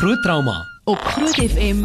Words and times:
Groot 0.00 0.22
trauma 0.22 0.66
op 0.84 0.98
Groot 0.98 1.34
FM 1.34 1.84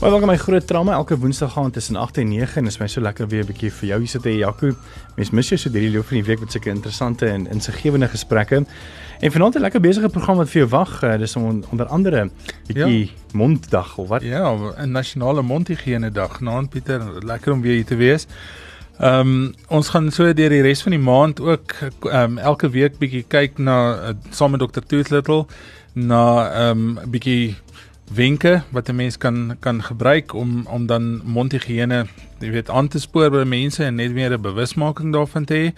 Maar 0.00 0.10
welkom 0.10 0.28
by 0.28 0.36
Groot 0.36 0.66
Trauma 0.66 0.92
elke 0.92 1.18
Woensdag 1.18 1.52
gaan 1.52 1.70
tussen 1.70 1.96
8 1.96 2.16
en 2.16 2.28
9 2.28 2.56
en 2.56 2.64
dit 2.64 2.72
is 2.72 2.78
my 2.78 2.86
so 2.86 3.00
lekker 3.00 3.28
weer 3.28 3.42
'n 3.42 3.46
bietjie 3.46 3.72
vir 3.72 3.88
jou 3.88 3.98
hier 3.98 4.08
sit 4.08 4.24
hy 4.24 4.30
Jaco. 4.38 4.74
Mens 5.16 5.30
mis 5.30 5.48
jou 5.48 5.58
so 5.58 5.70
hierdie 5.70 5.90
loop 5.90 6.06
van 6.06 6.16
die 6.16 6.24
week 6.24 6.40
met 6.40 6.52
sulke 6.52 6.70
interessante 6.70 7.26
en 7.26 7.50
insiggewende 7.50 8.08
gesprekke. 8.08 8.64
En 9.20 9.32
vanaand 9.32 9.56
'n 9.56 9.60
lekker 9.60 9.80
besige 9.80 10.08
program 10.08 10.36
wat 10.36 10.48
vir 10.48 10.58
jou 10.60 10.68
wag. 10.70 11.02
Uh, 11.02 11.18
dis 11.18 11.36
on, 11.36 11.64
onder 11.70 11.86
andere 11.86 12.30
bietjie 12.66 13.06
ja. 13.06 13.12
monddag 13.32 13.98
of 13.98 14.08
wat? 14.08 14.22
Ja, 14.22 14.54
'n 14.54 14.90
nasionale 14.90 15.42
mondhigiëne 15.42 16.10
dag. 16.10 16.40
Naand 16.40 16.70
Pieter, 16.70 17.24
lekker 17.24 17.52
om 17.52 17.60
weer 17.60 17.74
hier 17.74 17.84
te 17.84 17.96
wees. 17.96 18.26
Ehm 18.98 19.20
um, 19.20 19.54
ons 19.68 19.88
gaan 19.94 20.10
so 20.10 20.26
deur 20.34 20.50
die 20.50 20.62
res 20.64 20.80
van 20.82 20.90
die 20.90 21.02
maand 21.02 21.38
ook 21.40 21.74
ehm 21.78 22.32
um, 22.32 22.38
elke 22.38 22.70
week 22.74 22.96
bietjie 22.98 23.22
kyk 23.30 23.58
na 23.62 23.76
uh, 23.94 24.14
saam 24.34 24.50
met 24.50 24.60
Dr. 24.60 24.82
Tooth 24.82 25.12
Little 25.14 25.44
na 25.94 26.22
ehm 26.50 26.98
um, 26.98 27.10
bietjie 27.12 27.54
wenke 28.10 28.62
wat 28.74 28.88
'n 28.88 28.96
mens 28.96 29.18
kan 29.18 29.56
kan 29.60 29.82
gebruik 29.82 30.34
om 30.34 30.66
om 30.66 30.86
dan 30.86 31.20
mondhigiëne, 31.24 32.06
jy 32.38 32.50
weet, 32.50 32.70
aan 32.70 32.88
te 32.88 32.98
spoor 32.98 33.30
by 33.30 33.44
mense 33.46 33.84
en 33.84 33.94
net 33.94 34.12
weer 34.12 34.32
'n 34.32 34.42
bewusmaking 34.42 35.12
daarvan 35.12 35.44
te 35.44 35.54
hê. 35.54 35.72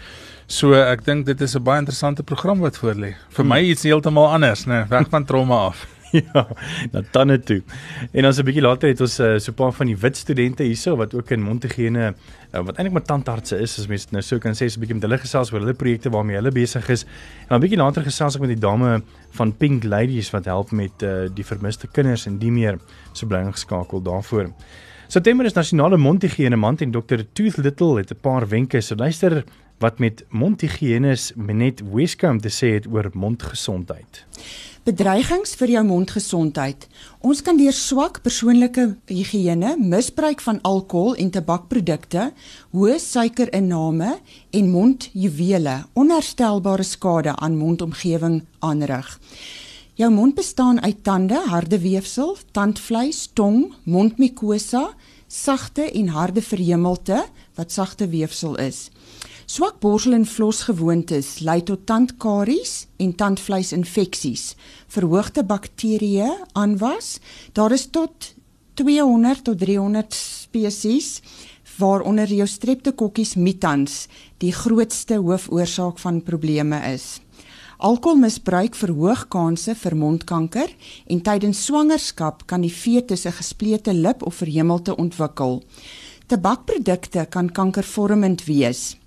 So 0.47 0.73
ek 0.73 1.05
dink 1.05 1.27
dit 1.27 1.41
is 1.41 1.55
'n 1.57 1.63
baie 1.63 1.79
interessante 1.79 2.23
program 2.23 2.59
wat 2.59 2.79
voor 2.79 2.95
lê. 2.95 3.15
Vir 3.29 3.45
my 3.45 3.61
iets 3.61 3.83
heeltemal 3.83 4.33
anders, 4.33 4.65
né, 4.65 4.87
weg 4.89 5.09
van 5.09 5.25
trauma 5.25 5.57
af. 5.57 5.87
ja, 6.35 6.47
na 6.93 7.03
tande 7.11 7.39
toe. 7.41 7.63
En 8.13 8.23
dan 8.23 8.35
so 8.35 8.43
'n 8.43 8.45
bietjie 8.45 8.63
later 8.63 8.89
het 8.89 9.01
ons 9.01 9.21
uh, 9.21 9.39
so 9.39 9.51
'n 9.51 9.55
paar 9.55 9.73
van 9.73 9.87
die 9.87 9.97
wit 9.97 10.17
studente 10.17 10.63
hierso 10.63 10.97
wat 10.97 11.15
ook 11.15 11.31
in 11.31 11.43
mondhigiëne 11.43 12.15
uh, 12.55 12.63
wat 12.65 12.77
eintlik 12.77 12.93
met 12.93 13.07
tandartse 13.07 13.59
is, 13.59 13.79
as 13.79 13.87
mens 13.87 14.11
nou 14.11 14.23
so 14.23 14.39
kan 14.39 14.53
sê, 14.53 14.67
so 14.67 14.79
'n 14.79 14.81
bietjie 14.81 14.99
met 14.99 15.03
hulle 15.03 15.19
gesels 15.19 15.53
oor 15.53 15.61
hulle 15.61 15.75
projekte 15.75 16.11
waarmee 16.11 16.37
hulle 16.37 16.51
besig 16.51 16.89
is. 16.89 17.05
En 17.05 17.49
dan 17.49 17.59
'n 17.59 17.63
bietjie 17.63 17.79
later 17.79 18.03
gesels 18.03 18.35
ek 18.35 18.41
met 18.41 18.55
die 18.55 18.67
dame 18.67 19.03
van 19.31 19.57
Pink 19.57 19.85
Ladies 19.85 20.31
wat 20.31 20.45
help 20.45 20.71
met 20.71 21.03
uh, 21.03 21.29
die 21.35 21.45
vermiste 21.45 21.87
kinders 21.87 22.27
en 22.27 22.39
die 22.39 22.51
meer 22.51 22.79
so 23.13 23.27
bly 23.27 23.45
geskakel 23.53 24.03
daarvoor. 24.03 24.51
September 25.11 25.45
is 25.45 25.55
nasionale 25.55 25.97
mondhigiëne 25.97 26.57
maand 26.57 26.83
en 26.83 26.91
Dr. 26.91 27.25
Tooth 27.33 27.57
Little 27.57 27.97
het 27.99 28.11
'n 28.11 28.21
paar 28.21 28.49
wenke. 28.49 28.81
So 28.81 28.95
luister 28.95 29.45
wat 29.81 29.99
met 29.99 30.25
mondhigienis 30.29 31.31
Menet 31.37 31.81
Weskamp 31.93 32.43
te 32.45 32.53
sê 32.53 32.75
het 32.77 32.87
oor 32.87 33.09
mondgesondheid. 33.17 34.25
Bedreigings 34.85 35.55
vir 35.61 35.73
jou 35.75 35.83
mondgesondheid. 35.85 36.87
Ons 37.21 37.43
kan 37.45 37.59
deur 37.61 37.75
swak 37.77 38.23
persoonlike 38.25 38.87
higiëne, 39.09 39.75
misbruik 39.77 40.41
van 40.45 40.61
alkohol 40.65 41.19
en 41.21 41.33
tabakprodukte, 41.33 42.31
hoë 42.73 42.97
suikerinname 43.01 44.15
en 44.57 44.71
mondjuwele 44.73 45.77
onherstelbare 46.01 46.85
skade 46.85 47.37
aan 47.37 47.59
mondomgewing 47.61 48.41
aanrig. 48.65 49.13
Jou 50.01 50.09
mond 50.13 50.35
bestaan 50.35 50.81
uit 50.81 51.05
tande, 51.05 51.37
harde 51.53 51.77
weefsel, 51.81 52.37
tandvleis, 52.57 53.27
tong, 53.37 53.75
mondmukosa, 53.85 54.95
sagte 55.29 55.91
en 55.93 56.09
harde 56.09 56.43
verhemelte 56.43 57.25
wat 57.55 57.73
sagte 57.73 58.09
weefsel 58.09 58.57
is. 58.57 58.89
Swak 59.51 59.81
borsel 59.83 60.15
en 60.15 60.25
vlosgewoontes 60.31 61.41
lei 61.43 61.57
tot 61.67 61.81
tandkaries 61.89 62.85
en 63.03 63.11
tandvleisinfeksies. 63.19 64.45
Verhoogde 64.95 65.43
bakterieë 65.43 66.29
aanwas. 66.61 67.17
Daar 67.59 67.75
is 67.75 67.89
tot 67.91 68.29
200 68.79 69.43
tot 69.49 69.59
300 69.59 70.15
spesies 70.15 71.09
waaronder 71.81 72.31
jou 72.31 72.47
streptokokkies 72.47 73.35
mitans 73.43 74.05
die 74.39 74.53
grootste 74.55 75.19
hoofoorsaak 75.19 75.99
van 75.99 76.23
probleme 76.23 76.79
is. 76.93 77.19
Alkoholmisbruik 77.83 78.79
verhoog 78.79 79.27
kanse 79.35 79.75
vir 79.83 79.99
mondkanker 79.99 80.71
en 81.11 81.25
tydens 81.27 81.65
swangerskap 81.67 82.47
kan 82.47 82.63
die 82.63 82.71
fetus 82.71 83.27
'n 83.27 83.35
gesplete 83.43 83.93
lip 83.93 84.23
of 84.23 84.35
verhemelte 84.45 84.95
ontwikkel. 84.95 85.63
Tabakprodukte 86.29 87.27
kan 87.27 87.51
kankervormend 87.51 88.45
wees 88.47 89.00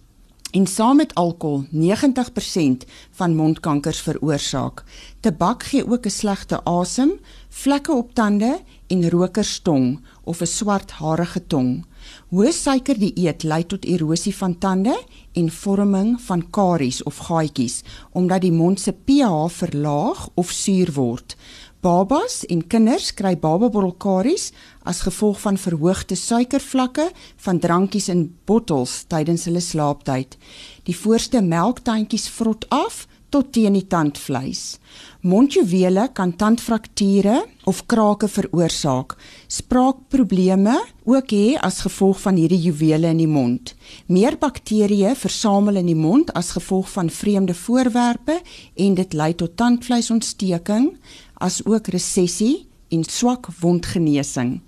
en 0.54 0.68
saam 0.68 0.96
met 0.96 1.14
alkohol 1.16 1.66
90% 1.72 2.86
van 3.12 3.36
mondkankers 3.36 4.02
veroorsaak. 4.06 4.84
Tabak 5.20 5.64
gee 5.64 5.88
ook 5.90 6.06
'n 6.06 6.10
slegte 6.10 6.64
asem, 6.64 7.12
vlekke 7.50 7.94
op 7.94 8.14
tande 8.14 8.62
en 8.88 9.10
rokerstong 9.10 10.00
of 10.24 10.42
'n 10.42 10.46
swart 10.46 10.92
harige 10.92 11.48
tong. 11.48 11.86
Hoë 12.30 12.52
suiker 12.52 13.00
dieet 13.00 13.44
lei 13.44 13.66
tot 13.66 13.86
erosie 13.86 14.36
van 14.36 14.58
tande 14.58 15.04
en 15.34 15.52
vorming 15.52 16.22
van 16.22 16.50
karies 16.50 17.04
of 17.04 17.18
gaatjies 17.18 17.82
omdat 18.12 18.42
die 18.42 18.52
mond 18.52 18.80
se 18.80 18.92
pH 18.92 19.48
verlaag 19.48 20.30
of 20.34 20.52
suur 20.52 20.92
word. 20.94 21.36
Babas 21.84 22.46
en 22.48 22.62
kinders 22.72 23.10
kry 23.12 23.34
bababottelkaries 23.36 24.52
as 24.88 25.02
gevolg 25.04 25.42
van 25.44 25.58
verhoogde 25.60 26.16
suikervlakke 26.16 27.10
van 27.44 27.60
drankies 27.60 28.08
in 28.14 28.22
bottels 28.48 29.02
tydens 29.12 29.44
hulle 29.50 29.60
slaaptyd. 29.60 30.38
Die 30.88 30.96
voorste 30.96 31.42
melktandjies 31.44 32.30
vrot 32.38 32.64
af 32.72 33.04
tot 33.34 33.50
teen 33.52 33.74
die 33.76 33.88
tandvleis. 33.90 34.78
Mondjuwele 35.26 36.06
kan 36.14 36.36
tandfrakture 36.38 37.42
of 37.68 37.82
krake 37.90 38.28
veroorsaak. 38.30 39.16
Spraakprobleme 39.52 40.76
ook 41.10 41.34
hê 41.34 41.56
as 41.60 41.82
gevolg 41.84 42.22
van 42.24 42.38
hierdie 42.40 42.62
juwele 42.68 43.10
in 43.12 43.24
die 43.24 43.30
mond. 43.30 43.74
Meer 44.08 44.38
bakterieë 44.40 45.16
versamel 45.20 45.82
in 45.82 45.90
die 45.90 46.00
mond 46.00 46.32
as 46.38 46.54
gevolg 46.56 46.92
van 46.94 47.10
vreemde 47.10 47.58
voorwerpe 47.58 48.40
en 48.76 49.00
dit 49.02 49.18
lei 49.18 49.34
tot 49.36 49.58
tandvleisontsteking 49.58 50.94
as 51.44 51.60
ook 51.66 51.88
resessie 51.92 52.68
en 52.94 53.04
swak 53.04 53.48
wondgenesing. 53.60 54.62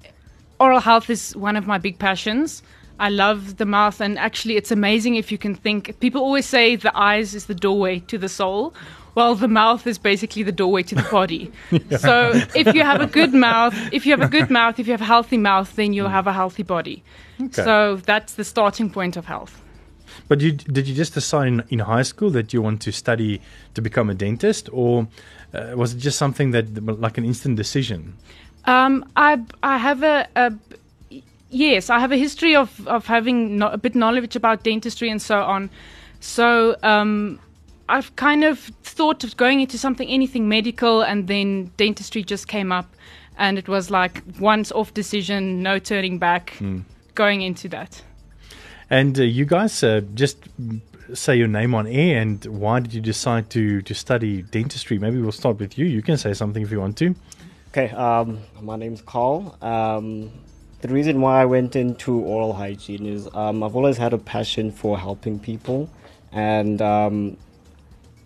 oral 0.59 0.81
health 0.81 1.11
is 1.11 1.37
one 1.37 1.57
of 1.57 1.67
my 1.67 1.79
big 1.79 1.99
passions. 1.99 2.63
I 2.99 3.11
love 3.11 3.59
the 3.59 3.67
mouth, 3.67 4.01
and 4.01 4.19
actually, 4.19 4.57
it's 4.57 4.71
amazing 4.71 5.17
if 5.17 5.31
you 5.31 5.39
can 5.39 5.55
think. 5.55 6.01
People 6.01 6.23
always 6.23 6.47
say 6.47 6.77
the 6.77 6.97
eyes 6.97 7.35
is 7.35 7.47
the 7.47 7.55
doorway 7.55 7.99
to 8.01 8.17
the 8.17 8.29
soul. 8.29 8.75
Well, 9.15 9.35
the 9.35 9.49
mouth 9.49 9.87
is 9.87 9.99
basically 9.99 10.43
the 10.43 10.53
doorway 10.53 10.83
to 10.85 10.95
the 10.95 11.09
body. 11.11 11.51
yeah. 11.71 11.97
So, 11.99 12.33
if 12.55 12.75
you 12.75 12.83
have 12.83 13.01
a 13.01 13.07
good 13.07 13.33
mouth, 13.35 13.75
if 13.93 14.07
you 14.07 14.13
have 14.13 14.21
a 14.21 14.29
good 14.29 14.51
mouth, 14.51 14.79
if 14.79 14.87
you 14.87 14.93
have 14.93 15.01
a 15.01 15.07
healthy 15.07 15.39
mouth, 15.39 15.75
then 15.77 15.93
you'll 15.93 16.09
have 16.09 16.27
a 16.27 16.33
healthy 16.33 16.63
body. 16.63 17.03
Okay. 17.41 17.65
So, 17.65 17.97
that's 17.97 18.35
the 18.35 18.45
starting 18.45 18.91
point 18.91 19.17
of 19.17 19.27
health. 19.27 19.63
But 20.29 20.41
you, 20.41 20.53
did 20.53 20.89
you 20.89 20.95
just 20.95 21.15
decide 21.15 21.49
in, 21.49 21.65
in 21.69 21.79
high 21.81 22.03
school 22.03 22.31
that 22.31 22.53
you 22.53 22.63
want 22.63 22.81
to 22.83 22.93
study 22.93 23.41
to 23.75 23.83
become 23.83 24.11
a 24.11 24.15
dentist, 24.15 24.69
or 24.73 25.09
uh, 25.57 25.77
was 25.77 25.95
it 25.95 25.99
just 25.99 26.19
something 26.19 26.51
that 26.53 26.85
like 27.01 27.19
an 27.19 27.25
instant 27.25 27.57
decision? 27.57 28.15
Um, 28.65 29.05
I 29.17 29.41
I 29.63 29.79
have 29.79 30.03
a, 30.03 30.27
a 30.37 30.53
yes, 31.51 31.91
I 31.91 31.99
have 31.99 32.13
a 32.13 32.17
history 32.17 32.57
of 32.57 32.87
of 32.87 33.07
having 33.07 33.59
no, 33.59 33.69
a 33.69 33.79
bit 33.79 33.95
knowledge 33.95 34.37
about 34.37 34.65
dentistry 34.65 35.11
and 35.11 35.21
so 35.21 35.41
on. 35.41 35.71
So 36.21 36.77
um, 36.83 37.39
I've 37.89 38.15
kind 38.17 38.45
of 38.45 38.59
thought 38.83 39.25
of 39.25 39.37
going 39.37 39.61
into 39.61 39.79
something 39.79 40.09
anything 40.09 40.49
medical, 40.49 41.03
and 41.03 41.29
then 41.29 41.71
dentistry 41.77 42.23
just 42.23 42.49
came 42.49 42.73
up, 42.73 42.87
and 43.39 43.59
it 43.59 43.69
was 43.69 43.91
like 43.91 44.23
once 44.41 44.73
off 44.73 44.93
decision, 44.95 45.63
no 45.63 45.79
turning 45.79 46.19
back, 46.19 46.57
going 47.15 47.43
into 47.43 47.69
that. 47.69 48.03
And 48.91 49.19
uh, 49.19 49.23
you 49.23 49.45
guys 49.45 49.83
uh, 49.83 50.01
just 50.15 50.39
say 51.15 51.37
your 51.37 51.49
name 51.49 51.75
on 51.75 51.87
air, 51.87 52.21
and 52.21 52.45
why 52.47 52.81
did 52.81 52.95
you 52.95 53.01
decide 53.01 53.51
to 53.51 53.83
to 53.83 53.95
study 53.95 54.43
dentistry? 54.43 54.99
Maybe 54.99 55.21
we'll 55.21 55.33
start 55.33 55.59
with 55.59 55.79
you. 55.79 55.87
You 55.87 56.03
can 56.03 56.17
say 56.17 56.33
something 56.35 56.63
if 56.63 56.71
you 56.71 56.81
want 56.81 56.97
to. 56.99 57.15
Okay, 57.71 57.91
um, 57.91 58.39
my 58.63 58.77
name's 58.77 59.03
Carl. 59.03 59.57
Um, 59.61 60.31
the 60.81 60.89
reason 60.89 61.21
why 61.21 61.43
I 61.43 61.45
went 61.45 61.77
into 61.77 62.19
oral 62.21 62.53
hygiene 62.53 63.07
is 63.07 63.29
um, 63.35 63.63
I've 63.63 63.77
always 63.77 63.97
had 63.97 64.13
a 64.13 64.19
passion 64.19 64.71
for 64.73 64.99
helping 64.99 65.39
people, 65.39 65.91
and 66.33 66.81
um, 66.81 67.37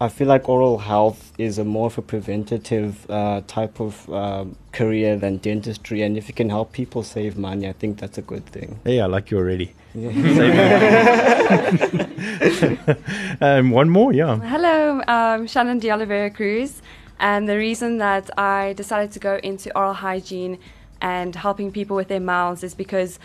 I 0.00 0.09
feel 0.09 0.29
like 0.29 0.49
oral 0.49 0.79
health 0.79 1.33
is 1.37 1.59
a 1.59 1.65
more 1.65 1.87
of 1.87 1.99
a 1.99 2.03
preventative 2.03 3.09
uh, 3.11 3.43
type 3.47 3.81
of 3.81 4.09
um, 4.11 4.56
career 4.73 5.17
than 5.19 5.37
dentistry. 5.37 6.00
And 6.03 6.17
if 6.17 6.26
you 6.26 6.35
can 6.35 6.49
help 6.49 6.73
people 6.73 7.03
save 7.03 7.37
money, 7.37 7.69
I 7.69 7.73
think 7.73 7.99
that's 7.99 8.17
a 8.17 8.23
good 8.23 8.47
thing. 8.47 8.81
Hey, 8.85 9.00
I 9.00 9.06
like 9.06 9.31
you 9.31 9.37
already. 9.37 9.75
Um, 13.40 13.70
one 13.70 13.90
more, 13.90 14.12
yeah. 14.12 14.37
Hello, 14.37 15.02
um, 15.08 15.46
Shannon 15.46 15.78
de 15.78 15.90
Oliveira 15.90 16.31
Cruz. 16.31 16.81
And 17.19 17.48
the 17.48 17.56
reason 17.56 17.98
that 17.98 18.31
I 18.38 18.72
decided 18.75 19.12
to 19.12 19.19
go 19.19 19.40
into 19.42 19.76
oral 19.76 19.94
hygiene 19.94 20.58
and 21.00 21.34
helping 21.34 21.72
people 21.72 21.96
with 21.96 22.08
their 22.08 22.20
mouths 22.20 22.62
is 22.62 22.75
because 22.75 23.19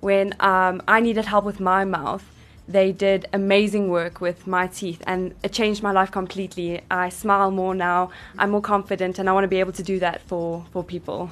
when 0.00 0.34
um, 0.40 0.82
I 0.88 1.00
needed 1.00 1.26
help 1.26 1.44
with 1.44 1.60
my 1.60 1.84
mouth, 1.84 2.24
they 2.66 2.92
did 2.92 3.26
amazing 3.32 3.88
work 3.88 4.20
with 4.20 4.46
my 4.46 4.66
teeth 4.66 5.02
and 5.06 5.34
it 5.42 5.52
changed 5.52 5.82
my 5.82 5.92
life 5.92 6.10
completely. 6.10 6.82
I 6.90 7.08
smile 7.08 7.50
more 7.50 7.74
now, 7.74 8.10
I'm 8.36 8.50
more 8.50 8.60
confident, 8.60 9.18
and 9.18 9.28
I 9.28 9.32
want 9.32 9.44
to 9.44 9.48
be 9.48 9.60
able 9.60 9.72
to 9.72 9.82
do 9.82 9.98
that 10.00 10.20
for, 10.22 10.66
for 10.72 10.84
people. 10.84 11.30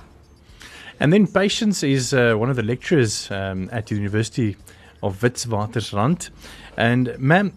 And 0.99 1.13
then 1.13 1.27
Patience 1.27 1.83
is 1.83 2.15
uh, 2.15 2.35
one 2.35 2.49
of 2.49 2.57
the 2.57 2.63
lecturers 2.63 3.31
um, 3.31 3.69
at 3.71 3.87
the 3.87 3.95
University 3.95 4.57
of 5.03 5.21
Witwatersrand. 5.21 6.31
And 6.77 7.19
ma'am, 7.19 7.53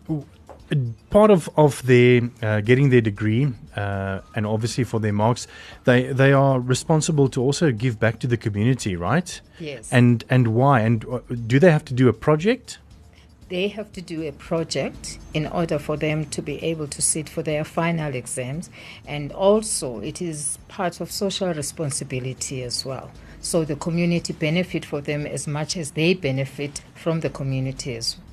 part 1.09 1.31
of, 1.31 1.50
of 1.56 1.86
their 1.86 2.30
uh, 2.41 2.62
getting 2.62 2.89
their 2.89 3.01
degree 3.01 3.47
uh, 3.75 4.19
and 4.36 4.45
obviously 4.45 4.83
for 4.83 5.00
their 5.00 5.13
marks, 5.13 5.47
they, 5.86 6.12
they 6.12 6.33
are 6.33 6.59
responsible 6.59 7.30
to 7.30 7.41
also 7.41 7.71
give 7.71 8.00
back 8.00 8.19
to 8.19 8.27
the 8.27 8.38
community, 8.38 8.95
right? 8.95 9.39
Yes. 9.59 9.91
And, 9.91 10.24
and 10.30 10.50
why? 10.50 10.81
And 10.81 11.06
uh, 11.06 11.19
do 11.47 11.59
they 11.59 11.71
have 11.71 11.86
to 11.86 11.94
do 11.94 12.07
a 12.07 12.13
project? 12.13 12.80
they 13.50 13.68
have 13.68 13.91
to 13.91 14.01
do 14.01 14.27
a 14.27 14.31
project 14.33 15.18
in 15.33 15.47
order 15.47 15.80
for 15.80 15.97
them 15.97 16.24
to 16.25 16.39
be 16.39 16.63
able 16.63 16.88
to 16.88 17.01
sit 17.01 17.27
for 17.27 17.41
their 17.41 17.63
final 17.63 18.13
exams 18.13 18.69
and 19.07 19.31
also 19.31 20.00
it 20.01 20.21
is 20.21 20.59
part 20.68 21.01
of 21.01 21.12
social 21.12 21.51
responsibility 21.53 22.62
as 22.62 22.86
well 22.86 23.09
so 23.41 23.63
the 23.63 23.75
community 23.75 24.33
benefit 24.33 24.86
for 24.86 25.01
them 25.01 25.25
as 25.25 25.47
much 25.47 25.77
as 25.77 25.91
they 25.91 26.13
benefit 26.13 26.81
from 26.94 27.21
the 27.21 27.30
well 27.30 28.28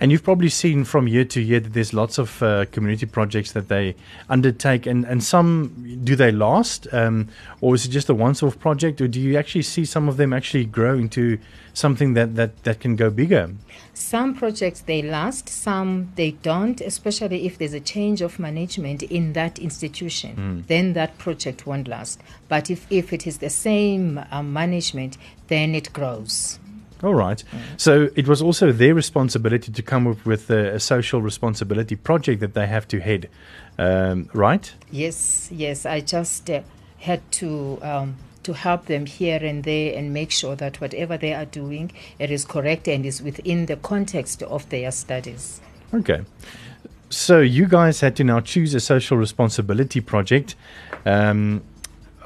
And 0.00 0.12
you've 0.12 0.22
probably 0.22 0.48
seen 0.48 0.84
from 0.84 1.08
year 1.08 1.24
to 1.24 1.40
year 1.40 1.60
that 1.60 1.72
there's 1.72 1.92
lots 1.92 2.18
of 2.18 2.42
uh, 2.42 2.66
community 2.66 3.06
projects 3.06 3.52
that 3.52 3.68
they 3.68 3.94
undertake, 4.28 4.86
and, 4.86 5.04
and 5.04 5.22
some 5.22 6.00
do 6.04 6.16
they 6.16 6.32
last, 6.32 6.86
um, 6.92 7.28
or 7.60 7.74
is 7.74 7.86
it 7.86 7.90
just 7.90 8.08
a 8.08 8.14
once-off 8.14 8.58
project, 8.58 9.00
or 9.00 9.08
do 9.08 9.20
you 9.20 9.36
actually 9.36 9.62
see 9.62 9.84
some 9.84 10.08
of 10.08 10.16
them 10.16 10.32
actually 10.32 10.64
grow 10.64 10.94
into 10.94 11.38
something 11.74 12.14
that, 12.14 12.36
that, 12.36 12.62
that 12.64 12.80
can 12.80 12.96
go 12.96 13.10
bigger? 13.10 13.50
Some 13.94 14.34
projects 14.34 14.80
they 14.80 15.02
last, 15.02 15.48
some 15.48 16.12
they 16.16 16.32
don't, 16.32 16.80
especially 16.80 17.46
if 17.46 17.56
there's 17.56 17.72
a 17.72 17.80
change 17.80 18.20
of 18.20 18.38
management 18.38 19.02
in 19.02 19.32
that 19.32 19.58
institution. 19.58 20.64
Then 20.66 20.92
that 20.92 21.16
project 21.18 21.66
won't 21.66 21.88
last. 21.88 22.20
But 22.48 22.70
if, 22.70 22.86
if 22.90 23.12
it 23.12 23.26
is 23.26 23.38
the 23.38 23.50
same 23.50 24.20
uh, 24.30 24.42
management, 24.42 25.16
then 25.48 25.74
it 25.74 25.92
grows. 25.92 26.58
All 27.02 27.14
right. 27.14 27.42
So 27.76 28.08
it 28.16 28.26
was 28.26 28.40
also 28.40 28.72
their 28.72 28.94
responsibility 28.94 29.70
to 29.70 29.82
come 29.82 30.06
up 30.06 30.24
with 30.24 30.50
a, 30.50 30.74
a 30.74 30.80
social 30.80 31.20
responsibility 31.20 31.96
project 31.96 32.40
that 32.40 32.54
they 32.54 32.66
have 32.66 32.88
to 32.88 33.00
head, 33.00 33.28
um, 33.78 34.30
right? 34.32 34.72
Yes, 34.90 35.50
yes. 35.52 35.84
I 35.84 36.00
just 36.00 36.48
uh, 36.48 36.62
had 36.98 37.20
to 37.32 37.78
um, 37.82 38.16
to 38.44 38.52
help 38.54 38.86
them 38.86 39.06
here 39.06 39.40
and 39.42 39.64
there 39.64 39.98
and 39.98 40.14
make 40.14 40.30
sure 40.30 40.56
that 40.56 40.80
whatever 40.80 41.18
they 41.18 41.34
are 41.34 41.44
doing, 41.44 41.92
it 42.18 42.30
is 42.30 42.44
correct 42.44 42.88
and 42.88 43.04
is 43.04 43.20
within 43.20 43.66
the 43.66 43.76
context 43.76 44.42
of 44.44 44.68
their 44.70 44.90
studies. 44.92 45.60
Okay. 45.92 46.22
So 47.10 47.40
you 47.40 47.66
guys 47.66 48.00
had 48.00 48.16
to 48.16 48.24
now 48.24 48.40
choose 48.40 48.74
a 48.74 48.80
social 48.80 49.16
responsibility 49.16 50.00
project. 50.00 50.56
Um, 51.04 51.62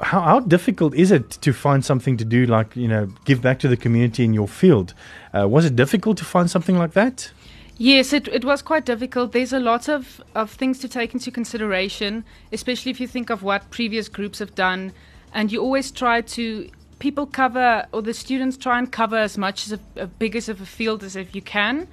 how, 0.01 0.21
how 0.21 0.41
difficult 0.41 0.95
is 0.95 1.11
it 1.11 1.31
to 1.43 1.53
find 1.53 1.85
something 1.85 2.17
to 2.17 2.25
do, 2.25 2.47
like 2.47 2.75
you 2.77 2.89
know, 2.89 3.07
give 3.25 3.41
back 3.41 3.59
to 3.61 3.69
the 3.69 3.77
community 3.77 4.25
in 4.25 4.35
your 4.35 4.49
field? 4.49 4.95
Uh, 5.33 5.49
was 5.49 5.65
it 5.65 5.77
difficult 5.77 6.19
to 6.19 6.25
find 6.25 6.51
something 6.51 6.79
like 6.79 6.93
that? 6.93 7.31
Yes, 7.79 8.13
it, 8.13 8.29
it 8.29 8.45
was 8.45 8.61
quite 8.61 8.85
difficult. 8.85 9.33
There's 9.33 9.55
a 9.55 9.61
lot 9.61 9.89
of, 9.89 10.23
of 10.35 10.51
things 10.51 10.79
to 10.81 10.89
take 10.89 11.15
into 11.15 11.31
consideration, 11.31 12.25
especially 12.53 12.91
if 12.91 13.01
you 13.01 13.07
think 13.07 13.31
of 13.31 13.43
what 13.43 13.71
previous 13.71 14.09
groups 14.09 14.39
have 14.39 14.55
done. 14.55 14.93
And 15.33 15.51
you 15.51 15.63
always 15.63 15.91
try 15.91 16.21
to, 16.21 16.69
people 16.99 17.25
cover, 17.25 17.87
or 17.93 18.03
the 18.03 18.13
students 18.13 18.59
try 18.59 18.79
and 18.79 18.93
cover 18.93 19.17
as 19.17 19.39
much 19.39 19.67
as 19.67 19.73
a, 19.73 20.03
a 20.03 20.07
big 20.07 20.37
as 20.37 20.51
of 20.51 20.61
a 20.61 20.67
field 20.67 21.03
as 21.03 21.17
if 21.17 21.35
you 21.35 21.41
can. 21.41 21.89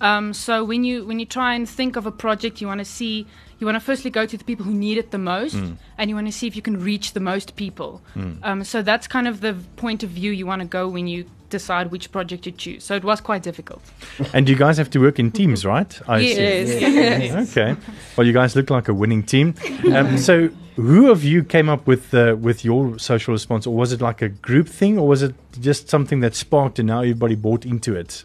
Um, 0.00 0.32
so 0.32 0.64
when 0.64 0.84
you 0.84 1.04
when 1.04 1.18
you 1.18 1.26
try 1.26 1.54
and 1.54 1.68
think 1.68 1.96
of 1.96 2.06
a 2.06 2.12
project, 2.12 2.62
you 2.62 2.66
want 2.66 2.78
to 2.78 2.84
see, 2.86 3.26
you 3.58 3.66
want 3.66 3.76
to 3.76 3.80
firstly 3.80 4.10
go 4.10 4.26
to 4.26 4.36
the 4.36 4.44
people 4.44 4.64
who 4.64 4.74
need 4.74 4.98
it 4.98 5.10
the 5.10 5.18
most, 5.18 5.56
and 5.98 6.10
you 6.10 6.14
want 6.14 6.26
to 6.26 6.32
see 6.32 6.46
if 6.46 6.54
you 6.56 6.62
can 6.62 6.78
reach 6.82 7.12
the 7.12 7.20
most 7.20 7.56
people. 7.56 8.02
Um, 8.42 8.64
so 8.64 8.82
that's 8.82 9.06
kind 9.06 9.26
of 9.28 9.40
the 9.40 9.54
point 9.76 10.02
of 10.02 10.10
view 10.10 10.30
you 10.32 10.46
want 10.46 10.62
to 10.62 10.68
go 10.68 10.88
when 10.88 11.06
you 11.06 11.24
decide 11.48 11.90
which 11.92 12.10
project 12.10 12.44
you 12.46 12.52
choose. 12.52 12.84
So 12.84 12.96
it 12.96 13.04
was 13.04 13.20
quite 13.20 13.42
difficult. 13.42 13.82
And 14.32 14.48
you 14.48 14.56
guys 14.56 14.78
have 14.78 14.90
to 14.90 14.98
work 15.00 15.18
in 15.18 15.30
teams, 15.30 15.64
right? 15.64 16.00
I 16.08 16.18
Yes. 16.18 17.46
Okay. 17.50 17.76
Well, 18.16 18.26
you 18.26 18.32
guys 18.32 18.56
look 18.56 18.70
like 18.70 18.88
a 18.88 18.94
winning 18.94 19.22
team. 19.22 19.54
Um, 19.94 20.18
so, 20.28 20.50
who 20.76 21.10
of 21.10 21.24
you 21.24 21.42
came 21.44 21.68
up 21.68 21.86
with 21.86 22.12
uh, 22.12 22.36
with 22.38 22.64
your 22.64 22.98
social 22.98 23.32
response, 23.32 23.66
or 23.66 23.74
was 23.74 23.92
it 23.92 24.00
like 24.00 24.20
a 24.22 24.28
group 24.28 24.68
thing, 24.68 24.98
or 24.98 25.08
was 25.08 25.22
it 25.22 25.34
just 25.60 25.88
something 25.88 26.20
that 26.20 26.34
sparked 26.34 26.78
and 26.78 26.88
now 26.88 27.00
everybody 27.00 27.34
bought 27.36 27.64
into 27.64 27.94
it? 27.94 28.24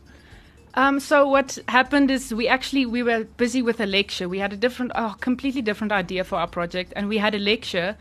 Um, 0.73 0.99
so 0.99 1.27
what 1.27 1.59
happened 1.67 2.09
is 2.09 2.33
we 2.33 2.47
actually 2.47 2.85
we 2.85 3.03
were 3.03 3.25
busy 3.37 3.61
with 3.61 3.79
a 3.81 3.85
lecture. 3.85 4.29
We 4.29 4.39
had 4.39 4.53
a 4.53 4.57
different, 4.57 4.93
oh, 4.95 5.15
completely 5.19 5.61
different 5.61 5.91
idea 5.91 6.23
for 6.23 6.37
our 6.37 6.47
project, 6.47 6.93
and 6.95 7.09
we 7.09 7.17
had 7.17 7.35
a 7.35 7.39
lecture. 7.39 7.97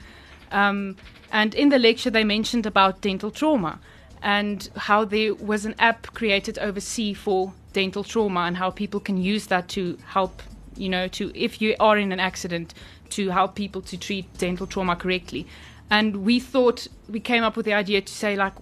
Um, 0.53 0.97
and 1.33 1.55
in 1.55 1.69
the 1.69 1.79
lecture, 1.79 2.11
they 2.11 2.25
mentioned 2.25 2.67
about 2.67 3.01
dental 3.01 3.31
trauma 3.31 3.81
and 4.23 4.69
how 4.77 5.05
there 5.05 5.35
was 5.35 5.65
an 5.65 5.75
app 5.79 6.07
created 6.15 6.59
overseas 6.59 7.17
for 7.17 7.53
dental 7.73 8.05
trauma 8.05 8.41
and 8.41 8.57
how 8.57 8.71
people 8.71 9.01
can 9.01 9.17
use 9.17 9.47
that 9.47 9.69
to 9.69 9.97
help, 10.07 10.43
you 10.77 10.89
know, 10.89 11.09
to 11.09 11.33
if 11.35 11.61
you 11.63 11.75
are 11.81 11.99
in 11.99 12.13
an 12.13 12.21
accident, 12.21 12.75
to 13.11 13.31
help 13.31 13.55
people 13.55 13.81
to 13.83 13.97
treat 13.97 14.27
dental 14.39 14.67
trauma 14.67 14.95
correctly. 14.95 15.47
And 15.91 16.25
we 16.25 16.39
thought 16.39 16.87
we 17.09 17.19
came 17.19 17.43
up 17.43 17.57
with 17.57 17.67
the 17.67 17.75
idea 17.75 18.01
to 18.01 18.13
say 18.13 18.37
like, 18.37 18.53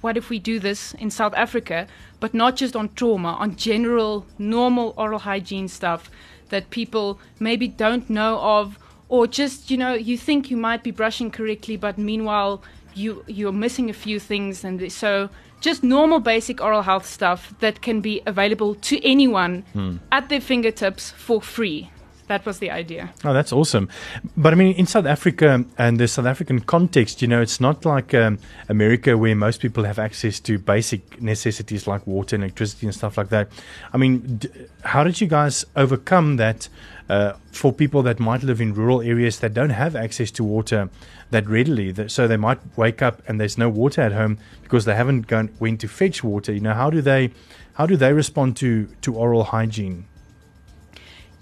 what 0.00 0.16
if 0.16 0.30
we 0.30 0.38
do 0.38 0.58
this 0.58 0.94
in 0.94 1.10
South 1.10 1.34
Africa, 1.34 1.86
but 2.20 2.34
not 2.34 2.56
just 2.56 2.76
on 2.76 2.90
trauma, 2.94 3.32
on 3.40 3.56
general, 3.56 4.26
normal 4.38 4.94
oral 4.96 5.20
hygiene 5.20 5.68
stuff 5.68 6.10
that 6.50 6.70
people 6.70 7.18
maybe 7.38 7.68
don't 7.68 8.08
know 8.08 8.38
of, 8.38 8.78
or 9.08 9.26
just, 9.26 9.70
you 9.70 9.76
know, 9.76 9.94
you 9.94 10.16
think 10.16 10.50
you 10.50 10.56
might 10.56 10.82
be 10.82 10.90
brushing 10.90 11.30
correctly, 11.30 11.76
but 11.76 11.98
meanwhile, 11.98 12.62
you, 12.94 13.24
you're 13.26 13.52
missing 13.52 13.90
a 13.90 13.92
few 13.92 14.18
things. 14.18 14.64
And 14.64 14.90
so, 14.92 15.30
just 15.60 15.82
normal, 15.82 16.20
basic 16.20 16.60
oral 16.60 16.82
health 16.82 17.06
stuff 17.06 17.54
that 17.60 17.82
can 17.82 18.00
be 18.00 18.22
available 18.26 18.74
to 18.76 19.04
anyone 19.04 19.62
hmm. 19.72 19.96
at 20.12 20.28
their 20.28 20.40
fingertips 20.40 21.10
for 21.10 21.42
free. 21.42 21.90
That 22.28 22.44
was 22.44 22.58
the 22.58 22.70
idea. 22.70 23.10
Oh, 23.24 23.32
that's 23.32 23.52
awesome. 23.52 23.88
But 24.36 24.52
I 24.52 24.56
mean, 24.56 24.76
in 24.76 24.86
South 24.86 25.06
Africa 25.06 25.64
and 25.78 25.98
the 25.98 26.06
South 26.06 26.26
African 26.26 26.60
context, 26.60 27.22
you 27.22 27.28
know, 27.28 27.40
it's 27.40 27.58
not 27.58 27.86
like 27.86 28.12
um, 28.12 28.38
America 28.68 29.16
where 29.16 29.34
most 29.34 29.60
people 29.60 29.84
have 29.84 29.98
access 29.98 30.38
to 30.40 30.58
basic 30.58 31.20
necessities 31.22 31.86
like 31.86 32.06
water 32.06 32.36
and 32.36 32.44
electricity 32.44 32.86
and 32.86 32.94
stuff 32.94 33.16
like 33.16 33.30
that. 33.30 33.48
I 33.94 33.96
mean, 33.96 34.36
d- 34.36 34.50
how 34.84 35.04
did 35.04 35.20
you 35.22 35.26
guys 35.26 35.64
overcome 35.74 36.36
that 36.36 36.68
uh, 37.08 37.32
for 37.50 37.72
people 37.72 38.02
that 38.02 38.20
might 38.20 38.42
live 38.42 38.60
in 38.60 38.74
rural 38.74 39.00
areas 39.00 39.38
that 39.38 39.54
don't 39.54 39.70
have 39.70 39.96
access 39.96 40.30
to 40.32 40.44
water 40.44 40.90
that 41.30 41.48
readily? 41.48 41.92
That, 41.92 42.10
so 42.10 42.28
they 42.28 42.36
might 42.36 42.58
wake 42.76 43.00
up 43.00 43.22
and 43.26 43.40
there's 43.40 43.56
no 43.56 43.70
water 43.70 44.02
at 44.02 44.12
home 44.12 44.36
because 44.62 44.84
they 44.84 44.94
haven't 44.94 45.28
gone 45.28 45.48
went 45.60 45.80
to 45.80 45.88
fetch 45.88 46.22
water. 46.22 46.52
You 46.52 46.60
know, 46.60 46.74
how 46.74 46.90
do 46.90 47.00
they 47.00 47.30
how 47.72 47.86
do 47.86 47.96
they 47.96 48.12
respond 48.12 48.58
to 48.58 48.86
to 49.00 49.14
oral 49.14 49.44
hygiene? 49.44 50.04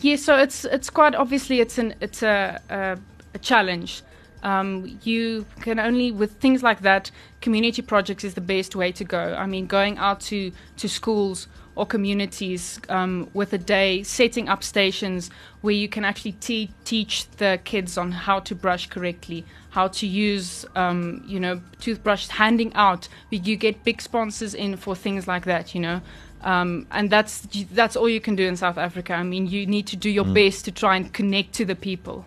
Yeah, 0.01 0.17
so 0.17 0.37
it's 0.37 0.65
it's 0.65 0.91
quite 0.91 1.15
obviously 1.15 1.61
it's 1.61 1.79
an 1.79 1.95
it's 2.01 2.23
a 2.23 2.61
a, 2.69 2.99
a 3.35 3.39
challenge. 3.39 4.03
Um, 4.43 4.99
you 5.03 5.47
can 5.61 5.79
only 5.79 6.13
with 6.13 6.33
things 6.33 6.63
like 6.63 6.83
that. 6.83 7.11
Community 7.41 7.83
projects 7.83 8.23
is 8.23 8.35
the 8.35 8.41
best 8.41 8.77
way 8.77 8.93
to 8.93 9.05
go. 9.05 9.35
I 9.35 9.47
mean, 9.47 9.67
going 9.67 9.99
out 9.99 10.21
to 10.23 10.53
to 10.77 10.89
schools 10.89 11.49
or 11.77 11.87
communities 11.87 12.81
um, 12.89 13.29
with 13.35 13.53
a 13.53 13.59
day, 13.59 14.03
setting 14.03 14.49
up 14.49 14.65
stations 14.65 15.31
where 15.61 15.75
you 15.75 15.89
can 15.89 16.05
actually 16.05 16.33
te- 16.33 16.71
teach 16.85 17.29
the 17.37 17.61
kids 17.65 17.97
on 17.99 18.11
how 18.13 18.41
to 18.41 18.55
brush 18.55 18.89
correctly, 18.89 19.45
how 19.71 19.87
to 19.89 20.07
use, 20.07 20.65
um, 20.75 21.23
you 21.27 21.39
know, 21.39 21.61
toothbrush, 21.81 22.27
handing 22.29 22.73
out. 22.75 23.09
You 23.31 23.57
get 23.57 23.85
big 23.85 24.01
sponsors 24.03 24.55
in 24.55 24.77
for 24.77 24.97
things 24.97 25.29
like 25.29 25.45
that, 25.45 25.75
you 25.75 25.81
know. 25.81 26.01
Um, 26.43 26.87
and 26.91 27.11
that's 27.11 27.41
that's 27.73 27.97
all 27.97 28.09
you 28.09 28.21
can 28.21 28.37
do 28.37 28.47
in 28.47 28.57
South 28.57 28.79
Africa. 28.79 29.15
I 29.15 29.23
mean, 29.23 29.47
you 29.47 29.67
need 29.67 29.87
to 29.89 29.97
do 29.97 30.09
your 30.11 30.25
Mm. 30.25 30.35
best 30.35 30.65
to 30.67 30.71
try 30.73 30.97
and 30.97 31.13
connect 31.13 31.53
to 31.55 31.65
the 31.65 31.75
people. 31.75 32.25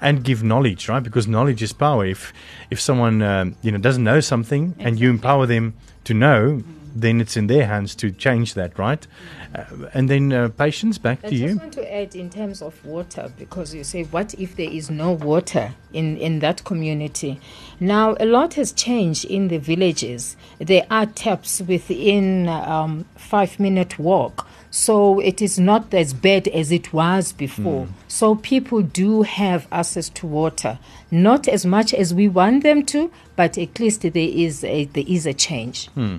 and 0.00 0.22
give 0.22 0.44
knowledge, 0.44 0.88
right? 0.88 1.02
Because 1.02 1.26
knowledge 1.26 1.60
is 1.60 1.72
power. 1.72 2.06
If 2.06 2.32
if 2.70 2.80
someone 2.80 3.20
um, 3.20 3.56
you 3.62 3.72
know 3.72 3.78
doesn't 3.78 4.04
know 4.04 4.20
something 4.20 4.74
and 4.78 4.96
you 5.00 5.10
empower 5.10 5.44
them 5.46 5.74
to 6.04 6.14
know, 6.14 6.62
then 6.94 7.20
it's 7.20 7.36
in 7.36 7.46
their 7.46 7.66
hands 7.66 7.94
to 7.96 8.10
change 8.10 8.54
that, 8.54 8.78
right? 8.78 9.06
Uh, 9.54 9.64
and 9.94 10.08
then 10.08 10.32
uh, 10.32 10.48
patience, 10.48 10.98
back 10.98 11.20
I 11.24 11.28
to 11.28 11.36
just 11.36 11.42
you. 11.42 11.56
want 11.58 11.72
to 11.74 11.94
add 11.94 12.14
in 12.14 12.30
terms 12.30 12.62
of 12.62 12.84
water 12.84 13.30
because 13.38 13.74
you 13.74 13.84
say, 13.84 14.04
what 14.04 14.34
if 14.34 14.56
there 14.56 14.70
is 14.70 14.90
no 14.90 15.12
water 15.12 15.74
in, 15.92 16.16
in 16.16 16.40
that 16.40 16.64
community? 16.64 17.40
Now, 17.80 18.16
a 18.18 18.26
lot 18.26 18.54
has 18.54 18.72
changed 18.72 19.24
in 19.24 19.48
the 19.48 19.58
villages. 19.58 20.36
There 20.58 20.86
are 20.90 21.06
taps 21.06 21.60
within 21.60 22.48
um, 22.48 23.04
five 23.16 23.60
minute 23.60 23.98
walk. 23.98 24.47
So 24.70 25.20
it 25.20 25.40
is 25.40 25.58
not 25.58 25.92
as 25.94 26.12
bad 26.12 26.48
as 26.48 26.70
it 26.70 26.92
was 26.92 27.32
before. 27.32 27.86
Hmm. 27.86 27.92
So 28.08 28.34
people 28.34 28.82
do 28.82 29.22
have 29.22 29.66
access 29.72 30.08
to 30.10 30.26
water, 30.26 30.78
not 31.10 31.48
as 31.48 31.64
much 31.64 31.94
as 31.94 32.12
we 32.12 32.28
want 32.28 32.62
them 32.62 32.84
to, 32.86 33.10
but 33.36 33.56
at 33.56 33.80
least 33.80 34.02
there 34.02 34.12
is 34.14 34.64
a, 34.64 34.84
there 34.86 35.04
is 35.06 35.26
a 35.26 35.32
change. 35.32 35.88
Hmm. 35.88 36.16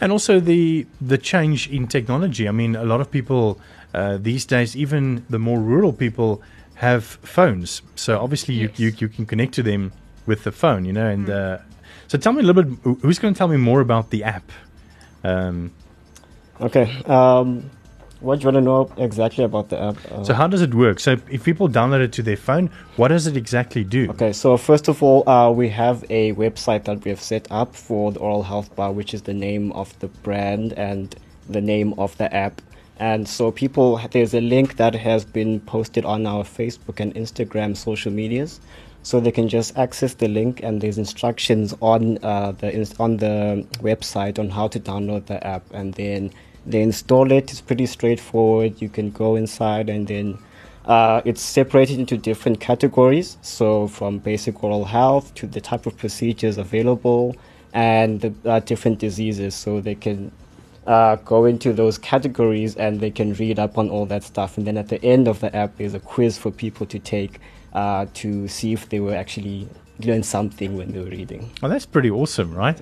And 0.00 0.10
also 0.10 0.40
the 0.40 0.86
the 1.00 1.18
change 1.18 1.68
in 1.70 1.86
technology. 1.86 2.48
I 2.48 2.52
mean, 2.52 2.76
a 2.76 2.84
lot 2.84 3.00
of 3.00 3.10
people 3.10 3.60
uh, 3.94 4.18
these 4.20 4.44
days, 4.44 4.76
even 4.76 5.24
the 5.30 5.38
more 5.38 5.60
rural 5.60 5.92
people, 5.92 6.42
have 6.76 7.04
phones. 7.04 7.82
So 7.94 8.18
obviously, 8.18 8.54
you, 8.54 8.70
you 8.76 8.92
you 8.98 9.08
can 9.08 9.26
connect 9.26 9.54
to 9.54 9.62
them 9.62 9.92
with 10.26 10.44
the 10.44 10.52
phone, 10.52 10.84
you 10.84 10.92
know. 10.92 11.06
And 11.06 11.30
uh, 11.30 11.58
so, 12.08 12.18
tell 12.18 12.32
me 12.32 12.40
a 12.40 12.46
little 12.46 12.62
bit. 12.62 12.78
Who's 13.02 13.18
going 13.18 13.34
to 13.34 13.38
tell 13.38 13.48
me 13.48 13.58
more 13.58 13.80
about 13.80 14.10
the 14.10 14.24
app? 14.24 14.50
Um, 15.22 15.70
Okay. 16.62 17.02
Um, 17.06 17.70
what 18.22 18.38
do 18.38 18.44
you 18.44 18.52
want 18.52 18.56
to 18.56 18.60
know 18.60 19.04
exactly 19.04 19.44
about 19.44 19.68
the 19.68 19.80
app? 19.80 19.96
Uh, 20.10 20.24
so, 20.24 20.34
how 20.34 20.46
does 20.46 20.62
it 20.62 20.74
work? 20.74 21.00
So, 21.00 21.16
if 21.28 21.44
people 21.44 21.68
download 21.68 22.00
it 22.00 22.12
to 22.12 22.22
their 22.22 22.36
phone, 22.36 22.70
what 22.96 23.08
does 23.08 23.26
it 23.26 23.36
exactly 23.36 23.84
do? 23.84 24.08
Okay, 24.10 24.32
so 24.32 24.56
first 24.56 24.88
of 24.88 25.02
all, 25.02 25.28
uh, 25.28 25.50
we 25.50 25.68
have 25.68 26.04
a 26.08 26.32
website 26.34 26.84
that 26.84 27.04
we 27.04 27.10
have 27.10 27.20
set 27.20 27.46
up 27.50 27.74
for 27.74 28.12
the 28.12 28.20
Oral 28.20 28.44
Health 28.44 28.74
Bar, 28.76 28.92
which 28.92 29.12
is 29.12 29.22
the 29.22 29.34
name 29.34 29.72
of 29.72 29.98
the 29.98 30.08
brand 30.08 30.72
and 30.74 31.14
the 31.48 31.60
name 31.60 31.94
of 31.98 32.16
the 32.18 32.32
app. 32.32 32.62
And 32.98 33.28
so, 33.28 33.50
people, 33.50 34.00
there's 34.12 34.34
a 34.34 34.40
link 34.40 34.76
that 34.76 34.94
has 34.94 35.24
been 35.24 35.60
posted 35.60 36.04
on 36.04 36.26
our 36.26 36.44
Facebook 36.44 37.00
and 37.00 37.14
Instagram 37.14 37.76
social 37.76 38.12
medias. 38.12 38.60
So 39.04 39.18
they 39.18 39.32
can 39.32 39.48
just 39.48 39.76
access 39.76 40.14
the 40.14 40.28
link, 40.28 40.62
and 40.62 40.80
there's 40.80 40.96
instructions 40.96 41.74
on 41.80 42.18
uh, 42.22 42.52
the 42.52 42.94
on 43.00 43.16
the 43.16 43.66
website 43.78 44.38
on 44.38 44.48
how 44.48 44.68
to 44.68 44.78
download 44.78 45.26
the 45.26 45.44
app, 45.44 45.64
and 45.72 45.92
then 45.94 46.30
they 46.66 46.82
install 46.82 47.30
it. 47.32 47.50
It's 47.50 47.60
pretty 47.60 47.86
straightforward. 47.86 48.80
You 48.80 48.88
can 48.88 49.10
go 49.10 49.36
inside, 49.36 49.88
and 49.88 50.06
then 50.06 50.38
uh, 50.86 51.22
it's 51.24 51.42
separated 51.42 51.98
into 51.98 52.16
different 52.16 52.60
categories. 52.60 53.36
So 53.42 53.88
from 53.88 54.18
basic 54.18 54.62
oral 54.62 54.84
health 54.84 55.34
to 55.34 55.46
the 55.46 55.60
type 55.60 55.86
of 55.86 55.96
procedures 55.96 56.58
available, 56.58 57.36
and 57.72 58.20
the 58.20 58.34
uh, 58.44 58.60
different 58.60 58.98
diseases. 58.98 59.54
So 59.54 59.80
they 59.80 59.94
can 59.94 60.32
uh, 60.86 61.16
go 61.16 61.44
into 61.44 61.72
those 61.72 61.98
categories 61.98 62.76
and 62.76 63.00
they 63.00 63.10
can 63.10 63.34
read 63.34 63.58
up 63.58 63.78
on 63.78 63.88
all 63.88 64.06
that 64.06 64.22
stuff. 64.22 64.58
And 64.58 64.66
then 64.66 64.76
at 64.76 64.88
the 64.88 65.02
end 65.04 65.28
of 65.28 65.40
the 65.40 65.54
app, 65.54 65.76
there's 65.76 65.94
a 65.94 66.00
quiz 66.00 66.38
for 66.38 66.50
people 66.50 66.86
to 66.86 66.98
take 66.98 67.40
uh, 67.72 68.06
to 68.14 68.48
see 68.48 68.72
if 68.72 68.88
they 68.88 69.00
were 69.00 69.14
actually 69.14 69.68
learn 70.04 70.22
something 70.22 70.76
when 70.76 70.92
they 70.92 70.98
were 70.98 71.06
reading. 71.10 71.50
Well, 71.60 71.70
that's 71.70 71.86
pretty 71.86 72.10
awesome, 72.10 72.54
right? 72.54 72.78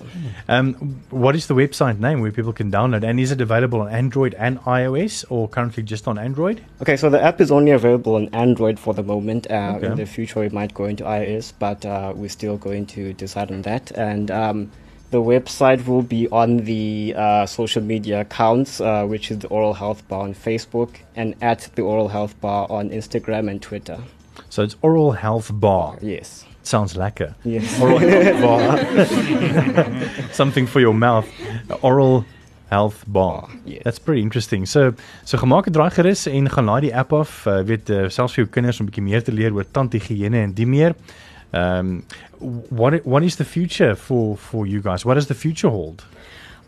Um, 0.49 1.01
what 1.11 1.35
is 1.37 1.47
the 1.47 1.55
website 1.55 1.99
name 1.99 2.21
where 2.21 2.33
people 2.33 2.53
can 2.53 2.71
download? 2.71 3.03
And 3.05 3.19
is 3.21 3.31
it 3.33 3.41
available 3.41 3.81
on 3.81 3.89
Android 3.89 4.35
and 4.35 4.59
iOS 4.61 5.25
or 5.31 5.49
currently 5.49 5.83
just 5.83 6.07
on 6.09 6.19
Android? 6.19 6.63
Okay, 6.83 6.97
so 6.97 7.11
the 7.11 7.23
app 7.23 7.41
is 7.41 7.51
only 7.51 7.71
available 7.71 8.15
on 8.17 8.29
Android 8.35 8.79
for 8.79 8.95
the 8.95 9.03
moment. 9.03 9.47
Uh, 9.51 9.69
Okay. 9.81 9.87
In 9.87 9.95
the 9.97 10.07
future, 10.07 10.43
it 10.43 10.53
might 10.53 10.75
go 10.75 10.85
into 10.87 11.05
iOS, 11.05 11.53
but 11.59 11.87
uh, 11.87 12.13
we're 12.15 12.29
still 12.29 12.57
going 12.57 12.87
to 12.87 13.13
decide 13.15 13.51
on 13.53 13.63
that. 13.63 13.91
And 13.93 14.31
um, 14.31 14.71
the 15.11 15.19
website 15.23 15.87
will 15.87 16.03
be 16.03 16.29
on 16.29 16.59
the 16.59 17.15
uh, 17.17 17.47
social 17.47 17.83
media 17.83 18.21
accounts, 18.23 18.81
uh, 18.81 19.05
which 19.07 19.31
is 19.31 19.39
the 19.39 19.49
Oral 19.49 19.75
Health 19.75 20.07
Bar 20.09 20.23
on 20.23 20.35
Facebook 20.35 20.97
and 21.17 21.35
at 21.41 21.69
the 21.77 21.83
Oral 21.83 22.09
Health 22.09 22.41
Bar 22.41 22.67
on 22.71 22.91
Instagram 22.91 23.51
and 23.51 23.61
Twitter. 23.63 23.99
So 24.49 24.63
it's 24.63 24.77
Oral 24.83 25.13
Health 25.13 25.51
Bar. 25.53 25.99
Yes. 26.03 26.45
Sounds 26.63 26.95
lekker. 26.95 27.35
Yes. 27.45 27.79
Oral 27.81 28.01
Something 30.33 30.69
for 30.69 30.81
your 30.81 30.95
mouth. 30.95 31.27
Oral 31.83 32.25
Health 32.71 33.05
Bar. 33.07 33.49
Yes. 33.65 33.83
That's 33.85 33.99
pretty 33.99 34.23
interesting. 34.23 34.67
So 34.67 34.93
so 35.25 35.39
gemaak 35.39 35.67
'n 35.67 35.73
draai 35.73 35.91
gerus 35.91 36.27
en 36.27 36.49
gaan 36.49 36.65
laai 36.65 36.81
die 36.81 36.95
app 36.95 37.13
af. 37.13 37.47
Uh, 37.47 37.63
weet 37.67 37.91
uh, 37.91 38.09
selfs 38.09 38.35
vir 38.35 38.45
jou 38.45 38.53
kinders 38.53 38.81
om 38.81 38.87
'n 38.87 38.91
bietjie 38.91 39.03
meer 39.03 39.23
te 39.23 39.33
leer 39.33 39.53
oor 39.53 39.65
tandhigiëne 39.65 40.43
en 40.45 40.53
die 40.53 40.67
meer. 40.67 40.95
Um 41.53 42.05
what 42.71 43.05
what 43.05 43.23
is 43.23 43.37
the 43.37 43.45
future 43.45 43.97
for 43.97 44.37
for 44.37 44.67
you 44.67 44.81
guys? 44.81 45.05
What 45.05 45.15
does 45.15 45.27
the 45.27 45.35
future 45.35 45.71
hold? 45.71 46.05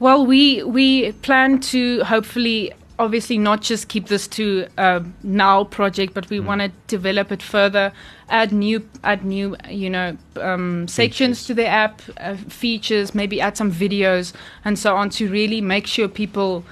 Well, 0.00 0.26
we 0.26 0.64
we 0.64 1.12
plan 1.22 1.60
to 1.70 2.02
hopefully, 2.02 2.72
obviously, 2.98 3.38
not 3.38 3.62
just 3.62 3.88
keep 3.88 4.08
this 4.08 4.26
to 4.28 4.66
a 4.78 5.02
now 5.22 5.64
project, 5.64 6.14
but 6.14 6.28
we 6.30 6.40
want 6.40 6.60
to 6.60 6.70
develop 6.86 7.32
it 7.32 7.42
further, 7.42 7.92
add 8.28 8.52
new 8.52 8.88
add 9.04 9.24
new 9.24 9.56
you 9.68 9.90
know 9.90 10.16
um, 10.40 10.88
sections 10.88 11.44
to 11.46 11.54
the 11.54 11.66
app, 11.66 12.02
uh, 12.18 12.36
features, 12.36 13.14
maybe 13.14 13.40
add 13.40 13.56
some 13.56 13.72
videos 13.72 14.32
and 14.64 14.78
so 14.78 14.96
on 14.96 15.10
to 15.10 15.28
really 15.30 15.60
make 15.60 15.86
sure 15.86 16.08
people 16.08 16.64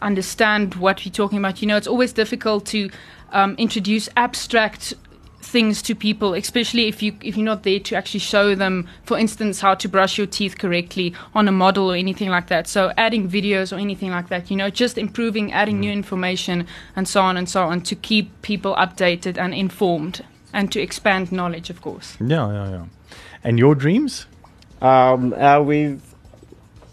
understand 0.00 0.74
what 0.76 1.04
we're 1.04 1.12
talking 1.12 1.38
about. 1.38 1.60
You 1.60 1.68
know, 1.68 1.76
it's 1.76 1.88
always 1.88 2.12
difficult 2.12 2.66
to 2.66 2.90
um, 3.32 3.54
introduce 3.58 4.08
abstract 4.16 4.94
things 5.40 5.80
to 5.82 5.94
people, 5.94 6.34
especially 6.34 6.88
if 6.88 7.02
you 7.02 7.16
if 7.22 7.36
you're 7.36 7.44
not 7.44 7.62
there 7.62 7.80
to 7.80 7.96
actually 7.96 8.20
show 8.20 8.54
them, 8.54 8.86
for 9.04 9.18
instance, 9.18 9.60
how 9.60 9.74
to 9.74 9.88
brush 9.88 10.18
your 10.18 10.26
teeth 10.26 10.58
correctly 10.58 11.14
on 11.34 11.48
a 11.48 11.52
model 11.52 11.90
or 11.90 11.94
anything 11.94 12.28
like 12.28 12.48
that. 12.48 12.66
So 12.66 12.92
adding 12.96 13.28
videos 13.28 13.72
or 13.72 13.76
anything 13.76 14.10
like 14.10 14.28
that, 14.28 14.50
you 14.50 14.56
know, 14.56 14.70
just 14.70 14.98
improving, 14.98 15.52
adding 15.52 15.80
new 15.80 15.92
information 15.92 16.66
and 16.96 17.08
so 17.08 17.22
on 17.22 17.36
and 17.36 17.48
so 17.48 17.62
on 17.64 17.80
to 17.82 17.94
keep 17.94 18.42
people 18.42 18.74
updated 18.76 19.38
and 19.38 19.54
informed 19.54 20.24
and 20.52 20.72
to 20.72 20.80
expand 20.80 21.30
knowledge, 21.32 21.70
of 21.70 21.80
course. 21.80 22.16
Yeah, 22.20 22.50
yeah, 22.52 22.70
yeah. 22.70 22.84
And 23.44 23.58
your 23.58 23.74
dreams? 23.74 24.26
Um, 24.80 25.32
uh, 25.32 25.60
we've 25.60 26.02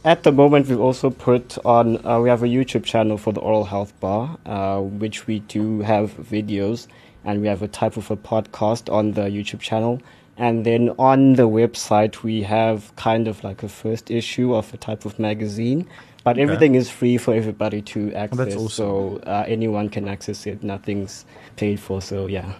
at 0.03 0.21
the 0.23 0.31
moment 0.31 0.67
we've 0.67 0.79
also 0.79 1.09
put 1.09 1.57
on 1.65 2.05
uh, 2.05 2.19
we 2.19 2.29
have 2.29 2.43
a 2.43 2.47
YouTube 2.47 2.83
channel 2.83 3.17
for 3.17 3.33
the 3.33 3.41
Oral 3.41 3.65
Health 3.65 3.99
Bar, 3.99 4.37
uh, 4.45 4.79
which 4.79 5.27
we 5.27 5.39
do 5.39 5.81
have 5.81 6.13
videos, 6.13 6.87
and 7.25 7.41
we 7.41 7.47
have 7.47 7.61
a 7.61 7.67
type 7.67 7.97
of 7.97 8.09
a 8.11 8.15
podcast 8.17 8.91
on 8.93 9.11
the 9.11 9.21
YouTube 9.23 9.59
channel. 9.59 10.01
And 10.37 10.65
then 10.65 10.89
on 10.99 11.33
the 11.33 11.47
website 11.47 12.23
we 12.23 12.43
have 12.43 12.95
kind 12.97 13.27
of 13.27 13.43
like 13.43 13.63
a 13.63 13.69
first 13.69 14.11
issue 14.11 14.53
of 14.53 14.73
a 14.73 14.77
type 14.77 15.05
of 15.05 15.17
magazine, 15.17 15.87
but 16.23 16.31
Okay. 16.35 16.41
everything 16.43 16.75
is 16.75 16.89
free 16.89 17.17
for 17.17 17.33
everybody 17.33 17.81
to 17.83 18.13
access. 18.13 18.37
that's 18.37 18.55
awesome. 18.55 18.69
So 18.69 19.19
uh, 19.25 19.45
anyone 19.47 19.89
can 19.89 20.07
access 20.07 20.45
it. 20.45 20.61
Nothing's 20.63 21.25
paid 21.55 21.79
for. 21.79 22.01
So 22.01 22.27
yeah. 22.27 22.53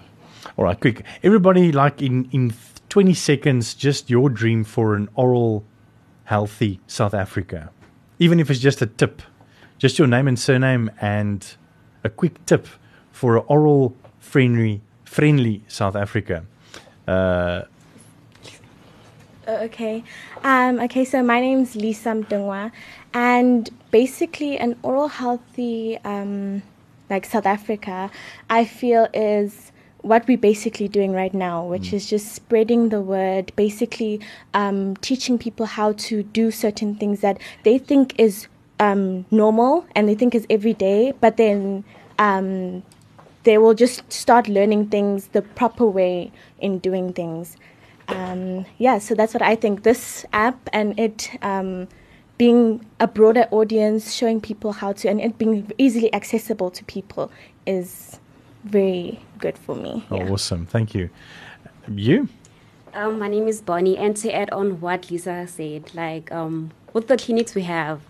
All 0.58 0.66
right, 0.66 0.80
quick. 0.80 1.04
Everybody, 1.24 1.72
like 1.72 2.02
in 2.02 2.30
in 2.32 2.54
20 2.90 3.14
seconds, 3.14 3.74
just 3.74 4.10
your 4.10 4.30
dream 4.30 4.64
for 4.64 4.96
an 4.96 5.10
oral 5.16 5.66
healthy 6.26 6.80
South 6.88 7.14
Africa. 7.14 7.70
Even 8.20 8.40
if 8.40 8.50
it's 8.50 8.60
just 8.62 8.82
a 8.82 8.86
tip, 8.86 9.22
just 9.80 10.00
your 10.00 10.08
name 10.08 10.28
and 10.28 10.40
surname 10.40 10.90
and 11.02 11.58
a 12.04 12.10
quick 12.10 12.46
tip 12.46 12.68
for 13.12 13.38
an 13.38 13.44
oral 13.48 13.96
friendly 14.32 14.82
friendly 15.06 15.62
South 15.68 15.96
Africa. 15.96 16.44
Uh, 17.08 17.64
Uh, 19.48 19.60
okay. 19.62 20.04
Um, 20.44 20.80
okay, 20.80 21.06
so 21.06 21.22
my 21.22 21.40
name's 21.40 21.76
Lisa 21.76 22.10
Mdungwa, 22.10 22.72
and 23.14 23.70
basically, 23.92 24.58
an 24.58 24.76
oral 24.82 25.08
healthy, 25.08 26.00
um, 26.04 26.64
like 27.12 27.26
South 27.26 27.46
Africa, 27.46 28.10
I 28.50 28.66
feel 28.66 29.08
is 29.14 29.72
what 30.02 30.28
we're 30.28 30.38
basically 30.38 30.88
doing 30.88 31.12
right 31.14 31.34
now, 31.34 31.64
which 31.64 31.94
is 31.94 32.10
just 32.10 32.34
spreading 32.34 32.90
the 32.90 33.02
word, 33.02 33.52
basically 33.56 34.20
um, 34.54 34.96
teaching 34.98 35.38
people 35.38 35.66
how 35.68 35.94
to 35.94 36.24
do 36.24 36.50
certain 36.50 36.96
things 36.96 37.22
that 37.22 37.38
they 37.64 37.78
think 37.78 38.14
is 38.20 38.48
um, 38.80 39.26
normal 39.30 39.86
and 39.96 40.10
they 40.10 40.16
think 40.16 40.34
is 40.34 40.46
everyday, 40.50 41.14
but 41.22 41.38
then 41.38 41.84
um, 42.18 42.84
they 43.46 43.58
will 43.58 43.74
just 43.74 44.12
start 44.12 44.48
learning 44.50 44.88
things 44.88 45.28
the 45.28 45.42
proper 45.42 45.86
way 45.86 46.32
in 46.60 46.80
doing 46.80 47.14
things. 47.14 47.56
Um, 48.08 48.66
yeah, 48.78 48.98
so 49.00 49.16
that's 49.16 49.34
what 49.34 49.42
I 49.42 49.56
think. 49.56 49.84
This 49.84 50.26
app 50.34 50.70
and 50.74 51.00
it 51.00 51.32
um, 51.42 51.88
being 52.38 52.86
a 53.00 53.08
broader 53.08 53.48
audience, 53.52 54.14
showing 54.14 54.42
people 54.42 54.74
how 54.74 54.94
to, 54.94 55.08
and 55.10 55.22
it 55.22 55.38
being 55.38 55.72
easily 55.78 56.14
accessible 56.14 56.70
to 56.72 56.84
people 56.86 57.32
is 57.66 58.20
very 58.64 59.20
good 59.40 59.58
for 59.58 59.76
me. 59.76 60.06
Oh, 60.12 60.18
yeah. 60.18 60.30
awesome. 60.30 60.66
Thank 60.66 60.94
you. 60.94 61.10
You? 61.88 62.28
Um, 62.94 63.20
my 63.20 63.28
name 63.28 63.48
is 63.48 63.62
Bonnie, 63.62 63.98
and 63.98 64.18
to 64.18 64.32
add 64.34 64.50
on 64.52 64.82
what 64.82 65.12
Lisa 65.12 65.46
said, 65.48 65.94
like 65.94 66.32
um, 66.32 66.72
with 66.94 67.08
the 67.08 67.18
clinics 67.18 67.54
we 67.54 67.64
have, 67.64 68.02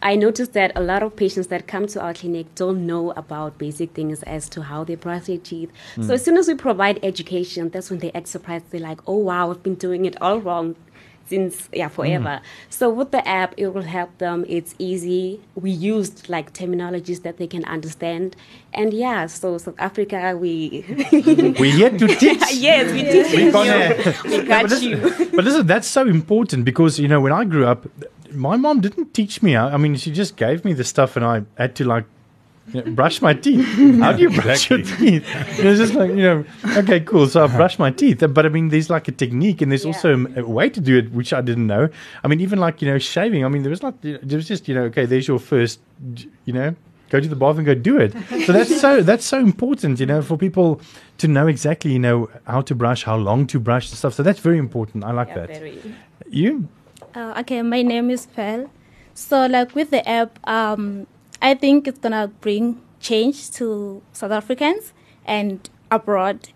I 0.00 0.14
noticed 0.14 0.52
that 0.52 0.70
a 0.76 0.80
lot 0.80 1.02
of 1.02 1.16
patients 1.16 1.48
that 1.48 1.66
come 1.66 1.86
to 1.88 2.00
our 2.00 2.14
clinic 2.14 2.54
don't 2.54 2.86
know 2.86 3.10
about 3.12 3.58
basic 3.58 3.92
things 3.94 4.22
as 4.22 4.48
to 4.50 4.62
how 4.62 4.84
they 4.84 4.94
brush 4.94 5.24
their 5.26 5.38
teeth. 5.38 5.70
So 5.96 6.02
Mm. 6.02 6.10
as 6.14 6.24
soon 6.24 6.36
as 6.36 6.46
we 6.48 6.54
provide 6.54 7.00
education, 7.02 7.68
that's 7.70 7.90
when 7.90 7.98
they 7.98 8.12
act 8.12 8.28
surprised. 8.28 8.66
They're 8.70 8.80
like, 8.80 9.00
"Oh 9.08 9.16
wow, 9.16 9.50
I've 9.50 9.62
been 9.62 9.74
doing 9.74 10.04
it 10.04 10.16
all 10.22 10.40
wrong." 10.40 10.76
Since 11.28 11.68
yeah 11.74 11.88
forever, 11.88 12.40
so 12.70 12.88
with 12.88 13.10
the 13.10 13.20
app 13.28 13.52
it 13.58 13.68
will 13.74 13.82
help 13.82 14.16
them. 14.16 14.46
It's 14.48 14.74
easy. 14.78 15.40
We 15.54 15.70
used 15.70 16.26
like 16.30 16.54
terminologies 16.54 17.20
that 17.24 17.36
they 17.36 17.46
can 17.46 17.66
understand, 17.66 18.34
and 18.72 18.94
yeah. 18.94 19.26
So 19.26 19.58
South 19.58 19.74
Africa, 19.78 20.38
we 20.40 20.86
We're 21.60 21.76
here 21.80 21.90
to 21.90 22.06
teach. 22.22 22.42
yes, 22.54 22.90
we 22.92 23.02
teach 23.02 23.30
We 23.36 23.50
gonna- 23.50 23.94
We 24.24 24.38
No, 24.38 24.44
got 24.46 24.62
but 24.62 24.70
listen, 24.70 24.88
you. 24.88 25.30
but 25.36 25.44
listen, 25.44 25.66
that's 25.66 25.86
so 25.86 26.06
important 26.06 26.64
because 26.64 26.98
you 26.98 27.08
know 27.08 27.20
when 27.20 27.32
I 27.32 27.44
grew 27.44 27.66
up, 27.66 27.84
my 28.32 28.56
mom 28.56 28.80
didn't 28.80 29.14
teach 29.14 29.42
me. 29.42 29.56
I 29.56 29.74
I 29.74 29.76
mean, 29.76 29.96
she 29.96 30.10
just 30.10 30.36
gave 30.36 30.64
me 30.64 30.72
the 30.72 30.84
stuff, 30.84 31.16
and 31.16 31.24
I 31.24 31.42
had 31.56 31.74
to 31.76 31.84
like 31.84 32.04
you 32.72 32.82
know, 32.82 32.90
brush 32.92 33.22
my 33.22 33.34
teeth. 33.34 33.64
How 34.00 34.12
do 34.12 34.22
you 34.22 34.30
brush 34.30 34.70
your 34.70 34.82
teeth? 34.82 35.26
You 35.58 35.64
know, 35.64 35.70
it's 35.70 35.78
just 35.78 35.94
like 35.94 36.10
you 36.10 36.16
know, 36.16 36.44
okay, 36.76 37.00
cool. 37.00 37.26
So 37.26 37.44
I 37.44 37.46
brush 37.46 37.78
my 37.78 37.90
teeth, 37.90 38.22
but 38.28 38.44
I 38.44 38.48
mean, 38.48 38.68
there's 38.68 38.90
like 38.90 39.08
a 39.08 39.12
technique, 39.12 39.62
and 39.62 39.70
there's 39.72 39.86
also 39.86 40.26
a 40.36 40.46
way 40.46 40.68
to 40.68 40.80
do 40.80 40.98
it, 40.98 41.12
which 41.12 41.32
I 41.32 41.40
didn't 41.40 41.66
know. 41.66 41.88
I 42.22 42.28
mean, 42.28 42.40
even 42.40 42.58
like 42.58 42.82
you 42.82 42.90
know, 42.90 42.98
shaving. 42.98 43.44
I 43.44 43.48
mean, 43.48 43.62
there 43.62 43.70
was 43.70 43.82
like, 43.82 44.00
There 44.00 44.36
was 44.36 44.48
just 44.48 44.68
you 44.68 44.74
know, 44.74 44.82
okay, 44.84 45.06
there's 45.06 45.28
your 45.28 45.38
first, 45.38 45.80
you 46.44 46.52
know. 46.52 46.74
Go 47.10 47.20
to 47.20 47.28
the 47.28 47.36
bath 47.36 47.56
and 47.56 47.64
go 47.64 47.74
do 47.74 47.96
it. 47.96 48.12
So 48.44 48.52
that's 48.52 48.80
so 48.80 49.02
that's 49.10 49.24
so 49.24 49.38
important, 49.38 49.98
you 49.98 50.04
know, 50.04 50.20
for 50.20 50.36
people 50.36 50.82
to 51.16 51.26
know 51.26 51.46
exactly, 51.46 51.92
you 51.92 51.98
know, 51.98 52.28
how 52.46 52.60
to 52.60 52.74
brush, 52.74 53.04
how 53.04 53.16
long 53.16 53.46
to 53.46 53.58
brush 53.58 53.88
and 53.88 53.96
stuff. 53.96 54.12
So 54.12 54.22
that's 54.22 54.40
very 54.40 54.58
important. 54.58 55.04
I 55.04 55.12
like 55.12 55.34
that. 55.34 55.72
You? 56.28 56.68
Uh, 57.14 57.34
okay, 57.40 57.62
my 57.62 57.82
name 57.82 58.10
is 58.10 58.26
Pearl. 58.26 58.70
So, 59.14 59.46
like 59.46 59.74
with 59.74 59.90
the 59.90 60.06
app, 60.08 60.38
um, 60.46 61.06
I 61.42 61.54
think 61.54 61.88
it's 61.88 61.98
gonna 61.98 62.28
bring 62.40 62.80
change 63.00 63.50
to 63.52 64.02
South 64.12 64.30
Africans 64.32 64.92
and 65.24 65.68
abroad. 65.90 66.48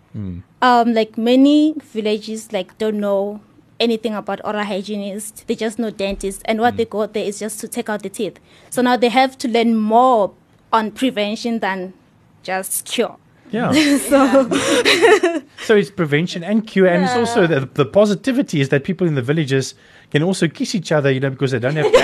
Um, 0.61 0.93
like 0.95 1.17
many 1.17 1.75
villages, 1.83 2.53
like 2.53 2.77
don't 2.79 3.01
know 3.01 3.41
anything 3.81 4.15
about 4.15 4.41
oral 4.45 4.65
hygienist. 4.65 5.47
They 5.47 5.55
just 5.57 5.79
know 5.79 5.91
dentists, 5.91 6.43
and 6.45 6.61
what 6.61 6.77
they 6.77 6.85
go 6.85 7.07
there 7.07 7.25
is 7.25 7.39
just 7.39 7.59
to 7.61 7.69
take 7.69 7.89
out 7.89 8.03
the 8.03 8.11
teeth. 8.11 8.39
So 8.71 8.83
now 8.83 8.97
they 8.97 9.09
have 9.09 9.39
to 9.39 9.49
learn 9.49 9.77
more 9.77 10.33
on 10.73 10.91
prevention 10.93 11.59
than 11.61 11.95
just 12.43 12.85
cure. 12.85 13.17
Yeah. 13.53 13.73
so 13.99 14.49
So 15.63 15.77
it's 15.77 15.91
prevention 15.91 16.43
and 16.43 16.67
cure, 16.67 16.89
and 16.89 17.05
it's 17.05 17.15
also 17.15 17.47
the, 17.47 17.61
the 17.61 17.85
positivity 17.85 18.61
is 18.61 18.71
that 18.71 18.83
people 18.83 19.07
in 19.07 19.15
the 19.15 19.23
villages 19.23 19.75
can 20.11 20.25
also 20.25 20.49
kiss 20.49 20.75
each 20.75 20.91
other, 20.91 21.11
you 21.11 21.21
know, 21.21 21.31
because 21.31 21.53
they 21.53 21.61
don't 21.61 21.77
have. 21.77 21.87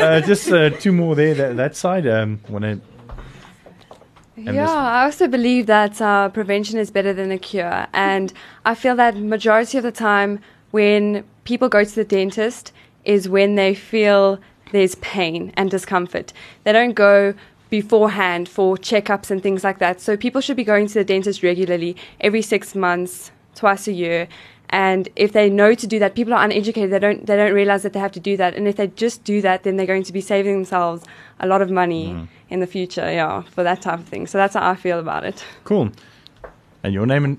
uh, 0.00 0.20
just 0.22 0.50
uh, 0.50 0.70
two 0.70 0.92
more 0.92 1.14
there, 1.14 1.34
that, 1.34 1.56
that 1.56 1.76
side. 1.76 2.06
Um, 2.06 2.40
want 2.48 2.64
to? 2.64 2.80
And 4.36 4.56
yeah, 4.56 4.72
I 4.72 5.04
also 5.04 5.28
believe 5.28 5.66
that 5.66 6.00
uh, 6.00 6.30
prevention 6.30 6.78
is 6.78 6.90
better 6.90 7.12
than 7.12 7.30
a 7.30 7.38
cure, 7.38 7.86
and 7.92 8.32
I 8.64 8.74
feel 8.74 8.96
that 8.96 9.16
majority 9.16 9.76
of 9.76 9.84
the 9.84 9.92
time 9.92 10.40
when 10.70 11.22
people 11.44 11.68
go 11.68 11.84
to 11.84 11.94
the 11.94 12.04
dentist 12.04 12.72
is 13.04 13.28
when 13.28 13.56
they 13.56 13.74
feel 13.74 14.40
there's 14.72 14.94
pain 14.96 15.52
and 15.56 15.70
discomfort. 15.70 16.32
They 16.64 16.72
don't 16.72 16.94
go 16.94 17.34
beforehand 17.80 18.48
for 18.48 18.76
checkups 18.76 19.30
and 19.32 19.42
things 19.42 19.64
like 19.64 19.78
that. 19.80 20.00
So 20.00 20.16
people 20.16 20.40
should 20.40 20.56
be 20.56 20.68
going 20.72 20.86
to 20.86 20.94
the 20.94 21.04
dentist 21.04 21.42
regularly, 21.42 21.96
every 22.20 22.42
six 22.42 22.74
months, 22.74 23.32
twice 23.56 23.88
a 23.88 23.92
year. 23.92 24.28
And 24.70 25.08
if 25.16 25.32
they 25.32 25.50
know 25.50 25.74
to 25.74 25.86
do 25.94 25.98
that, 25.98 26.14
people 26.14 26.32
are 26.34 26.44
uneducated. 26.44 26.90
They 26.92 26.98
don't 27.06 27.26
they 27.26 27.36
don't 27.36 27.52
realize 27.52 27.82
that 27.82 27.92
they 27.92 28.00
have 28.06 28.12
to 28.12 28.20
do 28.20 28.36
that. 28.36 28.54
And 28.56 28.68
if 28.68 28.76
they 28.76 28.88
just 29.04 29.24
do 29.24 29.40
that, 29.42 29.58
then 29.64 29.76
they're 29.76 29.92
going 29.94 30.04
to 30.04 30.12
be 30.12 30.20
saving 30.20 30.54
themselves 30.54 31.04
a 31.40 31.46
lot 31.46 31.60
of 31.62 31.70
money 31.82 32.04
in 32.48 32.60
the 32.60 32.66
future. 32.76 33.08
Yeah, 33.20 33.42
for 33.54 33.62
that 33.64 33.82
type 33.82 33.98
of 33.98 34.06
thing. 34.12 34.26
So 34.28 34.38
that's 34.38 34.54
how 34.54 34.70
I 34.70 34.76
feel 34.76 34.98
about 34.98 35.24
it. 35.24 35.44
Cool. 35.64 35.90
And 36.84 36.94
your 36.94 37.06
name 37.06 37.24
and 37.24 37.36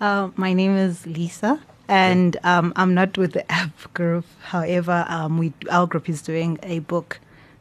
Uh, 0.00 0.28
my 0.36 0.52
name 0.52 0.76
is 0.76 1.06
Lisa, 1.06 1.52
and 1.88 2.36
um, 2.52 2.66
I'm 2.76 2.92
not 3.00 3.16
with 3.16 3.32
the 3.32 3.44
app 3.62 3.76
group. 3.94 4.26
However, 4.52 5.04
um, 5.08 5.38
we 5.40 5.46
our 5.70 5.86
group 5.86 6.06
is 6.08 6.20
doing 6.22 6.58
a 6.74 6.80
book. 6.80 7.08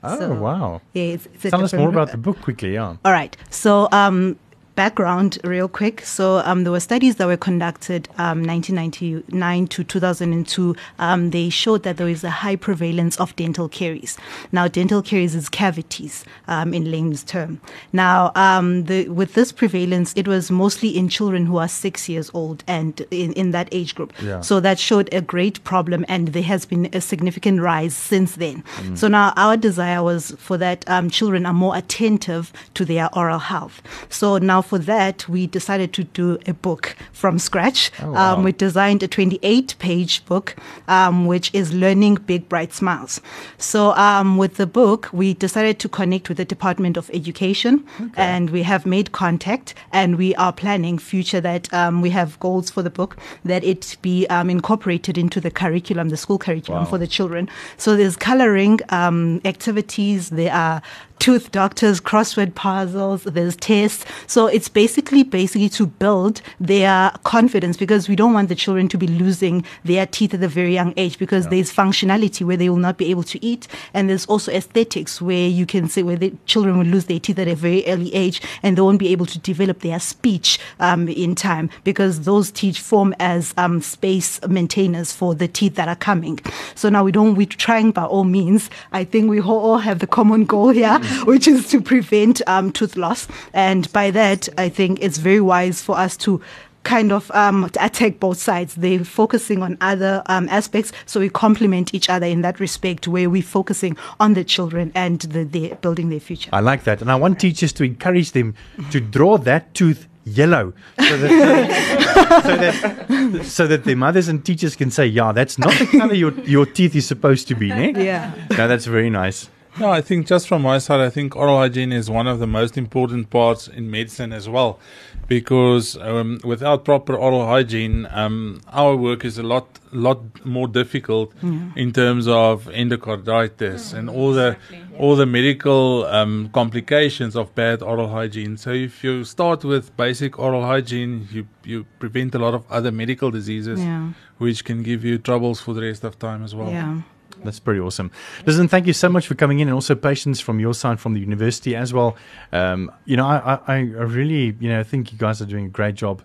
Oh 0.03 0.17
So, 0.19 0.33
wow! 0.33 0.81
Yeah, 0.93 1.03
it's, 1.03 1.27
it's 1.27 1.49
Tell 1.49 1.63
us 1.63 1.73
more 1.73 1.89
about 1.89 2.11
the 2.11 2.17
book 2.17 2.41
quickly. 2.41 2.73
Yeah. 2.73 2.97
All 3.05 3.11
right. 3.11 3.35
So, 3.49 3.87
um, 3.91 4.37
background, 4.75 5.39
real 5.43 5.67
quick. 5.67 6.01
So, 6.01 6.39
um, 6.45 6.63
there 6.63 6.71
were 6.71 6.79
studies 6.79 7.15
that 7.17 7.27
were 7.27 7.37
conducted 7.37 8.07
um, 8.17 8.43
1999 8.43 9.67
to 9.67 9.83
2002. 9.83 10.75
Um, 10.99 11.29
they 11.29 11.49
showed 11.49 11.83
that 11.83 11.97
there 11.97 12.07
is 12.07 12.23
a 12.23 12.29
high 12.29 12.55
prevalence 12.55 13.19
of 13.19 13.35
dental 13.35 13.69
caries. 13.69 14.17
Now, 14.51 14.67
dental 14.67 15.01
caries 15.01 15.35
is 15.35 15.49
cavities 15.49 16.25
um, 16.47 16.73
in 16.73 16.91
layman's 16.91 17.23
term. 17.23 17.61
Now, 17.91 18.31
um, 18.35 18.85
the, 18.85 19.07
with 19.09 19.33
this 19.33 19.51
prevalence, 19.51 20.13
it 20.15 20.27
was 20.27 20.49
mostly 20.49 20.89
in 20.89 21.09
children 21.09 21.45
who 21.45 21.57
are 21.57 21.67
six 21.67 22.09
years 22.09 22.31
old 22.33 22.63
and 22.67 23.01
in, 23.11 23.33
in 23.33 23.51
that 23.51 23.69
age 23.71 23.95
group. 23.95 24.13
Yeah. 24.21 24.41
So 24.41 24.59
that 24.59 24.79
showed 24.79 25.13
a 25.13 25.21
great 25.21 25.63
problem, 25.63 26.05
and 26.07 26.29
there 26.29 26.43
has 26.43 26.65
been 26.65 26.89
a 26.93 27.01
significant 27.01 27.61
rise 27.61 27.95
since 27.95 28.35
then. 28.35 28.63
Mm. 28.77 28.97
So 28.97 29.07
now 29.07 29.33
our 29.35 29.57
desire 29.57 30.03
was 30.03 30.31
for 30.37 30.57
that 30.57 30.87
um, 30.89 31.09
children 31.09 31.45
are 31.45 31.53
more 31.53 31.75
attentive 31.75 32.51
to 32.73 32.85
their 32.85 33.09
oral 33.15 33.39
health. 33.39 33.81
So 34.09 34.37
now 34.37 34.62
for 34.63 34.79
that, 34.79 35.27
we 35.29 35.45
decided 35.47 35.93
to 35.93 36.03
do 36.05 36.37
a 36.47 36.53
book 36.53 36.95
from 37.11 37.37
scratch. 37.37 37.91
Oh, 38.01 38.11
wow. 38.11 38.33
um, 38.37 38.43
we 38.43 38.51
designed 38.51 39.03
a 39.03 39.07
28 39.07 39.75
page 39.79 40.25
book, 40.25 40.55
um, 40.87 41.25
which 41.27 41.51
is 41.53 41.73
Learning 41.73 42.15
Big 42.15 42.49
Bright 42.49 42.73
Smiles. 42.73 43.21
So 43.57 43.91
um, 43.93 44.37
with 44.37 44.55
the 44.57 44.65
book, 44.67 45.09
we 45.13 45.33
decided 45.35 45.77
to 45.79 45.89
connect 45.89 46.29
with 46.29 46.37
the 46.37 46.45
Department 46.45 46.97
of 46.97 47.09
Education, 47.13 47.85
and 48.15 48.49
we 48.49 48.63
have 48.63 48.85
made 48.85 49.11
contact, 49.11 49.75
and 49.91 50.17
we 50.17 50.33
are 50.35 50.51
planning 50.53 50.97
future 50.97 51.41
that 51.41 51.71
um, 51.73 52.01
we 52.01 52.09
have 52.09 52.39
goals 52.39 52.69
for 52.71 52.81
the 52.81 52.89
book 52.89 53.17
that 53.45 53.63
it 53.63 53.97
be 54.01 54.25
um, 54.27 54.49
incorporated 54.49 55.17
into 55.17 55.39
the 55.41 55.51
curriculum, 55.51 56.09
the 56.09 56.17
school 56.17 56.37
curriculum 56.37 56.83
Wow. 56.83 56.89
for 56.89 56.97
the 56.97 57.07
children. 57.07 57.49
So 57.77 57.95
there's 57.95 58.15
coloring 58.15 58.79
um, 58.89 59.41
activities, 59.45 60.29
there 60.29 60.53
are 60.53 60.81
tooth 61.23 61.53
doctors, 61.53 62.01
crossword 62.01 62.53
puzzles, 62.53 63.23
there's 63.23 63.55
tests. 63.55 64.03
So 64.27 64.47
it's 64.47 64.67
basically 64.67 65.23
basically 65.23 65.69
to 65.69 65.85
build 65.85 66.41
their 66.59 67.11
confidence 67.23 67.77
because 67.77 68.09
we 68.09 68.17
don't 68.17 68.33
want 68.33 68.49
the 68.49 68.55
children 68.55 68.89
to 68.89 68.97
be 68.97 69.07
losing 69.07 69.63
their 69.85 70.05
teeth 70.05 70.33
at 70.33 70.43
a 70.43 70.49
very 70.49 70.73
young 70.73 70.93
age 70.97 71.17
because 71.17 71.47
there's 71.47 71.71
functionality 71.71 72.45
where 72.45 72.57
they 72.57 72.69
will 72.69 72.75
not 72.75 72.97
be 72.97 73.09
able 73.09 73.23
to 73.23 73.41
eat 73.41 73.69
and 73.93 74.09
there's 74.09 74.25
also 74.25 74.51
aesthetics 74.51 75.21
where 75.21 75.47
you 75.47 75.65
can 75.65 75.87
say 75.87 76.03
where 76.03 76.17
the 76.17 76.33
children 76.45 76.77
will 76.77 76.85
lose 76.85 77.05
their 77.05 77.21
teeth 77.21 77.39
at 77.39 77.47
a 77.47 77.55
very 77.55 77.87
early 77.87 78.13
age 78.13 78.41
and 78.61 78.77
they 78.77 78.81
won't 78.81 78.99
be 78.99 79.07
able 79.13 79.25
to 79.25 79.39
develop 79.39 79.79
their 79.79 80.01
speech 80.01 80.59
um, 80.81 81.07
in 81.07 81.35
time 81.35 81.69
because 81.85 82.23
those 82.23 82.51
teeth 82.51 82.77
form 82.77 83.15
as 83.19 83.53
um, 83.55 83.79
space 83.79 84.45
maintainers 84.49 85.13
for 85.13 85.33
the 85.33 85.47
teeth 85.47 85.75
that 85.75 85.87
are 85.87 85.95
coming. 85.95 86.37
So 86.75 86.89
now 86.89 87.05
we 87.05 87.13
don't, 87.13 87.35
we're 87.35 87.47
trying 87.47 87.91
by 87.91 88.03
all 88.03 88.25
means. 88.25 88.69
I 88.91 89.05
think 89.05 89.29
we 89.29 89.39
all 89.39 89.59
all 89.59 89.77
have 89.77 89.99
the 89.99 90.07
common 90.07 90.43
goal 90.43 90.67
here, 90.67 90.99
which 91.25 91.47
is 91.47 91.67
to 91.69 91.81
prevent 91.81 92.41
um, 92.47 92.71
tooth 92.71 92.95
loss. 92.95 93.27
And 93.53 93.91
by 93.93 94.11
that, 94.11 94.49
I 94.57 94.69
think 94.69 94.99
it's 95.01 95.17
very 95.17 95.41
wise 95.41 95.81
for 95.81 95.97
us 95.97 96.17
to 96.17 96.41
kind 96.83 97.11
of 97.11 97.31
um, 97.31 97.69
attack 97.79 98.19
both 98.19 98.37
sides. 98.37 98.75
They're 98.75 99.03
focusing 99.03 99.63
on 99.63 99.77
other 99.81 100.21
um, 100.27 100.47
aspects, 100.49 100.91
so 101.05 101.19
we 101.19 101.29
complement 101.29 101.93
each 101.93 102.09
other 102.09 102.25
in 102.25 102.41
that 102.41 102.59
respect, 102.59 103.07
where 103.07 103.29
we're 103.29 103.41
focusing 103.41 103.97
on 104.19 104.33
the 104.33 104.43
children 104.43 104.91
and 104.93 105.19
the, 105.21 105.43
the 105.43 105.75
building 105.81 106.09
their 106.09 106.19
future. 106.19 106.49
I 106.53 106.59
like 106.59 106.83
that, 106.83 107.01
and 107.01 107.11
I 107.11 107.15
want 107.15 107.39
teachers 107.39 107.73
to 107.73 107.83
encourage 107.83 108.31
them 108.33 108.55
to 108.91 108.99
draw 108.99 109.37
that 109.39 109.73
tooth 109.73 110.07
yellow, 110.25 110.73
so 110.99 111.17
that 111.17 112.43
so 112.43 112.55
that 112.57 113.45
so 113.45 113.67
that 113.67 113.83
their 113.83 113.95
mothers 113.95 114.27
and 114.27 114.45
teachers 114.45 114.75
can 114.75 114.91
say, 114.91 115.05
"Yeah, 115.05 115.31
that's 115.31 115.57
not 115.57 115.73
the 115.73 115.85
color 115.85 116.13
your 116.13 116.33
your 116.41 116.65
teeth 116.65 116.95
is 116.95 117.07
supposed 117.07 117.47
to 117.49 117.55
be." 117.55 117.69
Ne? 117.69 117.93
Yeah. 118.03 118.33
No, 118.51 118.67
that's 118.67 118.85
very 118.85 119.09
nice. 119.09 119.49
No, 119.79 119.89
I 119.89 120.01
think 120.01 120.27
just 120.27 120.47
from 120.47 120.61
my 120.61 120.77
side, 120.77 120.99
I 120.99 121.09
think 121.09 121.35
oral 121.35 121.57
hygiene 121.57 121.91
is 121.91 122.09
one 122.09 122.27
of 122.27 122.37
the 122.39 122.45
most 122.47 122.77
important 122.77 123.29
parts 123.31 123.67
in 123.67 123.89
medicine 123.89 124.31
as 124.31 124.47
well, 124.47 124.79
because 125.27 125.97
um, 125.97 126.39
without 126.43 126.85
proper 126.85 127.15
oral 127.15 127.47
hygiene, 127.47 128.07
um, 128.11 128.61
our 128.71 128.95
work 128.95 129.25
is 129.25 129.39
a 129.39 129.43
lot, 129.43 129.67
lot 129.91 130.19
more 130.45 130.67
difficult 130.67 131.33
Mm. 131.41 131.75
in 131.75 131.91
terms 131.91 132.27
of 132.27 132.65
endocarditis 132.65 133.93
and 133.93 134.09
all 134.09 134.31
the, 134.33 134.57
all 134.99 135.15
the 135.15 135.25
medical 135.25 136.05
um, 136.05 136.49
complications 136.53 137.35
of 137.35 137.53
bad 137.55 137.81
oral 137.81 138.09
hygiene. 138.09 138.57
So 138.57 138.71
if 138.71 139.03
you 139.03 139.23
start 139.23 139.63
with 139.65 139.95
basic 139.97 140.37
oral 140.39 140.63
hygiene, 140.63 141.27
you 141.31 141.47
you 141.65 141.85
prevent 141.99 142.35
a 142.35 142.39
lot 142.39 142.53
of 142.53 142.63
other 142.69 142.91
medical 142.91 143.31
diseases, 143.31 143.79
Yeah. 143.79 144.09
which 144.37 144.65
can 144.65 144.83
give 144.83 145.03
you 145.05 145.17
troubles 145.17 145.61
for 145.61 145.73
the 145.73 145.81
rest 145.81 146.03
of 146.03 146.19
time 146.19 146.43
as 146.43 146.53
well. 146.53 146.69
Yeah. 146.69 146.97
That's 147.43 147.59
pretty 147.59 147.79
awesome. 147.79 148.11
Listen, 148.45 148.67
thank 148.67 148.87
you 148.87 148.93
so 148.93 149.09
much 149.09 149.27
for 149.27 149.35
coming 149.35 149.59
in, 149.59 149.67
and 149.67 149.75
also 149.75 149.95
patience 149.95 150.39
from 150.39 150.59
your 150.59 150.73
side 150.73 150.99
from 150.99 151.13
the 151.13 151.19
university 151.19 151.75
as 151.75 151.93
well. 151.93 152.15
Um, 152.51 152.91
you 153.05 153.17
know, 153.17 153.25
I, 153.25 153.59
I, 153.67 153.75
I 153.75 153.79
really, 153.79 154.55
you 154.59 154.69
know, 154.69 154.83
think 154.83 155.11
you 155.11 155.17
guys 155.17 155.41
are 155.41 155.45
doing 155.45 155.65
a 155.65 155.69
great 155.69 155.95
job, 155.95 156.21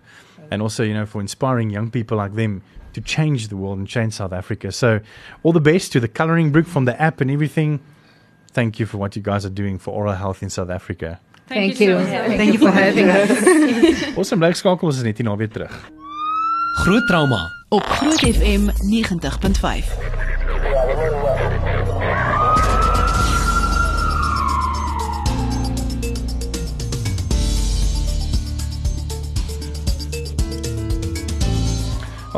and 0.51 0.61
also, 0.61 0.83
you 0.83 0.93
know, 0.93 1.05
for 1.05 1.21
inspiring 1.21 1.69
young 1.69 1.91
people 1.91 2.17
like 2.17 2.35
them 2.35 2.61
to 2.93 3.01
change 3.01 3.49
the 3.49 3.57
world 3.57 3.77
and 3.77 3.87
change 3.87 4.13
South 4.13 4.33
Africa. 4.33 4.71
So, 4.71 4.99
all 5.43 5.53
the 5.53 5.59
best 5.61 5.91
to 5.93 5.99
the 5.99 6.07
coloring 6.07 6.51
book 6.51 6.65
from 6.65 6.85
the 6.85 6.99
app 7.01 7.21
and 7.21 7.29
everything. 7.29 7.79
Thank 8.51 8.79
you 8.79 8.87
for 8.87 8.97
what 8.97 9.15
you 9.15 9.21
guys 9.21 9.45
are 9.45 9.51
doing 9.53 9.77
for 9.77 9.91
oral 9.91 10.13
health 10.13 10.41
in 10.41 10.49
South 10.49 10.71
Africa. 10.71 11.19
Thank 11.47 11.77
Thank 11.77 11.79
you. 11.81 11.99
you. 11.99 12.05
Thank 12.05 12.37
Thank 12.37 12.53
you 12.53 12.59
for 12.59 12.71
having 12.71 13.09
us. 13.09 14.17
Awesome, 14.17 14.39
bly 14.39 14.51
skakel 14.53 14.89
ons 14.89 14.97
is 14.97 15.03
net 15.03 15.17
hier 15.17 15.25
na 15.25 15.35
weer 15.35 15.49
terug. 15.49 15.73
Groot 16.81 17.07
trauma 17.07 17.39
op 17.69 17.83
Groot 17.83 18.19
FM 18.19 18.69
90.5. 18.89 20.38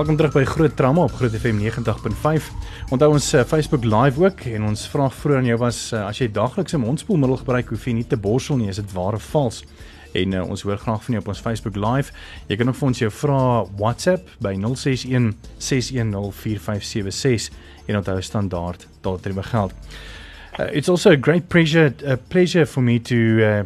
Welkom 0.02 0.18
terug 0.18 0.34
by 0.34 0.44
Groot 0.50 0.76
Trauma 0.76 1.04
op 1.04 1.12
Groot 1.14 1.36
FM 1.38 1.60
90.5. 1.62 2.46
Onthou 2.90 3.12
ons 3.14 3.26
uh, 3.34 3.44
Facebook 3.46 3.84
live 3.86 4.24
ook 4.24 4.40
en 4.50 4.64
ons 4.72 4.86
vraag 4.90 5.14
vroeër 5.14 5.38
aan 5.38 5.50
jou 5.52 5.58
was 5.62 5.82
uh, 5.94 6.00
as 6.08 6.18
jy 6.18 6.26
daagliks 6.34 6.74
'n 6.74 6.82
mondspoelmiddel 6.82 7.38
gebruik, 7.38 7.70
hoef 7.70 7.86
jy 7.86 7.94
nie 7.94 8.08
te 8.10 8.18
borsel 8.18 8.58
nie, 8.58 8.72
is 8.74 8.80
dit 8.82 8.94
waar 8.98 9.14
of 9.14 9.28
vals? 9.30 9.62
En 10.18 10.34
uh, 10.34 10.42
ons 10.50 10.64
hoor 10.66 10.82
graag 10.82 11.04
van 11.06 11.14
jou 11.14 11.22
op 11.22 11.28
ons 11.28 11.44
Facebook 11.46 11.78
live. 11.78 12.10
Jy 12.50 12.58
kan 12.58 12.72
ook 12.74 12.80
vir 12.80 12.88
ons 12.88 13.00
jou 13.00 13.12
vrae 13.12 13.68
WhatsApp 13.78 14.34
by 14.42 14.56
061 14.58 15.36
610 15.58 16.34
4576 16.34 17.52
en 17.86 18.02
onthou 18.02 18.22
standaard 18.22 18.88
daardie 19.06 19.44
geld. 19.44 19.74
Uh, 20.58 20.66
it's 20.74 20.90
also 20.90 21.12
a 21.12 21.22
great 21.22 21.48
pleasure 21.48 21.94
a 22.08 22.18
pleasure 22.18 22.66
for 22.66 22.82
me 22.82 22.98
to 23.00 23.38
uh, 23.38 23.62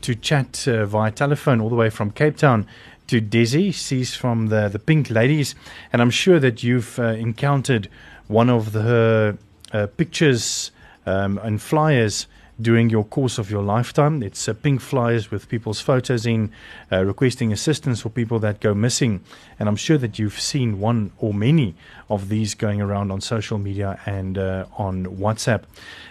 to 0.00 0.14
chat 0.20 0.66
uh, 0.66 0.82
via 0.84 1.12
telephone 1.12 1.62
all 1.62 1.68
the 1.68 1.78
way 1.78 1.90
from 1.90 2.10
Cape 2.10 2.36
Town 2.36 2.66
to 3.08 3.20
Dessie. 3.20 3.72
She's 3.72 4.14
from 4.14 4.48
the 4.48 4.68
the 4.68 4.78
Pink 4.78 5.10
Ladies, 5.10 5.54
and 5.92 6.02
I'm 6.02 6.10
sure 6.10 6.40
that 6.40 6.62
you've 6.62 6.98
uh, 6.98 7.04
encountered 7.04 7.88
one 8.28 8.50
of 8.50 8.72
the, 8.72 8.82
her 8.82 9.38
uh, 9.72 9.86
pictures 9.96 10.70
um, 11.06 11.38
and 11.38 11.60
flyers 11.60 12.26
during 12.60 12.88
your 12.88 13.04
course 13.04 13.38
of 13.38 13.50
your 13.50 13.62
lifetime. 13.62 14.22
It's 14.22 14.48
uh, 14.48 14.54
pink 14.54 14.80
flyers 14.80 15.30
with 15.30 15.48
people's 15.48 15.80
photos 15.80 16.26
in, 16.26 16.50
uh, 16.90 17.04
requesting 17.04 17.52
assistance 17.52 18.00
for 18.00 18.08
people 18.08 18.38
that 18.40 18.60
go 18.60 18.74
missing, 18.74 19.20
and 19.58 19.68
I'm 19.68 19.76
sure 19.76 19.98
that 19.98 20.18
you've 20.18 20.40
seen 20.40 20.80
one 20.80 21.12
or 21.18 21.34
many 21.34 21.74
of 22.08 22.28
these 22.28 22.54
going 22.54 22.80
around 22.80 23.10
on 23.10 23.20
social 23.20 23.58
media 23.58 24.00
and 24.06 24.38
uh, 24.38 24.66
on 24.76 25.06
WhatsApp. 25.06 25.64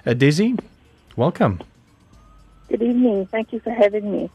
Uh, 0.06 0.14
Dessie, 0.14 0.58
welcome. 1.16 1.62
Good 2.70 2.82
evening. 2.82 3.26
Thank 3.28 3.54
you 3.54 3.60
for 3.60 3.72
having 3.72 4.12
me. 4.12 4.30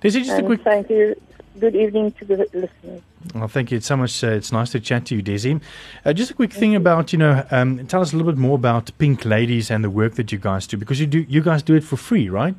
Dessie, 0.00 0.24
just 0.24 0.38
a 0.38 0.42
quick 0.42 0.62
thank 0.62 0.90
you. 0.90 1.20
Good 1.58 1.76
evening 1.76 2.10
to 2.12 2.24
the 2.24 2.36
listeners. 2.36 3.02
Well, 3.32 3.46
thank 3.46 3.70
you 3.70 3.80
so 3.80 3.96
much. 3.96 4.24
Uh, 4.24 4.28
it's 4.28 4.50
nice 4.50 4.70
to 4.70 4.80
chat 4.80 5.06
to 5.06 5.16
you, 5.16 5.22
Dessie. 5.22 5.60
Uh, 6.04 6.12
just 6.12 6.32
a 6.32 6.34
quick 6.34 6.52
thing 6.52 6.74
about 6.74 7.12
you 7.12 7.18
know, 7.18 7.46
um, 7.52 7.86
tell 7.86 8.00
us 8.02 8.12
a 8.12 8.16
little 8.16 8.32
bit 8.32 8.38
more 8.38 8.56
about 8.56 8.90
Pink 8.98 9.24
Ladies 9.24 9.70
and 9.70 9.84
the 9.84 9.90
work 9.90 10.14
that 10.14 10.32
you 10.32 10.38
guys 10.38 10.66
do 10.66 10.76
because 10.76 10.98
you 10.98 11.06
do 11.06 11.20
you 11.28 11.40
guys 11.40 11.62
do 11.62 11.74
it 11.74 11.84
for 11.84 11.96
free, 11.96 12.28
right? 12.28 12.56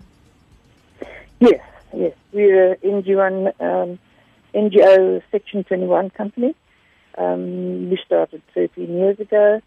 Yes, 1.41 1.59
yes. 1.93 2.13
We're 2.31 2.73
a 2.73 2.77
NGO, 2.77 3.53
um, 3.59 3.99
NGO 4.53 5.21
Section 5.29 5.65
21 5.65 6.11
company. 6.11 6.55
Um, 7.17 7.89
we 7.89 7.99
started 8.05 8.41
13 8.53 8.97
years 8.97 9.19
ago, 9.19 9.61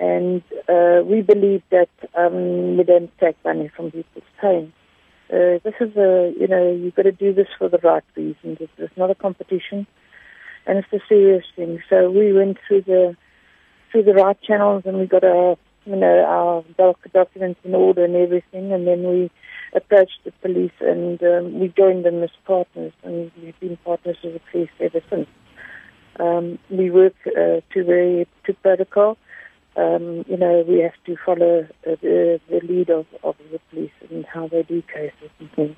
and 0.00 0.42
uh, 0.68 1.02
we 1.04 1.22
believe 1.22 1.62
that 1.70 1.88
um, 2.14 2.76
we 2.76 2.82
don't 2.82 3.16
take 3.18 3.36
money 3.44 3.68
from 3.68 3.92
people's 3.92 4.24
pain. 4.40 4.72
Uh, 5.32 5.58
this 5.64 5.74
is 5.80 5.96
a, 5.96 6.32
you 6.38 6.46
know, 6.46 6.72
you've 6.72 6.94
got 6.94 7.02
to 7.02 7.12
do 7.12 7.32
this 7.32 7.48
for 7.58 7.68
the 7.68 7.78
right 7.78 8.04
reasons. 8.14 8.58
It's, 8.60 8.72
it's 8.78 8.96
not 8.96 9.10
a 9.10 9.14
competition, 9.14 9.86
and 10.66 10.78
it's 10.78 10.92
a 10.92 11.04
serious 11.08 11.44
thing. 11.56 11.82
So 11.90 12.10
we 12.10 12.32
went 12.32 12.58
through 12.66 12.82
the 12.82 13.16
through 13.90 14.04
the 14.04 14.14
right 14.14 14.40
channels, 14.42 14.82
and 14.84 14.98
we 14.98 15.06
got 15.06 15.24
our, 15.24 15.56
you 15.84 15.96
know, 15.96 16.24
our 16.24 16.64
doc- 16.76 17.12
documents 17.12 17.60
in 17.64 17.74
order 17.74 18.04
and 18.04 18.14
everything, 18.16 18.72
and 18.72 18.86
then 18.86 19.04
we 19.04 19.30
approached 19.74 20.20
the 20.24 20.32
police, 20.42 20.72
and 20.80 21.22
um, 21.22 21.58
we 21.58 21.68
joined 21.68 22.04
them 22.04 22.22
as 22.22 22.30
partners, 22.46 22.92
and 23.02 23.30
we've 23.42 23.58
been 23.60 23.76
partners 23.78 24.16
with 24.22 24.34
the 24.34 24.40
police 24.50 24.70
ever 24.80 25.00
since. 25.10 25.28
Um, 26.18 26.58
we 26.70 26.90
work 26.90 27.14
uh, 27.26 27.60
to 27.74 27.84
the 27.84 28.26
to 28.44 28.54
protocol. 28.54 29.18
Um, 29.76 30.24
you 30.26 30.38
know, 30.38 30.64
we 30.66 30.80
have 30.80 30.94
to 31.04 31.16
follow 31.24 31.68
uh, 31.86 31.96
the, 32.00 32.40
the 32.48 32.60
lead 32.62 32.88
of, 32.90 33.06
of 33.22 33.36
the 33.52 33.60
police 33.70 33.90
and 34.10 34.24
how 34.24 34.48
they 34.48 34.62
do 34.62 34.82
cases 34.82 35.30
and 35.38 35.52
things. 35.52 35.76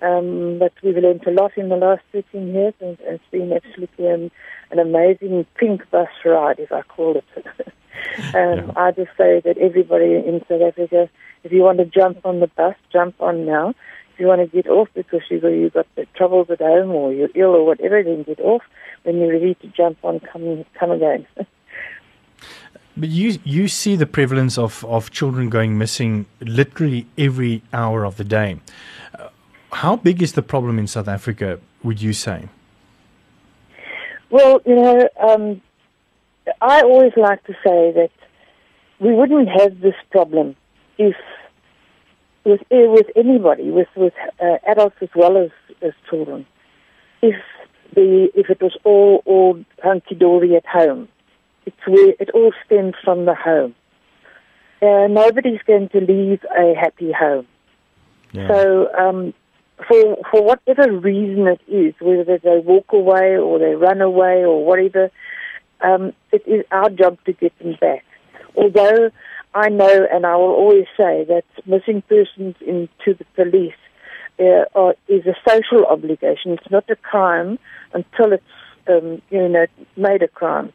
Um, 0.00 0.58
but 0.60 0.72
we've 0.84 0.96
learned 0.96 1.26
a 1.26 1.32
lot 1.32 1.58
in 1.58 1.68
the 1.68 1.76
last 1.76 2.02
13 2.12 2.54
years, 2.54 2.74
and 2.80 2.96
it's 3.00 3.24
been 3.32 3.52
absolutely 3.52 4.06
an, 4.06 4.30
an 4.70 4.78
amazing 4.78 5.44
pink 5.56 5.90
bus 5.90 6.08
ride, 6.24 6.60
if 6.60 6.70
I 6.70 6.82
call 6.82 7.16
it. 7.16 7.24
um, 8.34 8.72
I 8.76 8.92
just 8.92 9.10
say 9.18 9.40
that 9.44 9.58
everybody 9.58 10.14
in 10.14 10.40
South 10.48 10.62
Africa, 10.62 11.10
if 11.42 11.50
you 11.50 11.62
want 11.62 11.78
to 11.78 11.84
jump 11.84 12.24
on 12.24 12.38
the 12.38 12.46
bus, 12.46 12.76
jump 12.92 13.20
on 13.20 13.44
now. 13.44 13.70
If 14.12 14.20
you 14.20 14.26
want 14.26 14.40
to 14.40 14.56
get 14.56 14.70
off 14.70 14.88
because 14.94 15.22
you've 15.28 15.42
got, 15.42 15.48
you've 15.48 15.72
got 15.72 15.86
the 15.96 16.06
troubles 16.16 16.48
at 16.50 16.60
home 16.60 16.90
or 16.90 17.12
you're 17.12 17.30
ill 17.34 17.54
or 17.54 17.66
whatever, 17.66 18.02
then 18.02 18.22
get 18.22 18.40
off. 18.40 18.62
When 19.02 19.18
you're 19.18 19.32
ready 19.32 19.54
to 19.54 19.68
jump 19.68 19.98
on, 20.04 20.20
come 20.20 20.64
come 20.78 20.90
again. 20.90 21.26
But 22.98 23.10
you 23.10 23.38
you 23.44 23.68
see 23.68 23.94
the 23.94 24.06
prevalence 24.06 24.58
of, 24.58 24.84
of 24.84 25.12
children 25.12 25.48
going 25.50 25.78
missing 25.78 26.26
literally 26.40 27.06
every 27.16 27.62
hour 27.72 28.04
of 28.04 28.16
the 28.16 28.24
day. 28.24 28.58
Uh, 29.16 29.28
how 29.70 29.94
big 29.94 30.20
is 30.20 30.32
the 30.32 30.42
problem 30.42 30.78
in 30.80 30.88
South 30.88 31.06
Africa? 31.06 31.60
Would 31.84 32.02
you 32.02 32.12
say? 32.12 32.48
Well, 34.30 34.60
you 34.66 34.74
know, 34.74 35.08
um, 35.20 35.62
I 36.60 36.82
always 36.82 37.12
like 37.16 37.44
to 37.44 37.52
say 37.64 37.92
that 37.92 38.10
we 38.98 39.14
wouldn't 39.14 39.48
have 39.48 39.80
this 39.80 39.94
problem 40.10 40.56
if 40.98 41.14
with 42.44 42.60
eh, 42.72 42.86
with 42.86 43.06
anybody, 43.14 43.70
with 43.70 43.88
with 43.94 44.14
uh, 44.40 44.56
adults 44.66 44.96
as 45.00 45.10
well 45.14 45.36
as, 45.36 45.50
as 45.82 45.92
children, 46.10 46.46
if 47.22 47.36
the 47.94 48.28
if 48.34 48.50
it 48.50 48.60
was 48.60 48.76
all 48.82 49.22
all 49.24 49.64
hunky 49.84 50.16
dory 50.16 50.56
at 50.56 50.66
home. 50.66 51.08
It's 51.68 51.86
where 51.86 52.14
it 52.18 52.30
all 52.32 52.52
stems 52.64 52.94
from 53.04 53.26
the 53.26 53.34
home. 53.34 53.74
Uh, 54.80 55.06
nobody's 55.08 55.60
going 55.66 55.88
to 55.90 56.00
leave 56.00 56.40
a 56.56 56.74
happy 56.74 57.12
home. 57.12 57.46
So, 58.48 58.88
um, 58.94 59.34
for 59.86 60.16
for 60.30 60.42
whatever 60.42 60.90
reason 60.92 61.46
it 61.46 61.60
is, 61.68 61.94
whether 62.00 62.38
they 62.38 62.58
walk 62.58 62.86
away 62.92 63.36
or 63.36 63.58
they 63.58 63.74
run 63.74 64.00
away 64.00 64.44
or 64.44 64.64
whatever, 64.64 65.10
um, 65.80 66.12
it 66.32 66.42
is 66.46 66.64
our 66.70 66.90
job 66.90 67.18
to 67.26 67.32
get 67.32 67.58
them 67.58 67.74
back. 67.80 68.04
Although 68.56 69.10
I 69.54 69.68
know, 69.68 70.06
and 70.12 70.24
I 70.24 70.36
will 70.36 70.56
always 70.62 70.86
say 70.96 71.24
that 71.24 71.44
missing 71.66 72.02
persons 72.02 72.54
into 72.60 73.18
the 73.18 73.26
police 73.34 73.80
uh, 74.38 74.64
are, 74.74 74.94
is 75.08 75.26
a 75.26 75.34
social 75.48 75.84
obligation. 75.86 76.52
It's 76.52 76.70
not 76.70 76.88
a 76.90 76.96
crime 76.96 77.58
until 77.92 78.32
it's 78.32 78.54
um, 78.88 79.20
you 79.30 79.48
know 79.48 79.66
made 79.96 80.22
a 80.22 80.28
crime. 80.28 80.72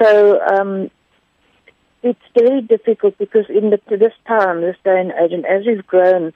So 0.00 0.40
um, 0.40 0.90
it's 2.02 2.20
very 2.38 2.62
difficult 2.62 3.18
because 3.18 3.46
in 3.48 3.70
the, 3.70 3.80
this 3.96 4.12
time, 4.26 4.60
this 4.60 4.76
day 4.84 5.00
and 5.00 5.12
age, 5.12 5.32
and 5.32 5.44
as 5.46 5.66
we've 5.66 5.86
grown 5.86 6.32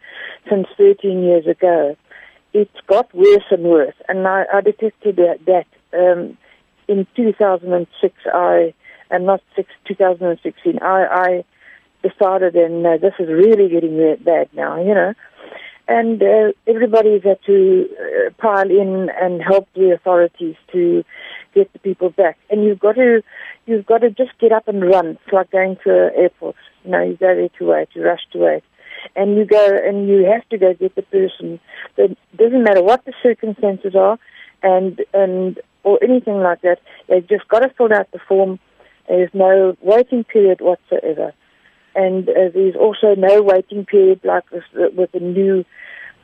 since 0.50 0.66
13 0.76 1.22
years 1.22 1.46
ago, 1.46 1.96
it's 2.52 2.80
got 2.86 3.14
worse 3.14 3.44
and 3.50 3.62
worse. 3.62 3.94
And 4.08 4.26
I, 4.26 4.44
I 4.52 4.60
detected 4.60 5.16
that, 5.16 5.38
that 5.46 5.66
um, 5.98 6.36
in 6.88 7.06
2006, 7.16 8.14
I, 8.32 8.74
and 9.10 9.26
not 9.26 9.40
six, 9.54 9.70
2016, 9.86 10.78
I, 10.82 11.06
I 11.06 11.44
decided, 12.02 12.56
and 12.56 12.84
uh, 12.84 12.96
this 12.98 13.14
is 13.18 13.28
really 13.28 13.68
getting 13.68 14.16
bad 14.24 14.48
now, 14.52 14.82
you 14.82 14.94
know. 14.94 15.14
and 15.88 16.22
uh, 16.22 16.52
everybody's 16.66 17.22
had 17.22 17.38
to 17.46 17.88
uh, 18.00 18.30
pile 18.38 18.70
in 18.70 19.08
and 19.20 19.42
help 19.42 19.68
the 19.74 19.90
authorities 19.92 20.56
to 20.72 21.04
get 21.52 21.72
the 21.72 21.78
people 21.78 22.10
back. 22.10 22.38
And 22.50 22.64
you've 22.64 22.80
got 22.80 22.96
to, 22.96 23.22
you've 23.66 23.86
got 23.86 23.98
to 23.98 24.10
just 24.10 24.38
get 24.38 24.52
up 24.52 24.68
and 24.68 24.84
run. 24.84 25.18
It's 25.22 25.32
like 25.32 25.50
going 25.50 25.76
to 25.84 25.90
an 25.90 26.12
airport. 26.16 26.56
You 26.84 26.90
know, 26.90 27.02
you 27.02 27.16
go 27.16 27.34
there 27.34 27.48
to 27.48 27.64
wait, 27.64 27.88
you 27.94 28.02
rush 28.04 28.22
to 28.32 28.38
wait, 28.38 28.64
and 29.14 29.36
you 29.36 29.44
go 29.44 29.80
and 29.84 30.08
you 30.08 30.24
have 30.24 30.48
to 30.50 30.58
go 30.58 30.74
get 30.74 30.94
the 30.94 31.02
person. 31.02 31.60
It 31.96 32.18
doesn't 32.36 32.64
matter 32.64 32.82
what 32.82 33.04
the 33.04 33.12
circumstances 33.22 33.94
are, 33.94 34.18
and 34.62 35.00
and 35.14 35.60
or 35.84 35.98
anything 36.02 36.40
like 36.40 36.62
that. 36.62 36.78
They've 37.08 37.26
just 37.28 37.46
got 37.48 37.60
to 37.60 37.68
fill 37.70 37.92
out 37.92 38.10
the 38.12 38.20
form. 38.28 38.58
There's 39.08 39.30
no 39.34 39.76
waiting 39.82 40.24
period 40.24 40.60
whatsoever 40.60 41.34
and 41.94 42.28
uh, 42.28 42.48
there's 42.54 42.76
also 42.76 43.14
no 43.16 43.42
waiting 43.42 43.84
period 43.84 44.20
like 44.24 44.44
with, 44.50 44.64
with 44.96 45.12
the 45.12 45.20
new 45.20 45.64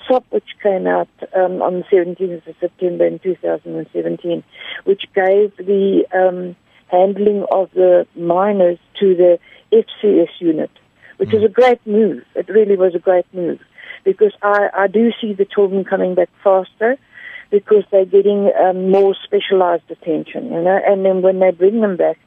SOP 0.08 0.24
which 0.30 0.48
came 0.62 0.86
out 0.86 1.08
um, 1.36 1.62
on 1.62 1.80
the 1.80 1.84
17th 1.92 2.46
of 2.46 2.54
September 2.60 3.06
in 3.06 3.18
2017, 3.18 4.42
which 4.84 5.02
gave 5.14 5.56
the 5.56 6.04
um, 6.14 6.56
handling 6.90 7.44
of 7.50 7.70
the 7.74 8.06
minors 8.16 8.78
to 8.98 9.14
the 9.14 9.38
FCS 9.72 10.30
unit, 10.40 10.70
which 11.18 11.32
was 11.32 11.44
a 11.44 11.48
great 11.48 11.84
move. 11.86 12.24
It 12.34 12.48
really 12.48 12.76
was 12.76 12.94
a 12.94 12.98
great 12.98 13.26
move 13.32 13.60
because 14.04 14.32
I, 14.42 14.68
I 14.74 14.86
do 14.86 15.12
see 15.20 15.34
the 15.34 15.44
children 15.44 15.84
coming 15.84 16.14
back 16.14 16.30
faster 16.42 16.96
because 17.50 17.84
they're 17.90 18.04
getting 18.04 18.52
um, 18.60 18.90
more 18.90 19.14
specialized 19.24 19.90
attention, 19.90 20.52
you 20.52 20.62
know, 20.62 20.78
and 20.86 21.04
then 21.04 21.22
when 21.22 21.40
they 21.40 21.50
bring 21.50 21.80
them 21.80 21.96
back, 21.96 22.18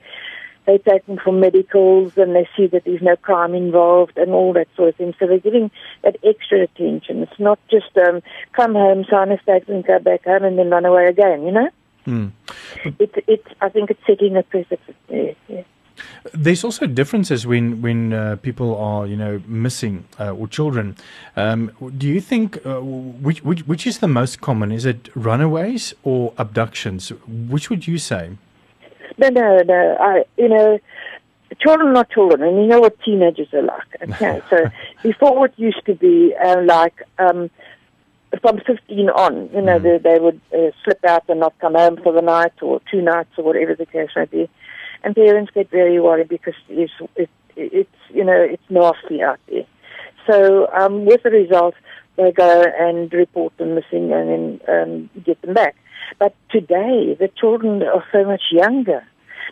they 0.65 0.77
take 0.77 1.05
them 1.05 1.17
for 1.23 1.31
medicals 1.31 2.17
and 2.17 2.35
they 2.35 2.47
see 2.55 2.67
that 2.67 2.83
there's 2.85 3.01
no 3.01 3.15
crime 3.15 3.53
involved 3.55 4.17
and 4.17 4.31
all 4.31 4.53
that 4.53 4.67
sort 4.75 4.89
of 4.89 4.95
thing. 4.95 5.13
So 5.19 5.27
they're 5.27 5.39
getting 5.39 5.71
that 6.03 6.17
extra 6.23 6.61
attention. 6.61 7.23
It's 7.23 7.39
not 7.39 7.59
just 7.69 7.97
um, 7.97 8.21
come 8.53 8.73
home, 8.73 9.05
sign 9.09 9.31
a 9.31 9.41
statement, 9.41 9.87
go 9.87 9.99
back 9.99 10.23
home, 10.25 10.43
and 10.43 10.57
then 10.57 10.69
run 10.69 10.85
away 10.85 11.05
again. 11.07 11.43
You 11.43 11.51
know, 11.51 11.69
Mm. 12.07 12.31
it's 12.99 13.13
it's. 13.27 13.47
I 13.61 13.69
think 13.69 13.91
it's 13.91 14.01
setting 14.07 14.35
a 14.35 14.41
precedent. 14.41 14.95
Yeah, 15.07 15.33
yeah. 15.47 15.61
There's 16.33 16.63
also 16.63 16.87
differences 16.87 17.45
when 17.45 17.81
when 17.83 18.11
uh, 18.13 18.37
people 18.41 18.75
are 18.75 19.05
you 19.05 19.15
know 19.15 19.39
missing 19.45 20.05
uh, 20.19 20.31
or 20.33 20.47
children. 20.47 20.95
Um, 21.35 21.71
do 21.97 22.07
you 22.07 22.19
think 22.19 22.57
uh, 22.65 22.79
which, 22.81 23.43
which 23.43 23.67
which 23.67 23.85
is 23.85 23.99
the 23.99 24.07
most 24.07 24.41
common? 24.41 24.71
Is 24.71 24.85
it 24.85 25.09
runaways 25.15 25.93
or 26.03 26.33
abductions? 26.39 27.11
Which 27.27 27.69
would 27.69 27.85
you 27.87 27.99
say? 27.99 28.31
No, 29.21 29.29
no, 29.29 29.61
no. 29.61 29.97
I, 29.99 30.23
you 30.35 30.49
know, 30.49 30.79
children 31.59 31.95
are 31.95 32.05
children, 32.05 32.41
and 32.41 32.57
you 32.57 32.67
know 32.67 32.79
what 32.79 32.99
teenagers 33.03 33.53
are 33.53 33.61
like. 33.61 34.09
Okay, 34.09 34.41
so 34.49 34.65
before 35.03 35.45
it 35.45 35.53
used 35.57 35.85
to 35.85 35.93
be 35.93 36.33
uh, 36.43 36.61
like 36.65 37.03
um, 37.19 37.51
from 38.41 38.59
15 38.65 39.09
on, 39.09 39.49
you 39.53 39.61
know, 39.61 39.77
they, 39.77 39.99
they 39.99 40.17
would 40.19 40.41
uh, 40.53 40.71
slip 40.83 41.03
out 41.05 41.23
and 41.29 41.39
not 41.39 41.57
come 41.59 41.75
home 41.75 41.97
for 42.01 42.13
the 42.13 42.21
night 42.21 42.53
or 42.63 42.81
two 42.89 43.01
nights 43.01 43.29
or 43.37 43.43
whatever 43.43 43.75
the 43.75 43.85
case 43.85 44.09
may 44.15 44.25
be, 44.25 44.49
and 45.03 45.15
parents 45.15 45.51
get 45.53 45.69
very 45.69 45.99
worried 45.99 46.29
because 46.29 46.55
it's 46.69 46.93
it, 47.15 47.29
it's 47.55 47.89
you 48.09 48.23
know 48.23 48.41
it's 48.41 48.63
nasty 48.69 49.21
out 49.21 49.39
there. 49.49 49.65
So 50.27 50.67
um, 50.73 51.05
with 51.05 51.21
the 51.23 51.29
result, 51.29 51.75
they 52.15 52.31
go 52.31 52.63
and 52.79 53.11
report 53.13 53.55
them 53.57 53.75
missing 53.75 54.11
and 54.11 54.29
then 54.29 54.61
um, 54.67 55.09
get 55.23 55.39
them 55.41 55.53
back. 55.53 55.75
But 56.19 56.35
today, 56.49 57.15
the 57.19 57.29
children 57.39 57.83
are 57.83 58.03
so 58.11 58.25
much 58.25 58.41
younger 58.51 59.05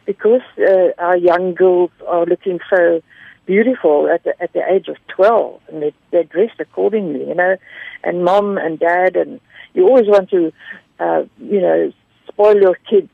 because 0.06 0.42
uh, 0.60 0.90
our 0.98 1.18
young 1.18 1.54
girls 1.54 1.92
are 2.08 2.26
looking 2.26 2.60
so 2.70 3.02
beautiful 3.46 4.08
at 4.14 4.24
the, 4.24 4.40
at 4.42 4.54
the 4.54 4.62
age 4.72 4.88
of 4.88 4.98
12 5.08 5.60
and 5.70 5.82
they, 5.82 5.94
they're 6.12 6.24
dressed 6.24 6.60
accordingly, 6.60 7.28
you 7.28 7.34
know, 7.34 7.58
and 8.04 8.24
mom 8.24 8.58
and 8.58 8.80
dad 8.80 9.16
and 9.16 9.40
you 9.74 9.88
always 9.88 10.08
want 10.08 10.30
to, 10.30 10.52
uh, 11.00 11.24
you 11.40 11.60
know, 11.62 11.92
spoil 12.28 12.56
your 12.56 12.78
kids 12.90 13.10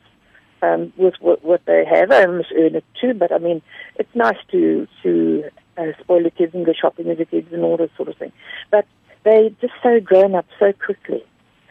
um, 0.62 0.92
with 0.98 1.14
what, 1.20 1.44
what 1.44 1.62
they 1.66 1.86
have. 1.86 2.12
I 2.12 2.26
must 2.26 2.52
earn 2.56 2.76
it 2.76 2.84
too, 3.00 3.14
but 3.14 3.32
I 3.32 3.38
mean, 3.38 3.62
it's 3.96 4.14
nice 4.14 4.38
to, 4.52 4.88
to 5.04 5.44
uh, 5.78 5.92
spoil 6.02 6.24
the 6.24 6.32
kids 6.32 6.54
and 6.54 6.66
go 6.66 6.74
shopping 6.74 7.08
with 7.08 7.18
the 7.18 7.26
kids 7.26 7.52
and 7.52 7.64
all 7.64 7.78
that 7.78 7.92
sort 7.96 8.10
of 8.10 8.18
thing. 8.18 8.32
But 8.72 8.86
they 9.24 9.56
just 9.62 9.74
so 9.82 10.00
grown 10.00 10.36
up 10.36 10.46
so 10.60 10.74
quickly. 10.74 11.24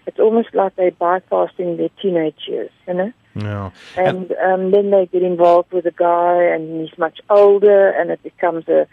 It's 0.06 0.18
almost 0.18 0.54
like 0.54 0.76
they're 0.76 0.90
bypassing 0.90 1.76
their 1.76 1.88
teenage 2.00 2.46
years, 2.46 2.70
you 2.86 2.94
know? 2.94 3.12
Yeah. 3.34 3.70
And 3.96 4.32
um, 4.32 4.70
then 4.70 4.90
they 4.90 5.06
get 5.06 5.22
involved 5.22 5.72
with 5.72 5.86
a 5.86 5.90
guy, 5.90 6.42
and 6.44 6.80
he's 6.80 6.96
much 6.98 7.20
older, 7.30 7.90
and 7.90 8.10
it 8.10 8.22
becomes 8.22 8.68
a 8.68 8.86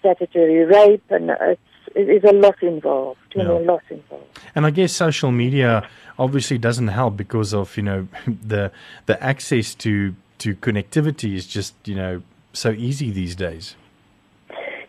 statutory 0.00 0.64
rape, 0.64 1.04
and 1.10 1.30
it's 1.30 1.60
it 1.94 2.08
is 2.10 2.24
a 2.24 2.32
lot 2.32 2.62
involved. 2.62 3.20
You 3.34 3.44
know, 3.44 3.58
a 3.58 3.60
lot 3.60 3.82
involved. 3.90 4.38
And 4.54 4.66
I 4.66 4.70
guess 4.70 4.92
social 4.92 5.30
media 5.30 5.88
obviously 6.18 6.58
doesn't 6.58 6.88
help 6.88 7.16
because 7.16 7.54
of 7.54 7.76
you 7.76 7.82
know 7.82 8.08
the 8.26 8.72
the 9.06 9.22
access 9.22 9.74
to 9.76 10.14
to 10.38 10.54
connectivity 10.56 11.34
is 11.34 11.46
just 11.46 11.74
you 11.84 11.94
know 11.94 12.22
so 12.52 12.70
easy 12.70 13.10
these 13.10 13.36
days. 13.36 13.76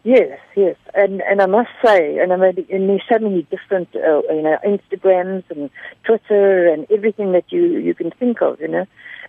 Yes, 0.04 0.40
yes, 0.56 0.76
and 0.94 1.22
and 1.22 1.42
I 1.42 1.48
must 1.48 1.70
say, 1.84 2.18
and 2.20 2.32
I 2.32 2.38
mean, 2.38 2.66
and 2.70 2.90
there's 2.90 3.04
so 3.12 3.20
many 3.20 3.44
different, 3.44 3.90
uh, 3.96 4.22
you 4.30 4.42
know, 4.42 4.58
Instagrams 4.66 5.44
and 5.50 5.70
Twitter 6.06 6.68
and 6.68 6.88
everything 6.92 7.34
that 7.34 7.52
you 7.52 7.78
you 7.78 7.94
can 7.94 8.12
think 8.12 8.42
of, 8.42 8.62
you 8.62 8.70
know, 8.70 8.86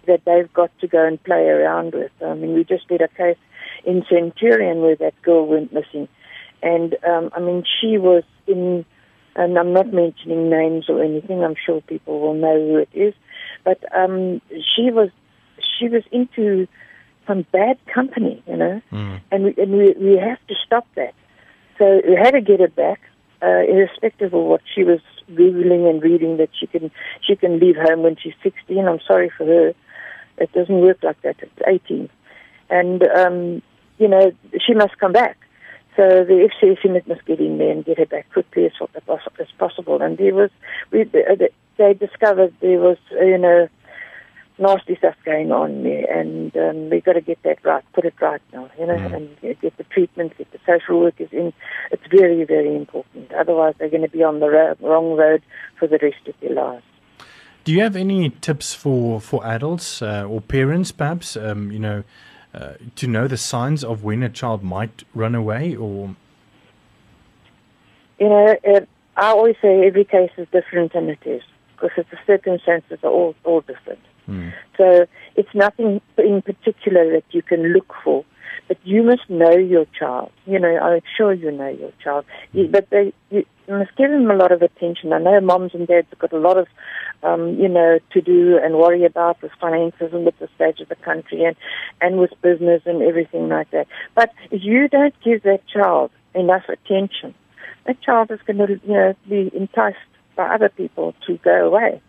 that 0.07 0.25
they've 0.25 0.53
got 0.53 0.71
to 0.81 0.87
go 0.87 1.05
and 1.05 1.23
play 1.25 1.47
around 1.49 1.95
with. 1.95 2.13
I 2.25 2.35
mean, 2.35 2.55
we 2.55 2.65
just 2.65 2.87
did 2.87 3.01
a 3.01 3.09
case 3.09 3.39
in 3.85 4.05
Centurion 4.09 4.81
where 4.81 4.97
that 4.97 5.21
girl 5.23 5.47
went 5.47 5.73
missing, 5.73 6.07
and 6.63 6.97
um, 7.05 7.31
I 7.35 7.41
mean, 7.41 7.65
she 7.81 7.99
was 7.99 8.23
in, 8.47 8.85
and 9.35 9.59
I'm 9.59 9.73
not 9.73 9.93
mentioning 9.93 10.49
names 10.49 10.85
or 10.89 11.03
anything. 11.03 11.43
I'm 11.43 11.57
sure 11.57 11.81
people 11.81 12.21
will 12.21 12.35
know 12.35 12.55
who 12.57 12.77
it 12.77 12.91
is, 12.93 13.15
but 13.65 13.83
um, 13.97 14.41
she 14.53 14.91
was 14.93 15.09
she 15.79 15.89
was 15.89 16.05
into 16.13 16.69
some 17.29 17.47
bad 17.53 17.79
company, 17.95 18.43
you 18.49 18.57
know, 18.57 18.83
and 19.31 19.45
we 19.45 19.55
and 19.57 19.73
we 19.73 19.95
we 20.01 20.17
have 20.17 20.45
to 20.49 20.55
stop 20.67 20.87
that. 20.97 21.14
So 21.79 22.01
we 22.09 22.17
had 22.17 22.33
to 22.33 22.41
get 22.41 22.59
her 22.59 22.69
back, 22.69 23.01
uh, 23.41 23.62
irrespective 23.69 24.35
of 24.35 24.43
what 24.43 24.62
she 24.75 24.83
was 24.83 25.01
googling 25.31 25.88
and 25.88 26.03
reading. 26.03 26.38
That 26.38 26.49
she 26.59 26.67
can 26.67 26.91
she 27.25 27.37
can 27.37 27.61
leave 27.61 27.77
home 27.77 28.03
when 28.03 28.17
she's 28.17 28.35
16. 28.43 28.88
I'm 28.88 28.99
sorry 29.07 29.31
for 29.37 29.47
her. 29.47 29.75
It 30.38 30.53
doesn't 30.53 30.81
work 30.81 30.99
like 31.03 31.21
that. 31.23 31.37
It's 31.41 31.62
18, 31.67 32.09
and 32.71 33.03
um, 33.17 33.62
you 33.99 34.09
know 34.09 34.33
she 34.67 34.75
must 34.75 34.99
come 34.99 35.12
back. 35.12 35.37
So 35.97 36.25
the 36.25 36.49
FCS 36.62 36.85
unit 36.85 37.09
must 37.09 37.25
get 37.27 37.41
in 37.41 37.59
there 37.59 37.73
and 37.73 37.85
get 37.85 37.99
her 37.99 38.07
back 38.07 38.33
quickly 38.33 38.67
as, 38.67 38.73
as 39.41 39.49
possible. 39.59 40.01
And 40.01 40.17
there 40.17 40.35
was 40.35 40.51
we 40.91 41.05
they 41.05 41.95
discovered 41.95 42.55
there 42.61 42.79
was 42.79 42.99
uh, 43.12 43.25
you 43.25 43.38
know 43.38 43.69
nasty 44.59 44.97
stuff 44.97 45.14
going 45.25 45.53
on 45.53 45.85
there, 45.85 46.05
and 46.11 46.57
um, 46.57 46.90
we've 46.90 47.05
got 47.05 47.14
to 47.14 47.21
get 47.21 47.42
that 47.44 47.64
right, 47.64 47.85
put 47.92 48.05
it 48.05 48.14
right 48.21 48.42
now, 48.53 48.71
you 48.79 48.87
know, 48.87 48.94
and 48.94 49.40
get 49.40 49.77
the 49.77 49.85
treatment, 49.85 50.37
get 50.37 50.51
the 50.53 50.59
social 50.66 51.01
workers 51.01 51.29
in. 51.33 51.53
It's 51.90 52.03
very, 52.11 52.44
very 52.44 52.75
important. 52.75 53.33
Otherwise, 53.33 53.75
they're 53.79 53.88
going 53.88 54.03
to 54.03 54.09
be 54.09 54.23
on 54.23 54.40
the 54.40 54.49
ro- 54.49 54.77
wrong 54.81 55.16
road 55.16 55.42
for 55.79 55.87
the 55.87 55.99
rest 56.03 56.27
of 56.27 56.35
their 56.40 56.55
lives. 56.55 56.85
Do 57.64 57.73
you 57.73 57.83
have 57.83 57.97
any 57.97 58.31
tips 58.31 58.75
for 58.75 59.21
for 59.21 59.44
adults 59.47 60.01
uh, 60.01 60.25
or 60.25 60.40
parents, 60.40 60.90
perhaps, 60.90 61.37
um, 61.37 61.71
you 61.71 61.79
know, 61.79 62.03
uh, 62.55 62.75
to 62.97 63.07
know 63.07 63.29
the 63.29 63.37
signs 63.37 63.85
of 63.85 64.03
when 64.03 64.23
a 64.23 64.29
child 64.29 64.62
might 64.62 65.05
run 65.14 65.35
away 65.35 65.77
or? 65.77 66.16
You 68.18 68.29
know, 68.29 68.57
uh, 68.66 68.81
I 69.16 69.27
always 69.27 69.57
say 69.61 69.87
every 69.87 70.05
case 70.05 70.31
is 70.38 70.49
different, 70.51 70.94
and 70.94 71.11
it 71.11 71.18
is 71.27 71.42
because 71.81 72.05
the 72.11 72.18
circumstances 72.27 72.99
are 73.03 73.11
all 73.11 73.35
all 73.44 73.61
different. 73.61 74.01
So 74.77 75.07
it's 75.37 75.55
nothing 75.55 76.01
in 76.19 76.43
particular 76.43 77.12
that 77.12 77.25
you 77.31 77.43
can 77.43 77.73
look 77.73 77.93
for, 78.05 78.25
but 78.69 78.77
you 78.85 79.03
must 79.03 79.29
know 79.29 79.57
your 79.57 79.87
child. 79.99 80.31
You 80.47 80.59
know, 80.59 80.77
I'm 80.79 81.01
sure 81.17 81.33
you 81.33 81.51
know 81.51 81.69
your 81.69 81.93
child, 82.03 82.25
You- 82.53 82.69
but 82.69 82.91
they 82.91 83.12
you 83.31 83.45
must 83.69 83.95
give 83.97 84.11
them 84.11 84.31
a 84.31 84.35
lot 84.35 84.53
of 84.53 84.62
attention. 84.62 85.12
I 85.12 85.19
know 85.19 85.41
moms 85.41 85.75
and 85.75 85.87
dads 85.87 86.09
have 86.11 86.19
got 86.19 86.33
a 86.33 86.38
lot 86.38 86.57
of, 86.57 86.69
um, 87.23 87.55
you 87.59 87.69
know, 87.69 87.99
to 88.12 88.21
do 88.21 88.59
and 88.62 88.79
worry 88.79 89.05
about 89.05 89.43
with 89.43 89.53
finances 89.61 90.12
and 90.12 90.25
with 90.25 90.38
the 90.38 90.49
state 90.55 90.81
of 90.81 90.88
the 90.88 90.97
country 90.97 91.45
and 91.45 91.57
and 92.01 92.19
with 92.19 92.31
business 92.43 92.83
and 92.87 93.03
everything 93.03 93.49
like 93.49 93.71
that. 93.73 93.87
But 94.14 94.33
if 94.51 94.62
you 94.62 94.88
don't 94.88 95.14
give 95.23 95.43
that 95.43 95.67
child 95.67 96.11
enough 96.35 96.69
attention, 96.69 97.35
that 97.85 98.01
child 98.01 98.31
is 98.31 98.41
going 98.47 98.59
to, 98.59 98.81
you 98.87 98.95
know, 98.95 99.14
be 99.29 99.51
enticed 99.55 99.99
by 100.37 100.47
other 100.55 100.69
people 100.69 101.14
to 101.27 101.37
go 101.38 101.67
away 101.67 102.01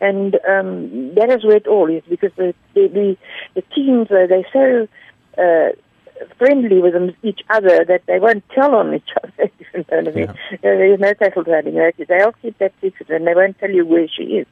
and 0.00 0.34
um, 0.48 1.14
that 1.14 1.30
is 1.30 1.44
where 1.44 1.56
it 1.56 1.66
all 1.66 1.90
is 1.90 2.02
because 2.08 2.32
the 2.36 2.54
the 2.74 2.88
the, 2.88 3.16
the 3.54 3.62
teens 3.74 4.08
uh, 4.10 4.26
they're 4.28 4.46
so 4.52 4.88
uh, 5.42 5.72
friendly 6.38 6.80
with 6.80 6.92
them, 6.92 7.14
each 7.22 7.40
other 7.50 7.84
that 7.84 8.02
they 8.06 8.18
won't 8.18 8.44
tell 8.50 8.74
on 8.74 8.94
each 8.94 9.08
other. 9.22 9.50
you 9.72 9.78
know 9.78 9.84
what 9.88 10.08
I 10.08 10.10
mean? 10.12 10.28
Uh, 10.28 10.34
There's 10.62 11.00
no 11.00 11.12
title 11.14 11.44
trading. 11.44 11.74
They'll 11.74 12.32
keep 12.32 12.58
that 12.58 12.72
secret 12.80 13.10
and 13.10 13.26
they 13.26 13.34
won't 13.34 13.58
tell 13.58 13.70
you 13.70 13.84
where 13.86 14.08
she 14.08 14.22
is 14.22 14.46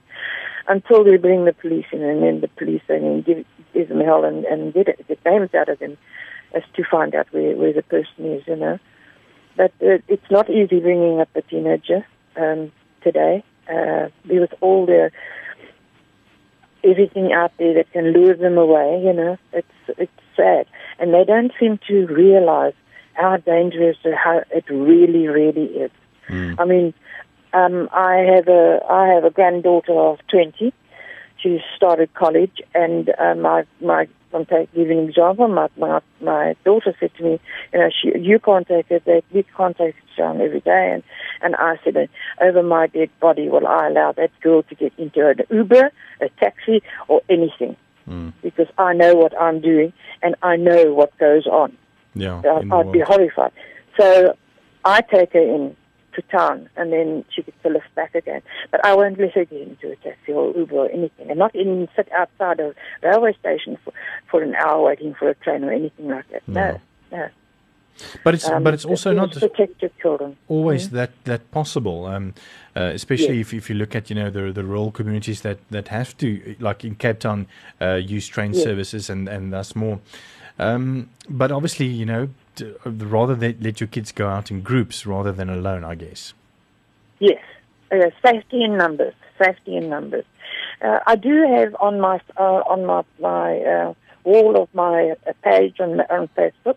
until 0.68 1.05
they 1.05 1.16
bring 1.16 1.44
the 1.44 1.52
police 1.52 1.87
in, 1.92 2.02
and 2.02 2.22
then 2.22 2.40
the 2.40 2.48
police 2.48 2.83
and 2.88 3.24
give 3.24 3.44
give 3.74 3.88
them 3.88 4.00
hell 4.00 4.24
and, 4.24 4.44
and 4.44 4.74
get 4.74 4.88
it, 4.88 5.07
get 5.09 5.24
names 5.24 5.55
out 5.55 5.68
of 5.68 5.78
them 5.78 5.96
as 6.55 6.62
to 6.74 6.85
find 6.85 7.14
out 7.14 7.26
where 7.33 7.57
where 7.57 7.72
the 7.72 7.83
person 7.83 8.33
is. 8.33 8.42
You 8.46 8.57
know. 8.57 8.78
but 9.57 9.72
uh, 9.83 9.98
it's 10.09 10.31
not 10.31 10.50
easy 10.50 10.81
bringing 10.81 11.20
up 11.20 11.28
a 11.35 11.42
teenager 11.42 12.07
um, 12.37 12.70
today 13.02 13.44
uh, 13.68 14.09
with 14.29 14.53
all 14.61 14.87
the 14.87 15.11
everything 16.85 17.33
out 17.33 17.53
there 17.59 17.75
that 17.75 17.92
can 17.92 18.12
lure 18.12 18.35
them 18.35 18.59
away. 18.59 19.03
You 19.05 19.12
know, 19.12 19.38
it's 19.53 19.98
it's 19.98 20.12
sad, 20.37 20.66
and 20.98 21.12
they 21.14 21.25
don't 21.25 21.53
seem 21.59 21.79
to 21.88 22.07
realize 22.07 22.75
how 23.14 23.37
dangerous 23.37 23.98
and 24.05 24.14
how 24.14 24.42
it 24.51 24.64
really, 24.70 25.29
really 25.29 25.66
is. 25.66 25.90
I 26.59 26.64
mean, 26.64 26.94
um, 27.53 27.88
I 27.92 28.16
have 28.35 28.48
a 28.48 28.81
I 28.88 29.09
have 29.09 29.25
a 29.25 29.31
granddaughter 29.31 29.92
of 29.92 30.18
twenty. 30.29 30.72
She 31.42 31.61
started 31.76 32.14
college, 32.14 32.61
and 32.74 33.11
uh, 33.18 33.35
my 33.35 33.64
my 33.81 34.07
I'm 34.35 34.46
take, 34.46 34.72
giving 34.74 34.98
an 35.00 35.09
example. 35.09 35.48
My, 35.48 35.68
my 35.76 36.00
my 36.20 36.55
daughter 36.64 36.94
said 36.98 37.14
to 37.16 37.22
me, 37.22 37.40
you 37.72 37.78
know, 37.78 37.90
she, 37.90 38.18
you 38.18 38.38
can't 38.38 38.66
take 38.66 38.90
it. 38.90 39.05
That 39.05 39.22
we 39.33 39.44
can't 39.57 39.76
take 39.76 39.96
it 39.96 40.16
down 40.16 40.40
every 40.40 40.61
day, 40.61 40.92
and 40.94 41.02
and 41.42 41.57
I 41.57 41.78
said, 41.85 41.96
uh, 41.96 42.07
over 42.44 42.62
my 42.62 42.87
dead 42.87 43.11
body, 43.20 43.48
will 43.48 43.66
I 43.66 43.88
allow 43.88 44.12
that 44.12 44.31
girl 44.40 44.62
to 44.62 44.74
get 44.74 44.92
into 44.98 45.28
an 45.28 45.40
Uber, 45.50 45.90
a 46.20 46.28
taxi, 46.40 46.83
or 47.09 47.22
anything? 47.28 47.76
Because 48.42 48.68
I 48.78 48.94
know 48.94 49.14
what 49.14 49.38
I'm 49.40 49.61
doing, 49.61 49.92
and 50.22 50.35
I 50.42 50.57
know 50.57 50.92
what 50.92 51.16
goes 51.18 51.46
on. 51.46 51.76
Yeah. 52.14 52.42
Uh, 52.44 52.57
I'd, 52.57 52.72
I'd 52.72 52.92
be 52.92 53.00
horrified. 53.00 53.52
So 53.98 54.37
I 54.85 55.00
take 55.02 55.33
her 55.33 55.40
in 55.40 55.76
to 56.14 56.22
town, 56.22 56.68
and 56.77 56.92
then 56.92 57.25
she 57.35 57.42
gets 57.42 57.57
the 57.62 57.70
lift 57.70 57.94
back 57.94 58.14
again. 58.14 58.42
But 58.70 58.85
I 58.85 58.94
won't 58.94 59.18
let 59.18 59.33
her 59.33 59.44
get 59.44 59.61
into 59.61 59.90
a 59.92 59.96
taxi 59.96 60.33
or 60.33 60.53
Uber 60.57 60.77
or 60.77 60.90
anything, 60.90 61.31
and 61.31 61.38
not 61.38 61.55
even 61.55 61.88
sit 61.96 62.11
outside 62.12 62.61
a 62.61 62.75
railway 63.03 63.35
station 63.40 63.79
for, 63.85 63.92
for 64.31 64.42
an 64.42 64.55
hour 64.55 64.83
waiting 64.83 65.14
for 65.14 65.29
a 65.29 65.35
train 65.35 65.64
or 65.64 65.72
anything 65.72 66.09
like 66.09 66.29
that. 66.31 66.42
No, 66.48 66.81
no. 67.11 67.29
But 68.25 68.35
it's 68.35 68.48
Um, 68.48 68.62
but 68.64 68.72
it's 68.75 68.87
also 68.87 69.12
not 69.12 69.33
protect 69.33 69.83
your 69.83 69.90
children. 70.01 70.37
always 70.48 70.88
Mhm. 70.88 70.92
that 70.92 71.11
that 71.25 71.51
possible. 71.51 72.07
Um, 72.07 72.35
uh, 72.75 72.90
especially 72.94 73.37
Yes. 73.37 73.48
if, 73.48 73.55
if 73.55 73.70
you 73.70 73.77
look 73.77 73.94
at 73.94 74.09
you 74.11 74.16
know 74.16 74.31
the 74.31 74.51
the 74.53 74.64
rural 74.64 74.90
communities 74.90 75.42
that 75.42 75.59
that 75.70 75.88
have 75.88 76.16
to 76.18 76.57
like 76.59 76.85
in 76.87 76.94
Cape 76.94 77.18
Town 77.18 77.46
uh, 77.81 78.01
use 78.16 78.27
train 78.27 78.53
Yes. 78.55 78.62
services 78.62 79.11
and 79.11 79.29
and 79.29 79.53
that's 79.53 79.77
more. 79.77 79.98
Um, 80.59 81.11
but 81.29 81.53
obviously 81.53 81.87
you 81.87 82.07
know 82.07 82.29
uh, 82.61 82.91
rather 82.91 83.35
they 83.35 83.55
let 83.55 83.81
your 83.81 83.88
kids 83.88 84.12
go 84.12 84.29
out 84.29 84.51
in 84.51 84.61
groups 84.61 85.07
rather 85.07 85.33
than 85.33 85.49
alone. 85.49 85.85
I 85.85 85.95
guess. 85.95 86.35
Yes, 87.19 87.43
uh, 87.93 88.11
safety 88.25 88.65
in 88.65 88.77
numbers. 88.77 89.15
Safety 89.43 89.77
in 89.77 89.88
numbers. 89.88 90.25
Uh, 90.83 90.99
I 91.07 91.17
do 91.17 91.47
have 91.55 91.77
on 91.81 92.01
my 92.01 92.21
uh, 92.37 92.62
on 92.67 92.85
my 92.85 93.05
my 93.21 93.59
uh, 93.61 93.95
wall 94.25 94.61
of 94.61 94.69
my 94.75 95.15
uh, 95.27 95.33
page 95.45 95.81
on 95.81 96.01
on 96.01 96.29
Facebook. 96.37 96.77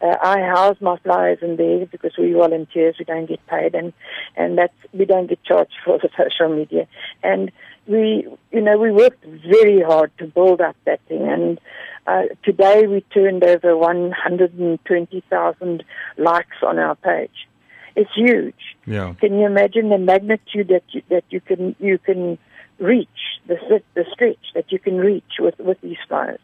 Uh, 0.00 0.16
I 0.22 0.40
house 0.40 0.76
my 0.80 0.96
flyers 0.98 1.38
in 1.42 1.56
there 1.56 1.86
because 1.86 2.12
we 2.16 2.32
volunteers. 2.32 2.96
We 2.98 3.04
don't 3.04 3.26
get 3.26 3.44
paid, 3.46 3.74
and 3.74 3.92
and 4.36 4.56
that's 4.56 4.72
we 4.92 5.04
don't 5.04 5.26
get 5.26 5.42
charged 5.44 5.74
for 5.84 5.98
the 5.98 6.08
social 6.16 6.48
media. 6.54 6.86
And 7.22 7.52
we, 7.86 8.26
you 8.52 8.60
know, 8.60 8.78
we 8.78 8.92
worked 8.92 9.24
very 9.24 9.82
hard 9.82 10.12
to 10.18 10.26
build 10.26 10.60
up 10.60 10.76
that 10.86 11.00
thing. 11.08 11.28
And 11.28 11.60
uh, 12.06 12.22
today 12.44 12.86
we 12.86 13.00
turned 13.12 13.42
over 13.44 13.76
120,000 13.76 15.84
likes 16.16 16.56
on 16.62 16.78
our 16.78 16.94
page. 16.94 17.48
It's 17.96 18.14
huge. 18.14 18.76
Yeah. 18.86 19.14
Can 19.20 19.36
you 19.38 19.46
imagine 19.46 19.88
the 19.88 19.98
magnitude 19.98 20.68
that 20.68 20.84
you, 20.90 21.02
that 21.10 21.24
you 21.30 21.40
can 21.40 21.74
you 21.80 21.98
can 21.98 22.38
reach 22.78 23.08
the 23.46 23.82
the 23.94 24.04
stretch 24.12 24.52
that 24.54 24.70
you 24.70 24.78
can 24.78 24.98
reach 24.98 25.40
with 25.40 25.58
with 25.58 25.80
these 25.80 25.98
flyers, 26.08 26.38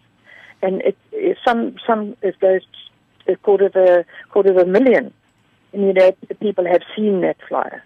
and 0.61 0.83
it, 0.83 0.99
it 1.13 1.39
some 1.47 1.77
some 1.87 2.17
it 2.21 2.39
goes 2.41 2.63
a 3.29 3.37
quarter 3.37 3.67
of 3.67 3.77
a 3.77 4.05
quarter 4.31 4.51
of 4.51 4.59
a 4.59 4.67
million, 4.67 5.13
and 5.73 5.83
you 5.83 5.93
know 5.93 6.13
the 6.29 6.35
people 6.35 6.67
have 6.67 6.83
seen 6.97 7.21
that 7.23 7.37
flyer. 7.49 7.83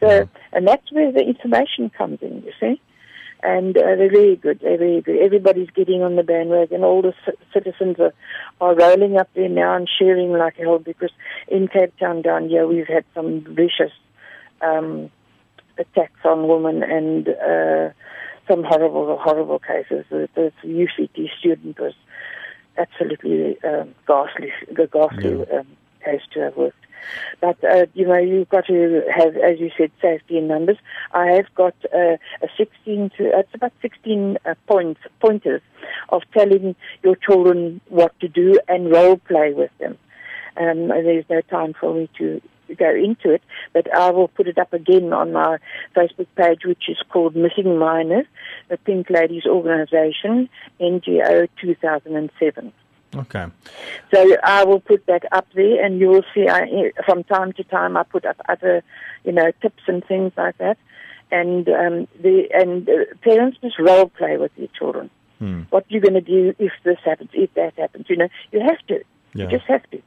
So 0.00 0.28
and 0.52 0.66
that's 0.66 0.90
where 0.92 1.12
the 1.12 1.22
information 1.22 1.90
comes 1.90 2.18
in. 2.22 2.42
You 2.42 2.52
see. 2.60 2.80
And 3.42 3.74
uh, 3.74 3.96
they're 3.96 4.10
very 4.10 4.36
good. 4.36 4.60
They're 4.60 4.76
very 4.76 5.00
good. 5.00 5.18
Everybody's 5.18 5.70
getting 5.70 6.02
on 6.02 6.16
the 6.16 6.22
bandwagon. 6.22 6.74
And 6.74 6.84
all 6.84 7.00
the 7.00 7.14
c- 7.24 7.32
citizens 7.54 7.96
are, 7.98 8.12
are 8.60 8.74
rolling 8.74 9.16
up 9.16 9.30
there 9.34 9.48
now 9.48 9.76
and 9.76 9.88
sharing 9.98 10.32
like 10.32 10.56
hell 10.56 10.78
because 10.78 11.08
in 11.48 11.66
Cape 11.66 11.98
Town 11.98 12.20
down 12.20 12.50
here 12.50 12.66
we've 12.66 12.86
had 12.86 13.06
some 13.14 13.40
vicious 13.40 13.92
um, 14.60 15.10
attacks 15.78 16.20
on 16.24 16.48
women 16.48 16.82
and 16.82 17.28
uh, 17.28 17.92
some 18.46 18.64
horrible, 18.64 19.18
horrible 19.18 19.58
cases. 19.58 20.04
The, 20.10 20.28
the 20.34 20.52
UCT 20.64 21.28
student 21.38 21.78
was 21.78 21.94
absolutely 22.80 23.58
um, 23.62 23.94
ghastly, 24.06 24.52
the 24.68 24.86
ghastly 24.86 25.44
um, 25.52 25.66
case 26.04 26.22
to 26.32 26.40
have 26.40 26.56
worked. 26.56 26.76
But 27.40 27.62
uh, 27.64 27.86
you 27.94 28.06
know, 28.06 28.18
you've 28.18 28.48
got 28.48 28.66
to 28.66 29.02
have, 29.14 29.36
as 29.36 29.58
you 29.58 29.70
said, 29.76 29.90
safety 30.02 30.38
in 30.38 30.48
numbers. 30.48 30.76
I 31.12 31.26
have 31.32 31.46
got 31.54 31.74
uh, 31.94 32.16
a 32.42 32.48
16 32.56 33.10
to 33.16 33.38
it's 33.38 33.54
about 33.54 33.72
16 33.82 34.38
uh, 34.44 34.54
points 34.66 35.00
pointers 35.20 35.62
of 36.10 36.22
telling 36.36 36.76
your 37.02 37.16
children 37.16 37.80
what 37.88 38.18
to 38.20 38.28
do 38.28 38.58
and 38.68 38.90
role 38.90 39.16
play 39.16 39.52
with 39.52 39.70
them. 39.78 39.96
Um, 40.56 40.88
there's 40.88 41.24
no 41.30 41.40
time 41.42 41.74
for 41.78 41.94
me 41.94 42.08
to 42.18 42.40
go 42.74 42.94
into 42.94 43.30
it, 43.30 43.42
but 43.72 43.92
I 43.94 44.10
will 44.10 44.28
put 44.28 44.48
it 44.48 44.58
up 44.58 44.72
again 44.72 45.12
on 45.12 45.32
my 45.32 45.58
Facebook 45.96 46.28
page, 46.36 46.64
which 46.64 46.88
is 46.88 46.98
called 47.10 47.36
Missing 47.36 47.78
Minors, 47.78 48.26
the 48.68 48.76
Pink 48.78 49.10
Ladies 49.10 49.46
Organization, 49.46 50.48
NGO 50.80 51.48
2007. 51.60 52.72
Okay. 53.16 53.46
So 54.14 54.36
I 54.44 54.64
will 54.64 54.80
put 54.80 55.06
that 55.06 55.24
up 55.32 55.46
there, 55.54 55.84
and 55.84 55.98
you 55.98 56.08
will 56.08 56.24
see. 56.34 56.46
I, 56.48 56.92
from 57.04 57.24
time 57.24 57.52
to 57.54 57.64
time, 57.64 57.96
I 57.96 58.04
put 58.04 58.24
up 58.24 58.36
other, 58.48 58.84
you 59.24 59.32
know, 59.32 59.50
tips 59.60 59.82
and 59.88 60.04
things 60.04 60.32
like 60.36 60.58
that. 60.58 60.78
And 61.32 61.68
um, 61.68 62.08
the 62.20 62.48
and 62.52 62.88
uh, 62.88 63.14
parents 63.22 63.58
must 63.62 63.78
role 63.78 64.08
play 64.08 64.36
with 64.36 64.54
their 64.56 64.68
children. 64.78 65.10
Hmm. 65.38 65.62
What 65.70 65.86
you're 65.88 66.00
going 66.00 66.14
to 66.14 66.20
do 66.20 66.54
if 66.58 66.72
this 66.84 66.98
happens, 67.04 67.30
if 67.32 67.52
that 67.54 67.76
happens. 67.76 68.06
You 68.08 68.16
know, 68.16 68.28
you 68.52 68.60
have 68.60 68.78
to. 68.88 69.02
Yeah. 69.34 69.44
You 69.44 69.58
just 69.58 69.64
have 69.66 69.88
to. 69.90 70.02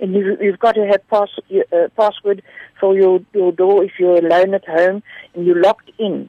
And 0.00 0.12
you, 0.14 0.36
you've 0.40 0.58
got 0.58 0.74
to 0.74 0.86
have 0.86 1.06
pass, 1.08 1.28
uh, 1.72 1.88
password 1.96 2.42
for 2.80 2.94
your 2.96 3.20
your 3.32 3.52
door 3.52 3.84
if 3.84 3.92
you're 3.98 4.18
alone 4.18 4.54
at 4.54 4.64
home 4.66 5.02
and 5.34 5.46
you're 5.46 5.60
locked 5.60 5.90
in. 5.98 6.28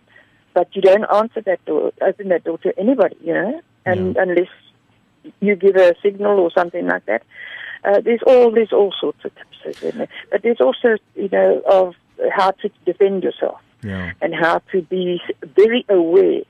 But 0.54 0.76
you 0.76 0.82
don't 0.82 1.06
answer 1.14 1.42
that 1.42 1.64
door, 1.66 1.92
open 2.02 2.30
that 2.30 2.44
door 2.44 2.58
to 2.60 2.78
anybody. 2.80 3.18
You 3.22 3.34
know, 3.34 3.62
and 3.86 4.16
unless 4.18 4.48
you 5.40 5.56
give 5.56 5.76
a 5.76 5.96
signal 6.02 6.40
or 6.40 6.52
something 6.52 6.86
like 6.88 7.06
that. 7.06 7.24
Uh, 7.84 8.00
there's 8.02 8.22
all 8.26 8.52
there's 8.52 8.74
all 8.74 8.94
sorts 9.00 9.24
of 9.26 9.32
tips, 9.36 9.78
isn't 9.84 9.98
there? 9.98 10.08
But 10.32 10.42
there's 10.44 10.62
also 10.62 10.98
you 11.16 11.30
know 11.32 11.62
of 11.70 11.96
how 12.32 12.52
to 12.52 12.70
defend 12.86 13.24
yourself 13.24 13.60
Yeah. 13.84 14.14
and 14.22 14.34
how 14.34 14.60
to 14.72 14.82
be 14.84 15.22
very 15.56 15.86
aware. 15.90 16.42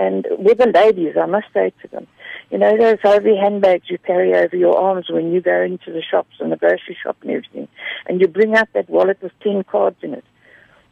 And 0.00 0.26
with 0.38 0.56
the 0.56 0.66
ladies, 0.66 1.14
I 1.20 1.26
must 1.26 1.48
say 1.52 1.74
to 1.82 1.88
them, 1.88 2.06
you 2.50 2.56
know 2.56 2.74
those 2.74 2.96
heavy 3.02 3.36
handbags 3.36 3.90
you 3.90 3.98
carry 3.98 4.34
over 4.34 4.56
your 4.56 4.76
arms 4.78 5.10
when 5.10 5.30
you 5.30 5.42
go 5.42 5.60
into 5.60 5.92
the 5.92 6.02
shops 6.02 6.36
and 6.40 6.50
the 6.50 6.56
grocery 6.56 6.96
shop 7.02 7.18
and 7.20 7.30
everything, 7.32 7.68
and 8.06 8.18
you 8.18 8.26
bring 8.26 8.54
out 8.54 8.68
that 8.72 8.88
wallet 8.88 9.18
with 9.20 9.32
ten 9.42 9.62
cards 9.62 9.98
in 10.02 10.14
it. 10.14 10.24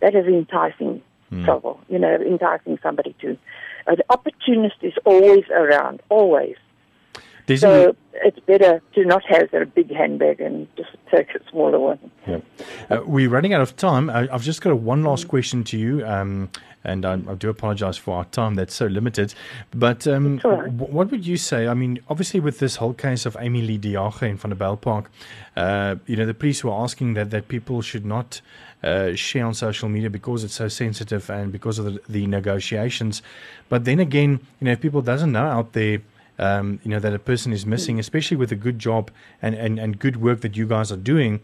That 0.01 0.14
is 0.14 0.27
enticing 0.27 1.03
trouble, 1.44 1.81
you 1.88 1.99
know, 1.99 2.14
enticing 2.16 2.79
somebody 2.83 3.16
to. 3.23 3.38
Uh, 3.87 3.94
the 3.94 4.05
opportunist 4.11 4.77
is 4.83 4.92
always 5.07 5.44
around, 5.51 6.03
always. 6.11 6.57
There's 7.48 7.62
so 7.62 7.96
it's 8.12 8.38
better 8.40 8.82
to 8.94 9.04
not 9.06 9.24
have 9.24 9.54
a 9.54 9.64
big 9.64 9.90
handbag 9.90 10.38
and 10.40 10.68
just 10.76 10.90
take 11.11 11.34
a 11.34 11.40
smaller 11.50 11.78
one. 11.78 11.98
Yeah. 12.26 12.40
Uh, 12.90 13.00
we're 13.06 13.30
running 13.30 13.54
out 13.54 13.62
of 13.62 13.74
time. 13.74 14.11
I, 14.11 14.28
I've 14.30 14.42
just 14.42 14.61
got 14.61 14.70
a 14.70 14.76
one 14.76 15.02
last 15.02 15.28
question 15.28 15.64
to 15.64 15.78
you, 15.78 16.04
um, 16.06 16.50
and 16.84 17.06
I, 17.06 17.14
I 17.14 17.34
do 17.37 17.48
apologize 17.48 17.96
for 17.96 18.16
our 18.16 18.26
time 18.26 18.54
that's 18.54 18.74
so 18.74 18.84
limited. 18.87 19.32
But 19.70 20.06
um, 20.06 20.40
right. 20.44 20.68
wh- 20.68 20.92
what 20.92 21.11
would 21.11 21.26
you 21.26 21.38
say? 21.38 21.66
I 21.66 21.72
mean, 21.72 22.00
obviously, 22.11 22.38
with 22.38 22.58
this 22.58 22.76
whole 22.76 22.92
case 22.92 23.24
of 23.24 23.34
Amy-Leigh 23.40 23.78
de 23.78 23.92
Jager 23.92 24.26
in 24.26 24.37
Vanderbijlpark, 24.37 25.06
uh, 25.56 25.96
you 26.06 26.16
know, 26.16 26.26
the 26.26 26.34
police 26.34 26.62
were 26.62 26.74
asking 26.74 27.14
that, 27.14 27.30
that 27.30 27.48
people 27.48 27.80
should 27.80 28.04
not 28.04 28.42
uh, 28.82 29.14
share 29.14 29.46
on 29.46 29.54
social 29.54 29.88
media 29.88 30.11
because 30.11 30.44
it's 30.44 30.54
so 30.54 30.68
sensitive 30.68 31.30
and 31.30 31.50
because 31.50 31.78
of 31.78 31.87
the, 31.87 32.00
the 32.11 32.26
negotiations. 32.26 33.22
But 33.70 33.87
then 33.87 34.00
again, 34.00 34.40
you 34.61 34.66
know, 34.66 34.72
if 34.72 34.82
people 34.82 35.00
doesn't 35.00 35.32
know 35.32 35.46
out 35.46 35.72
there 35.72 36.02
um, 36.38 36.79
you 36.83 36.90
know 36.90 36.98
that 37.01 37.12
a 37.14 37.18
person 37.18 37.53
is 37.53 37.64
missing, 37.66 37.98
especially 37.98 38.37
with 38.37 38.53
a 38.53 38.57
good 38.57 38.79
job 38.79 39.11
and, 39.42 39.55
and, 39.55 39.79
and 39.79 39.98
good 39.98 40.16
work 40.22 40.40
that 40.42 40.57
you 40.57 40.66
guys 40.66 40.92
are 40.92 40.96
doing. 41.14 41.40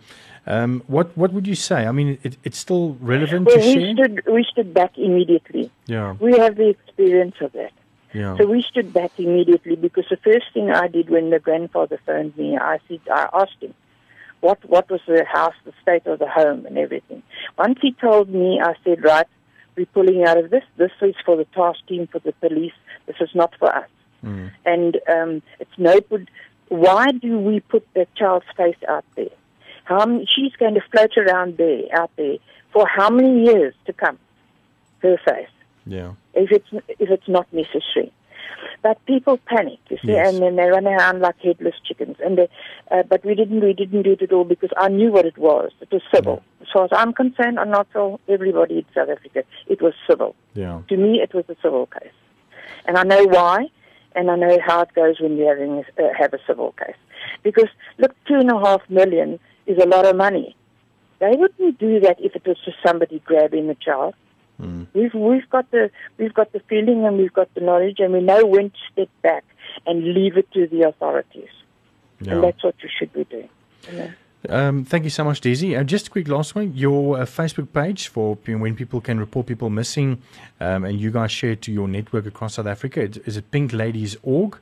Um, 0.46 0.82
what 0.86 1.16
what 1.16 1.32
would 1.32 1.46
you 1.46 1.54
say? 1.54 1.86
I 1.86 1.92
mean, 1.92 2.18
it, 2.22 2.36
it's 2.44 2.58
still 2.58 2.96
relevant 3.00 3.46
Well, 3.46 3.56
to 3.56 3.60
we 3.66 3.72
share. 3.74 3.94
stood, 3.94 4.22
we 4.26 4.44
stood 4.50 4.74
back 4.74 4.96
immediately. 4.98 5.70
Yeah, 5.86 6.14
We 6.20 6.36
have 6.38 6.56
the 6.56 6.68
experience 6.68 7.36
of 7.40 7.52
that. 7.52 7.72
yeah, 8.12 8.36
So 8.36 8.46
we 8.46 8.62
stood 8.62 8.92
back 8.92 9.12
immediately 9.18 9.76
because 9.76 10.04
the 10.10 10.18
first 10.18 10.46
thing 10.52 10.70
I 10.70 10.86
did 10.88 11.08
when 11.10 11.30
the 11.30 11.38
grandfather 11.38 11.98
phoned 12.06 12.36
me, 12.36 12.56
I 12.58 12.78
said, 12.88 13.00
I 13.10 13.28
asked 13.32 13.60
him, 13.60 13.74
what 14.40 14.58
what 14.68 14.90
was 14.90 15.00
the 15.06 15.24
house, 15.24 15.54
the 15.64 15.72
state 15.82 16.06
of 16.06 16.18
the 16.18 16.28
home, 16.28 16.66
and 16.66 16.76
everything. 16.76 17.22
Once 17.58 17.78
he 17.80 17.92
told 17.92 18.28
me, 18.28 18.60
I 18.62 18.74
said, 18.84 19.02
right, 19.02 19.26
we're 19.76 19.86
pulling 19.86 20.24
out 20.24 20.36
of 20.36 20.50
this. 20.50 20.62
This 20.76 20.92
is 21.00 21.14
for 21.24 21.36
the 21.36 21.46
task 21.46 21.80
team, 21.88 22.06
for 22.06 22.18
the 22.18 22.32
police. 22.32 22.74
This 23.06 23.16
is 23.20 23.30
not 23.34 23.52
for 23.58 23.74
us. 23.74 23.88
Mm. 24.24 24.50
And 24.64 25.00
um, 25.12 25.42
it's 25.60 25.78
no 25.78 26.00
good. 26.00 26.30
Why 26.68 27.12
do 27.12 27.38
we 27.38 27.60
put 27.60 27.86
the 27.94 28.06
child's 28.16 28.46
face 28.56 28.76
out 28.88 29.04
there? 29.16 29.28
How 29.84 30.00
m- 30.00 30.24
she's 30.34 30.52
going 30.56 30.74
to 30.74 30.80
float 30.90 31.16
around 31.18 31.56
there, 31.58 31.82
out 31.92 32.10
there, 32.16 32.36
for 32.72 32.86
how 32.86 33.10
many 33.10 33.44
years 33.44 33.74
to 33.86 33.92
come? 33.92 34.18
Her 35.02 35.18
face, 35.28 35.48
Yeah. 35.86 36.12
if 36.32 36.50
it's 36.50 36.66
if 36.88 37.10
it's 37.10 37.28
not 37.28 37.46
necessary. 37.52 38.10
But 38.82 39.04
people 39.04 39.36
panic, 39.46 39.78
you 39.90 39.98
see, 39.98 40.12
Yes. 40.12 40.32
and 40.32 40.42
then 40.42 40.56
they 40.56 40.68
run 40.70 40.86
around 40.86 41.20
like 41.20 41.38
headless 41.40 41.74
chickens. 41.86 42.16
And 42.24 42.38
they, 42.38 42.48
uh, 42.90 43.02
but 43.02 43.22
we 43.24 43.34
didn't 43.34 43.60
we 43.62 43.74
didn't 43.74 44.02
do 44.02 44.12
it 44.12 44.22
at 44.22 44.32
all 44.32 44.44
because 44.44 44.70
I 44.78 44.88
knew 44.88 45.12
what 45.12 45.26
it 45.26 45.36
was. 45.36 45.70
It 45.82 45.90
was 45.92 46.00
civil. 46.14 46.42
As 46.62 46.68
far 46.72 46.84
as 46.86 46.90
I'm 46.92 47.12
concerned, 47.12 47.58
I'm 47.60 47.68
not 47.70 47.86
for 47.92 48.18
everybody 48.28 48.78
in 48.78 48.84
South 48.94 49.10
Africa, 49.10 49.44
it 49.66 49.82
was 49.82 49.92
civil. 50.08 50.34
Yeah. 50.54 50.80
To 50.88 50.96
me, 50.96 51.20
it 51.20 51.34
was 51.34 51.44
a 51.50 51.56
civil 51.62 51.84
case, 51.86 52.16
and 52.86 52.96
I 52.96 53.02
know 53.02 53.24
why, 53.24 53.66
and 54.14 54.30
I 54.30 54.36
know 54.36 54.58
how 54.64 54.82
it 54.82 54.94
goes 54.94 55.20
when 55.20 55.36
you 55.36 55.46
having 55.46 55.84
uh, 55.98 56.02
have 56.18 56.32
a 56.34 56.38
civil 56.46 56.72
case. 56.72 56.96
Because 57.42 57.68
look, 57.98 58.14
two 58.26 58.34
and 58.34 58.50
a 58.50 58.58
half 58.58 58.82
million 58.88 59.38
is 59.66 59.78
a 59.78 59.86
lot 59.86 60.06
of 60.06 60.16
money. 60.16 60.56
They 61.20 61.32
wouldn't 61.36 61.78
do 61.78 62.00
that 62.00 62.16
if 62.20 62.34
it 62.36 62.46
was 62.46 62.58
just 62.64 62.76
somebody 62.84 63.20
grabbing 63.24 63.68
the 63.68 63.76
child. 63.76 64.14
We've 64.94 65.14
we've 65.14 65.48
got 65.50 65.70
the 65.70 65.90
we've 66.18 66.34
got 66.34 66.52
the 66.52 66.60
feeling 66.68 67.04
and 67.04 67.18
we've 67.18 67.32
got 67.32 67.52
the 67.54 67.60
knowledge 67.60 67.98
and 67.98 68.12
we 68.12 68.20
know 68.20 68.44
when 68.46 68.70
to 68.70 68.76
step 68.92 69.08
back 69.22 69.44
and 69.86 70.04
leave 70.14 70.36
it 70.36 70.50
to 70.52 70.66
the 70.66 70.82
authorities. 70.88 71.48
And 72.20 72.42
that's 72.42 72.62
what 72.62 72.76
you 72.82 72.88
should 72.96 73.12
be 73.12 73.24
doing. 73.24 73.48
You 73.90 73.98
know? 73.98 74.12
Um, 74.48 74.84
thank 74.84 75.04
you 75.04 75.10
so 75.10 75.24
much, 75.24 75.40
Dessie. 75.40 75.76
Uh, 75.78 75.84
just 75.84 76.08
a 76.08 76.10
quick 76.10 76.28
last 76.28 76.54
one. 76.54 76.72
Your 76.74 77.18
uh, 77.18 77.24
Facebook 77.24 77.72
page 77.72 78.08
for 78.08 78.36
when 78.46 78.76
people 78.76 79.00
can 79.00 79.18
report 79.18 79.46
people 79.46 79.70
missing, 79.70 80.20
um, 80.60 80.84
and 80.84 81.00
you 81.00 81.10
guys 81.10 81.32
share 81.32 81.52
it 81.52 81.62
to 81.62 81.72
your 81.72 81.88
network 81.88 82.26
across 82.26 82.54
South 82.54 82.66
Africa. 82.66 83.00
It- 83.02 83.26
Is 83.26 83.36
it 83.36 83.50
pinkladies.org? 83.50 84.58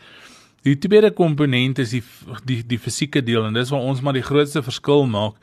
Die 0.64 0.78
tweede 0.78 1.12
komponent 1.12 1.78
is 1.80 1.90
die 1.90 2.04
die 2.44 2.64
die 2.66 2.80
fisieke 2.80 3.24
deel 3.24 3.46
en 3.46 3.54
dis 3.54 3.70
waar 3.70 3.82
ons 3.82 4.02
maar 4.02 4.14
die 4.14 4.24
grootste 4.24 4.64
verskil 4.64 5.06
maak. 5.06 5.36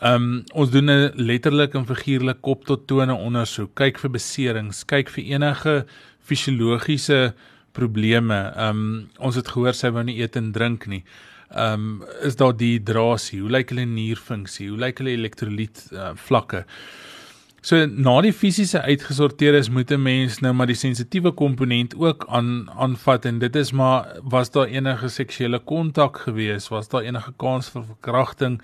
Um 0.00 0.44
ons 0.54 0.70
doen 0.70 0.90
'n 0.90 1.12
letterlik 1.16 1.74
en 1.74 1.86
figuurlik 1.86 2.40
kop 2.40 2.64
tot 2.64 2.86
tone 2.86 3.14
ondersoek. 3.14 3.74
Kyk 3.74 3.98
vir 3.98 4.10
beserings, 4.10 4.84
kyk 4.84 5.08
vir 5.08 5.24
enige 5.24 5.86
fisiologiese 6.20 7.34
probleme. 7.72 8.52
Um 8.56 9.10
ons 9.18 9.34
het 9.34 9.48
gehoor 9.48 9.74
sy 9.74 9.90
wou 9.90 10.04
nie 10.04 10.20
eet 10.20 10.36
en 10.36 10.52
drink 10.52 10.86
nie. 10.86 11.04
Um 11.50 12.04
is 12.22 12.36
daar 12.36 12.56
dehydrasie? 12.56 13.40
Hoe 13.40 13.50
lyk 13.50 13.70
hulle 13.70 13.86
nierfunksie? 13.86 14.68
Hoe 14.68 14.78
lyk 14.78 14.98
hulle 14.98 15.16
elektrolyt 15.16 15.88
uh, 15.92 16.12
vlakke? 16.14 16.64
So 17.60 17.86
na 17.86 18.20
die 18.22 18.32
fisiese 18.32 18.82
uitgesorteer 18.82 19.54
is, 19.54 19.68
moet 19.68 19.90
'n 19.90 20.02
mens 20.02 20.38
nou 20.40 20.52
maar 20.52 20.66
die 20.66 20.78
sensitiewe 20.78 21.32
komponent 21.32 21.96
ook 21.96 22.24
aan 22.28 22.70
aanvat 22.70 23.24
en 23.24 23.38
dit 23.38 23.56
is 23.56 23.72
maar 23.72 24.20
was 24.22 24.50
daar 24.50 24.66
enige 24.66 25.08
seksuele 25.08 25.58
kontak 25.58 26.18
gewees? 26.18 26.68
Was 26.68 26.88
daar 26.88 27.02
enige 27.02 27.32
kans 27.36 27.68
vir 27.68 27.82
verkrachting 27.82 28.60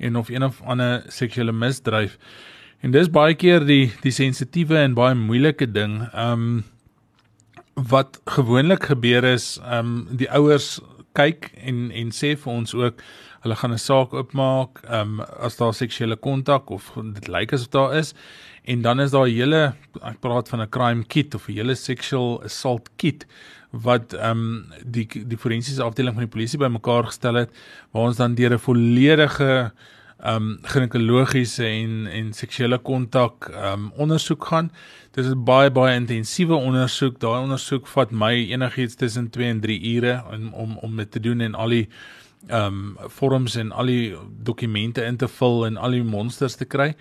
en 0.00 0.16
of 0.16 0.28
een 0.28 0.42
of 0.42 0.62
ander 0.62 1.04
seksuele 1.08 1.52
misdryf? 1.52 2.18
En 2.80 2.90
dis 2.90 3.10
baie 3.12 3.34
keer 3.34 3.64
die 3.68 3.92
die 4.02 4.12
sensitiewe 4.12 4.78
en 4.80 4.94
baie 4.94 5.14
moeilike 5.14 5.68
ding. 5.72 6.00
Um 6.16 6.64
wat 7.74 8.20
gewoonlik 8.26 8.90
gebeur 8.90 9.24
is, 9.24 9.58
um 9.64 10.08
die 10.10 10.28
ouers 10.30 10.80
kyk 11.16 11.50
en 11.56 11.90
en 11.90 12.12
sê 12.14 12.34
vir 12.38 12.52
ons 12.52 12.74
ook 12.74 13.02
hulle 13.44 13.56
gaan 13.56 13.72
'n 13.72 13.78
saak 13.78 14.12
oopmaak 14.14 14.82
um 14.88 15.20
as 15.20 15.56
daar 15.56 15.74
seksuele 15.74 16.16
kontak 16.16 16.70
of 16.70 16.92
dit 17.14 17.28
lyk 17.28 17.52
asof 17.52 17.70
daar 17.70 17.96
is 17.96 18.14
en 18.64 18.82
dan 18.82 19.00
is 19.00 19.10
daar 19.10 19.26
'n 19.26 19.34
hele 19.34 19.74
ek 20.02 20.20
praat 20.20 20.48
van 20.48 20.60
'n 20.60 20.68
crime 20.68 21.04
kit 21.04 21.34
of 21.34 21.48
'n 21.48 21.52
hele 21.52 21.74
sexual 21.74 22.42
assault 22.44 22.90
kit 22.96 23.26
wat 23.70 24.14
um 24.18 24.66
die 24.84 25.06
die 25.06 25.38
forensiese 25.38 25.82
afdeling 25.82 26.14
van 26.14 26.26
die 26.26 26.32
polisie 26.32 26.58
bymekaar 26.58 27.06
gestel 27.10 27.34
het 27.34 27.50
waar 27.90 28.10
ons 28.10 28.16
dan 28.16 28.34
deur 28.34 28.54
'n 28.54 28.58
volledige 28.58 29.72
um 30.26 30.58
ginekologiese 30.62 31.64
en 31.64 32.06
en 32.06 32.32
seksuele 32.32 32.78
kontak 32.78 33.48
um 33.72 33.92
ondersoek 33.96 34.44
gaan. 34.44 34.70
Dit 35.12 35.24
is 35.24 35.34
baie 35.36 35.70
baie 35.70 35.94
intensiewe 35.96 36.54
ondersoek. 36.54 37.20
Daai 37.20 37.42
ondersoek 37.42 37.86
vat 37.86 38.10
my 38.10 38.32
enigiets 38.52 38.94
tussen 38.94 39.30
2 39.30 39.48
en 39.48 39.60
3 39.60 39.96
ure 39.96 40.22
om 40.32 40.52
om 40.54 40.76
om 40.76 40.96
dit 40.96 41.10
te 41.10 41.20
doen 41.20 41.40
en 41.40 41.54
al 41.54 41.68
die 41.68 41.88
um 42.50 42.96
vorms 43.08 43.56
en 43.56 43.72
al 43.72 43.86
die 43.86 44.16
dokumente 44.42 45.04
in 45.04 45.16
te 45.16 45.28
vul 45.28 45.66
en 45.66 45.76
al 45.76 45.90
die 45.90 46.04
monsters 46.04 46.54
te 46.54 46.64
kry. 46.64 46.94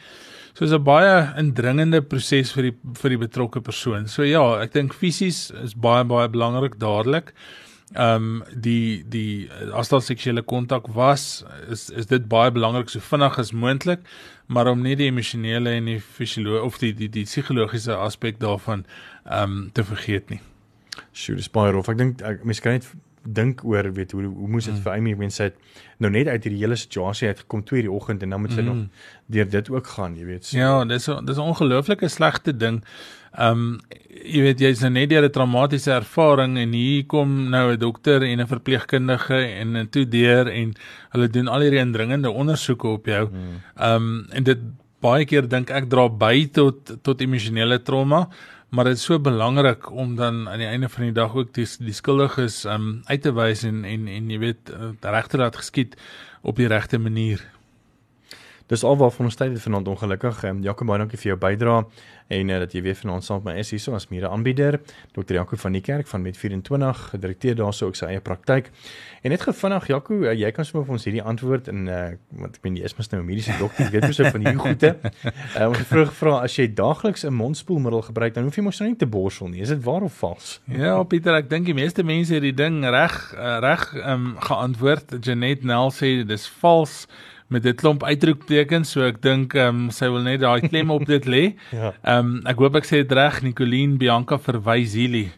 So 0.60 0.66
is 0.66 0.74
'n 0.74 0.84
baie 0.84 1.39
indringende 1.39 2.01
proses 2.01 2.51
vir 2.51 2.64
die 2.64 2.76
vir 3.01 3.10
die 3.14 3.18
betrokke 3.18 3.62
persoon. 3.64 4.10
So 4.12 4.26
ja, 4.28 4.41
ek 4.60 4.74
dink 4.74 4.93
fisies 4.93 5.51
is 5.64 5.74
baie 5.74 6.03
baie 6.03 6.28
belangrik 6.28 6.76
dadelik. 6.82 7.32
Ehm 7.95 8.43
um, 8.43 8.43
die 8.51 9.05
die 9.07 9.47
as 9.74 9.88
daar 9.88 10.01
seksuele 10.01 10.43
kontak 10.43 10.91
was, 10.93 11.45
is 11.72 11.89
is 11.89 12.07
dit 12.07 12.28
baie 12.28 12.51
belangrik 12.51 12.89
so 12.89 12.99
vinnig 12.99 13.39
as 13.39 13.53
moontlik, 13.53 14.03
maar 14.47 14.68
om 14.68 14.84
nie 14.84 14.97
die 14.99 15.07
emosionele 15.07 15.78
en 15.78 15.86
die 15.86 16.01
fisiologiese 16.01 16.66
of 16.66 16.78
die 16.78 16.91
die 16.93 17.07
die 17.07 17.24
psigologiese 17.24 17.95
aspek 17.95 18.39
daarvan 18.39 18.84
ehm 19.32 19.43
um, 19.43 19.70
te 19.72 19.84
vergeet 19.84 20.30
nie. 20.30 20.41
Sjoe, 21.14 21.38
dis 21.38 21.47
baie 21.47 21.72
rof. 21.72 21.88
Ek 21.88 21.97
dink 21.97 22.20
mense 22.43 22.62
kan 22.62 22.74
net 22.74 22.91
dink 23.34 23.61
oor 23.65 23.91
weet 23.93 24.11
hoe 24.11 24.23
hoe 24.23 24.47
moes 24.47 24.65
dit 24.65 24.73
Mm. 24.73 24.82
vir 24.82 24.93
Amy 24.93 25.13
mense 25.13 25.43
het 25.43 25.55
nou 25.99 26.11
net 26.11 26.27
uit 26.27 26.43
hierdie 26.43 26.59
hele 26.63 26.75
situasie 26.75 27.27
uit 27.27 27.39
gekom 27.39 27.63
2 27.63 27.82
die 27.82 27.91
oggend 27.91 28.23
en 28.23 28.30
dan 28.30 28.41
moet 28.41 28.51
sy 28.51 28.61
Mm. 28.61 28.65
nog 28.65 28.77
deur 29.27 29.49
dit 29.49 29.69
ook 29.69 29.88
gaan, 29.88 30.15
jy 30.15 30.25
weet. 30.25 30.45
So. 30.45 30.57
Ja, 30.57 30.86
dis 30.86 31.05
dis 31.05 31.38
'n 31.38 31.41
ongelooflike 31.51 32.07
slegte 32.07 32.57
ding. 32.57 32.84
Ehm 33.38 33.51
um, 33.51 33.80
jy 34.25 34.41
weet 34.41 34.59
jy's 34.59 34.80
nou 34.82 34.89
net 34.91 35.09
deur 35.09 35.23
'n 35.23 35.32
traumatiese 35.32 35.91
ervaring 35.91 36.57
en 36.57 36.71
hier 36.73 37.05
kom 37.05 37.49
nou 37.49 37.71
'n 37.73 37.77
dokter 37.80 38.23
en 38.23 38.39
'n 38.39 38.47
verpleegkundige 38.47 39.36
en 39.59 39.77
'n 39.77 39.89
toedeur 39.89 40.47
en 40.47 40.73
hulle 41.11 41.27
doen 41.27 41.47
al 41.47 41.59
hierdie 41.61 41.80
indringende 41.80 42.32
ondersoeke 42.32 42.88
op 42.88 43.05
jou. 43.05 43.30
Ehm 43.77 43.95
um, 43.95 44.25
en 44.32 44.43
dit 44.43 44.57
baie 45.01 45.25
keer 45.25 45.47
dink 45.47 45.69
ek 45.69 45.89
dra 45.89 46.09
by 46.09 46.49
tot 46.51 46.97
tot 47.03 47.21
emosionele 47.21 47.82
trauma, 47.82 48.27
maar 48.70 48.86
dit 48.86 48.97
is 48.97 49.03
so 49.03 49.20
belangrik 49.20 49.91
om 49.91 50.15
dan 50.15 50.49
aan 50.49 50.61
die 50.61 50.67
einde 50.67 50.89
van 50.89 51.03
die 51.03 51.13
dag 51.13 51.36
ook 51.36 51.53
die 51.53 51.67
die 51.80 51.93
skuldiges 51.93 52.63
um 52.70 53.01
uit 53.05 53.22
te 53.22 53.34
wys 53.34 53.63
en 53.63 53.84
en 53.86 54.07
en 54.07 54.30
jy 54.30 54.39
weet 54.39 54.70
uh, 54.70 54.91
regte 55.01 55.38
laat 55.41 55.57
geskied 55.57 55.97
op 56.41 56.55
die 56.55 56.67
regte 56.67 56.99
manier. 56.99 57.41
Dis 58.70 58.84
alwaarvan 58.86 59.26
ons 59.26 59.36
tyd 59.36 59.55
het 59.55 59.63
vanaand 59.63 59.88
ongelukkig. 59.89 60.43
Ehm 60.45 60.59
Jaco 60.61 60.86
baie 60.86 61.01
dankie 61.01 61.17
vir 61.17 61.32
jou 61.32 61.38
bydrae 61.41 61.86
en 62.30 62.49
uh, 62.53 62.57
dat 62.61 62.74
jy 62.76 62.84
weer 62.86 62.97
vanaand 62.99 63.26
saam 63.26 63.39
met 63.41 63.55
my 63.55 63.61
is 63.63 63.72
hierso 63.74 63.95
as 63.97 64.05
mede 64.11 64.30
aanbieder. 64.30 64.78
Dr. 65.15 65.39
Jaco 65.39 65.57
van 65.57 65.74
die 65.74 65.82
kerk 65.82 66.07
van 66.07 66.22
Met 66.22 66.38
24, 66.38 67.15
direkteur 67.17 67.55
daarso 67.57 67.88
ook 67.89 67.95
sy 67.97 68.05
eie 68.11 68.22
praktyk. 68.22 68.70
En 69.24 69.34
net 69.34 69.41
gevinnig 69.41 69.88
Jaco, 69.89 70.20
uh, 70.22 70.36
jy 70.38 70.51
kan 70.53 70.67
sommer 70.67 70.86
vir 70.86 70.97
ons 70.99 71.07
hierdie 71.09 71.24
antwoord 71.26 71.72
in 71.74 71.88
uh 71.89 72.03
want 72.38 72.59
ek 72.59 72.67
meen 72.67 72.78
jy 72.78 72.86
is 72.86 72.93
mos 72.97 73.09
nou 73.09 73.22
'n 73.24 73.26
mediese 73.26 73.55
dokter, 73.57 73.88
jy 73.88 73.91
weet 73.95 74.05
mos 74.05 74.20
nou 74.22 74.32
van 74.36 74.45
hierdie 74.45 74.61
goede. 74.67 74.91
Uh 75.57 75.67
ons 75.72 75.78
het 75.82 75.89
vroeg 75.89 76.11
gevra 76.11 76.36
as 76.43 76.59
jy 76.59 76.67
daagliks 76.67 77.26
'n 77.26 77.34
mondspoelmiddel 77.34 78.05
gebruik, 78.11 78.34
dan 78.38 78.43
hoef 78.43 78.55
jy 78.55 78.63
mos 78.63 78.80
nou 78.80 78.89
nie 78.91 78.99
te 78.99 79.09
borsel 79.09 79.49
nie. 79.49 79.61
Is 79.65 79.74
dit 79.74 79.82
waar 79.84 80.05
of 80.05 80.13
vals? 80.13 80.59
Ja, 80.70 81.01
Pieter, 81.03 81.34
ek 81.34 81.49
dink 81.49 81.65
die 81.65 81.74
meeste 81.74 82.03
mense 82.03 82.38
het 82.38 82.45
die 82.45 82.53
ding 82.53 82.86
reg 82.86 83.34
reg 83.34 83.89
um 84.05 84.38
geantwoord. 84.38 85.17
Janet 85.26 85.63
Nel 85.63 85.89
sê 85.89 86.22
dis 86.22 86.45
vals 86.61 87.07
met 87.50 87.64
dit 87.66 87.78
klomp 87.78 88.04
uitroeptekens 88.06 88.91
so 88.93 89.06
ek 89.08 89.22
dink 89.26 89.56
ehm 89.58 89.86
um, 89.86 89.88
sy 89.93 90.10
wil 90.14 90.22
net 90.26 90.43
daai 90.43 90.62
klem 90.68 90.91
op 90.93 91.06
dit 91.10 91.26
lê. 91.26 91.45
Ja. 91.80 91.93
Ehm 92.04 92.36
um, 92.36 92.36
ek 92.50 92.62
hoop 92.62 92.78
ek 92.80 92.88
sê 92.88 93.02
dit 93.02 93.16
reg 93.18 93.41
Nicoline 93.45 93.97
Bianca 94.02 94.38
verwys 94.41 94.93
hierdie. 94.97 95.30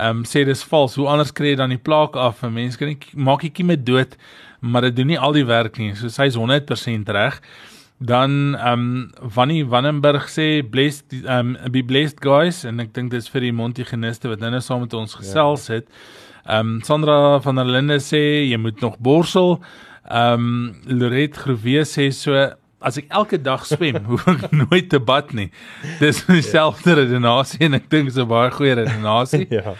Ehm 0.00 0.22
um, 0.22 0.24
sê 0.28 0.46
dis 0.48 0.64
vals. 0.70 0.96
Hoe 0.96 1.10
anders 1.12 1.32
kry 1.36 1.52
jy 1.52 1.60
dan 1.60 1.74
die 1.74 1.80
plaak 1.80 2.16
af? 2.16 2.40
Mense 2.48 2.80
kan 2.80 2.92
nie 2.92 2.98
maak 3.28 3.44
jy 3.44 3.66
met 3.68 3.84
dood, 3.84 4.16
maar 4.60 4.88
dit 4.88 4.96
doen 4.96 5.12
nie 5.12 5.20
al 5.20 5.36
die 5.36 5.46
werk 5.48 5.76
nie. 5.78 5.92
So 5.98 6.08
sy's 6.08 6.38
100% 6.40 7.12
reg. 7.12 7.38
Dan 8.00 8.56
ehm 8.56 8.88
um, 8.88 9.30
Vannie 9.36 9.66
Wannenberg 9.68 10.30
sê 10.32 10.64
blessed 10.64 11.20
ehm 11.20 11.54
um, 11.56 11.70
be 11.72 11.84
blessed 11.84 12.24
guys 12.24 12.64
en 12.64 12.80
ek 12.80 12.94
dink 12.96 13.12
dis 13.12 13.28
vir 13.28 13.48
die 13.48 13.52
Montigeniste 13.52 14.32
wat 14.32 14.40
nou 14.40 14.60
saam 14.60 14.86
met 14.86 14.96
ons 14.96 15.20
gesels 15.20 15.68
ja. 15.68 15.80
het. 15.80 15.88
Ehm 16.48 16.76
um, 16.76 16.82
Sandra 16.82 17.40
van 17.44 17.60
der 17.60 17.68
Linde 17.68 18.00
sê 18.00 18.48
jy 18.48 18.56
moet 18.58 18.80
nog 18.80 18.96
borsel. 18.98 19.60
Ehm 20.12 20.34
um, 20.34 20.74
Loret 20.84 21.36
Groewe 21.40 21.86
sê 21.88 22.10
so 22.12 22.36
as 22.82 22.98
ek 22.98 23.08
elke 23.14 23.38
dag 23.40 23.62
swem, 23.66 23.96
hoef 24.10 24.26
ek 24.28 24.48
nooit 24.52 24.88
te 24.92 24.98
bad 25.00 25.30
nie. 25.36 25.48
Dis 26.00 26.22
dieselfde 26.26 26.96
redenasie 26.98 27.62
en 27.68 27.78
ek 27.78 27.88
dink 27.92 28.12
so 28.12 28.26
baie 28.28 28.50
goeie 28.52 28.74
redenasie. 28.82 29.46
ja. 29.56 29.76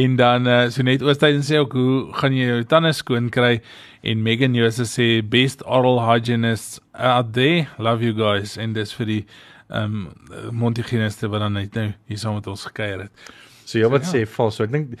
En 0.00 0.16
dan 0.18 0.50
uh, 0.50 0.58
so 0.74 0.86
net 0.86 1.04
Oosthuizen 1.06 1.44
sê 1.46 1.60
ook 1.62 1.76
hoe 1.78 1.98
gaan 2.18 2.36
jy 2.36 2.48
jou 2.48 2.62
tande 2.70 2.94
skoon 2.96 3.30
kry 3.34 3.60
en 4.06 4.24
Megan 4.26 4.56
Jose 4.58 4.88
sê 4.90 5.10
best 5.22 5.64
oral 5.66 6.02
hygienist 6.08 6.80
out 6.96 7.34
there. 7.36 7.68
Love 7.78 8.02
you 8.02 8.16
guys 8.16 8.56
and 8.58 8.78
dis 8.78 8.94
vir 8.96 9.12
die 9.12 9.22
ehm 9.66 10.06
um, 10.06 10.54
Montigeniste 10.54 11.30
wat 11.30 11.42
dan 11.42 11.56
net 11.58 11.74
nou 11.74 11.88
hier 12.06 12.18
saam 12.22 12.36
met 12.38 12.46
ons 12.50 12.68
gekuier 12.68 13.06
het. 13.06 13.30
So 13.66 13.80
jy 13.80 13.88
wat 13.90 14.06
ja. 14.06 14.12
sê 14.12 14.20
vals. 14.30 14.56
So 14.58 14.64
ek 14.66 14.72
dink 14.72 14.92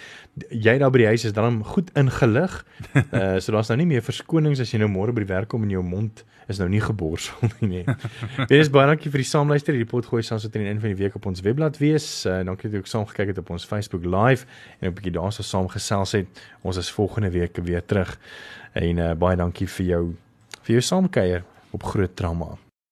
jy 0.50 0.74
daar 0.82 0.90
by 0.94 1.04
die 1.04 1.10
huis 1.12 1.24
is 1.28 1.34
dan 1.36 1.60
goed 1.64 1.92
ingelig. 1.98 2.58
Uh 3.12 3.38
so 3.42 3.54
daar's 3.54 3.70
nou 3.70 3.78
nie 3.78 3.88
meer 3.94 4.02
verskonings 4.02 4.62
as 4.62 4.72
jy 4.74 4.80
nou 4.82 4.90
môre 4.90 5.14
by 5.14 5.22
die 5.22 5.30
werk 5.30 5.52
kom 5.52 5.62
en 5.66 5.70
jou 5.70 5.84
mond 5.86 6.24
is 6.50 6.58
nou 6.62 6.66
nie 6.70 6.82
geborsel 6.82 7.46
nie 7.60 7.70
nê. 7.70 7.96
Wees 8.50 8.70
baie 8.74 8.90
dankie 8.90 9.12
vir 9.14 9.22
die 9.22 9.30
saamluister. 9.30 9.78
Die 9.78 9.88
pot 9.88 10.10
gooi 10.10 10.24
saam 10.26 10.42
so 10.42 10.50
teen 10.50 10.66
die 10.66 10.72
einde 10.72 10.82
van 10.82 10.94
die 10.94 10.98
week 10.98 11.18
op 11.18 11.30
ons 11.30 11.44
webblad 11.46 11.78
wees. 11.82 12.08
Uh 12.26 12.42
dankie 12.48 12.68
dat 12.68 12.78
jy 12.80 12.84
ook 12.84 12.92
saam 12.92 13.08
gekyk 13.12 13.34
het 13.34 13.42
op 13.44 13.54
ons 13.54 13.68
Facebook 13.70 14.04
live 14.04 14.50
en 14.80 14.90
'n 14.90 14.94
bietjie 14.98 15.14
daarso 15.14 15.46
saam 15.46 15.70
gesels 15.70 16.18
het. 16.18 16.44
Ons 16.62 16.82
is 16.82 16.90
volgende 16.90 17.30
week 17.30 17.62
weer 17.62 17.84
terug. 17.86 18.18
En 18.74 18.98
uh 18.98 19.14
baie 19.14 19.36
dankie 19.38 19.70
vir 19.78 19.86
jou 19.86 20.04
vir 20.66 20.80
jou 20.80 20.82
saamkuier 20.82 21.44
op 21.70 21.82
Groot 21.82 22.16
Trauma. 22.16 22.65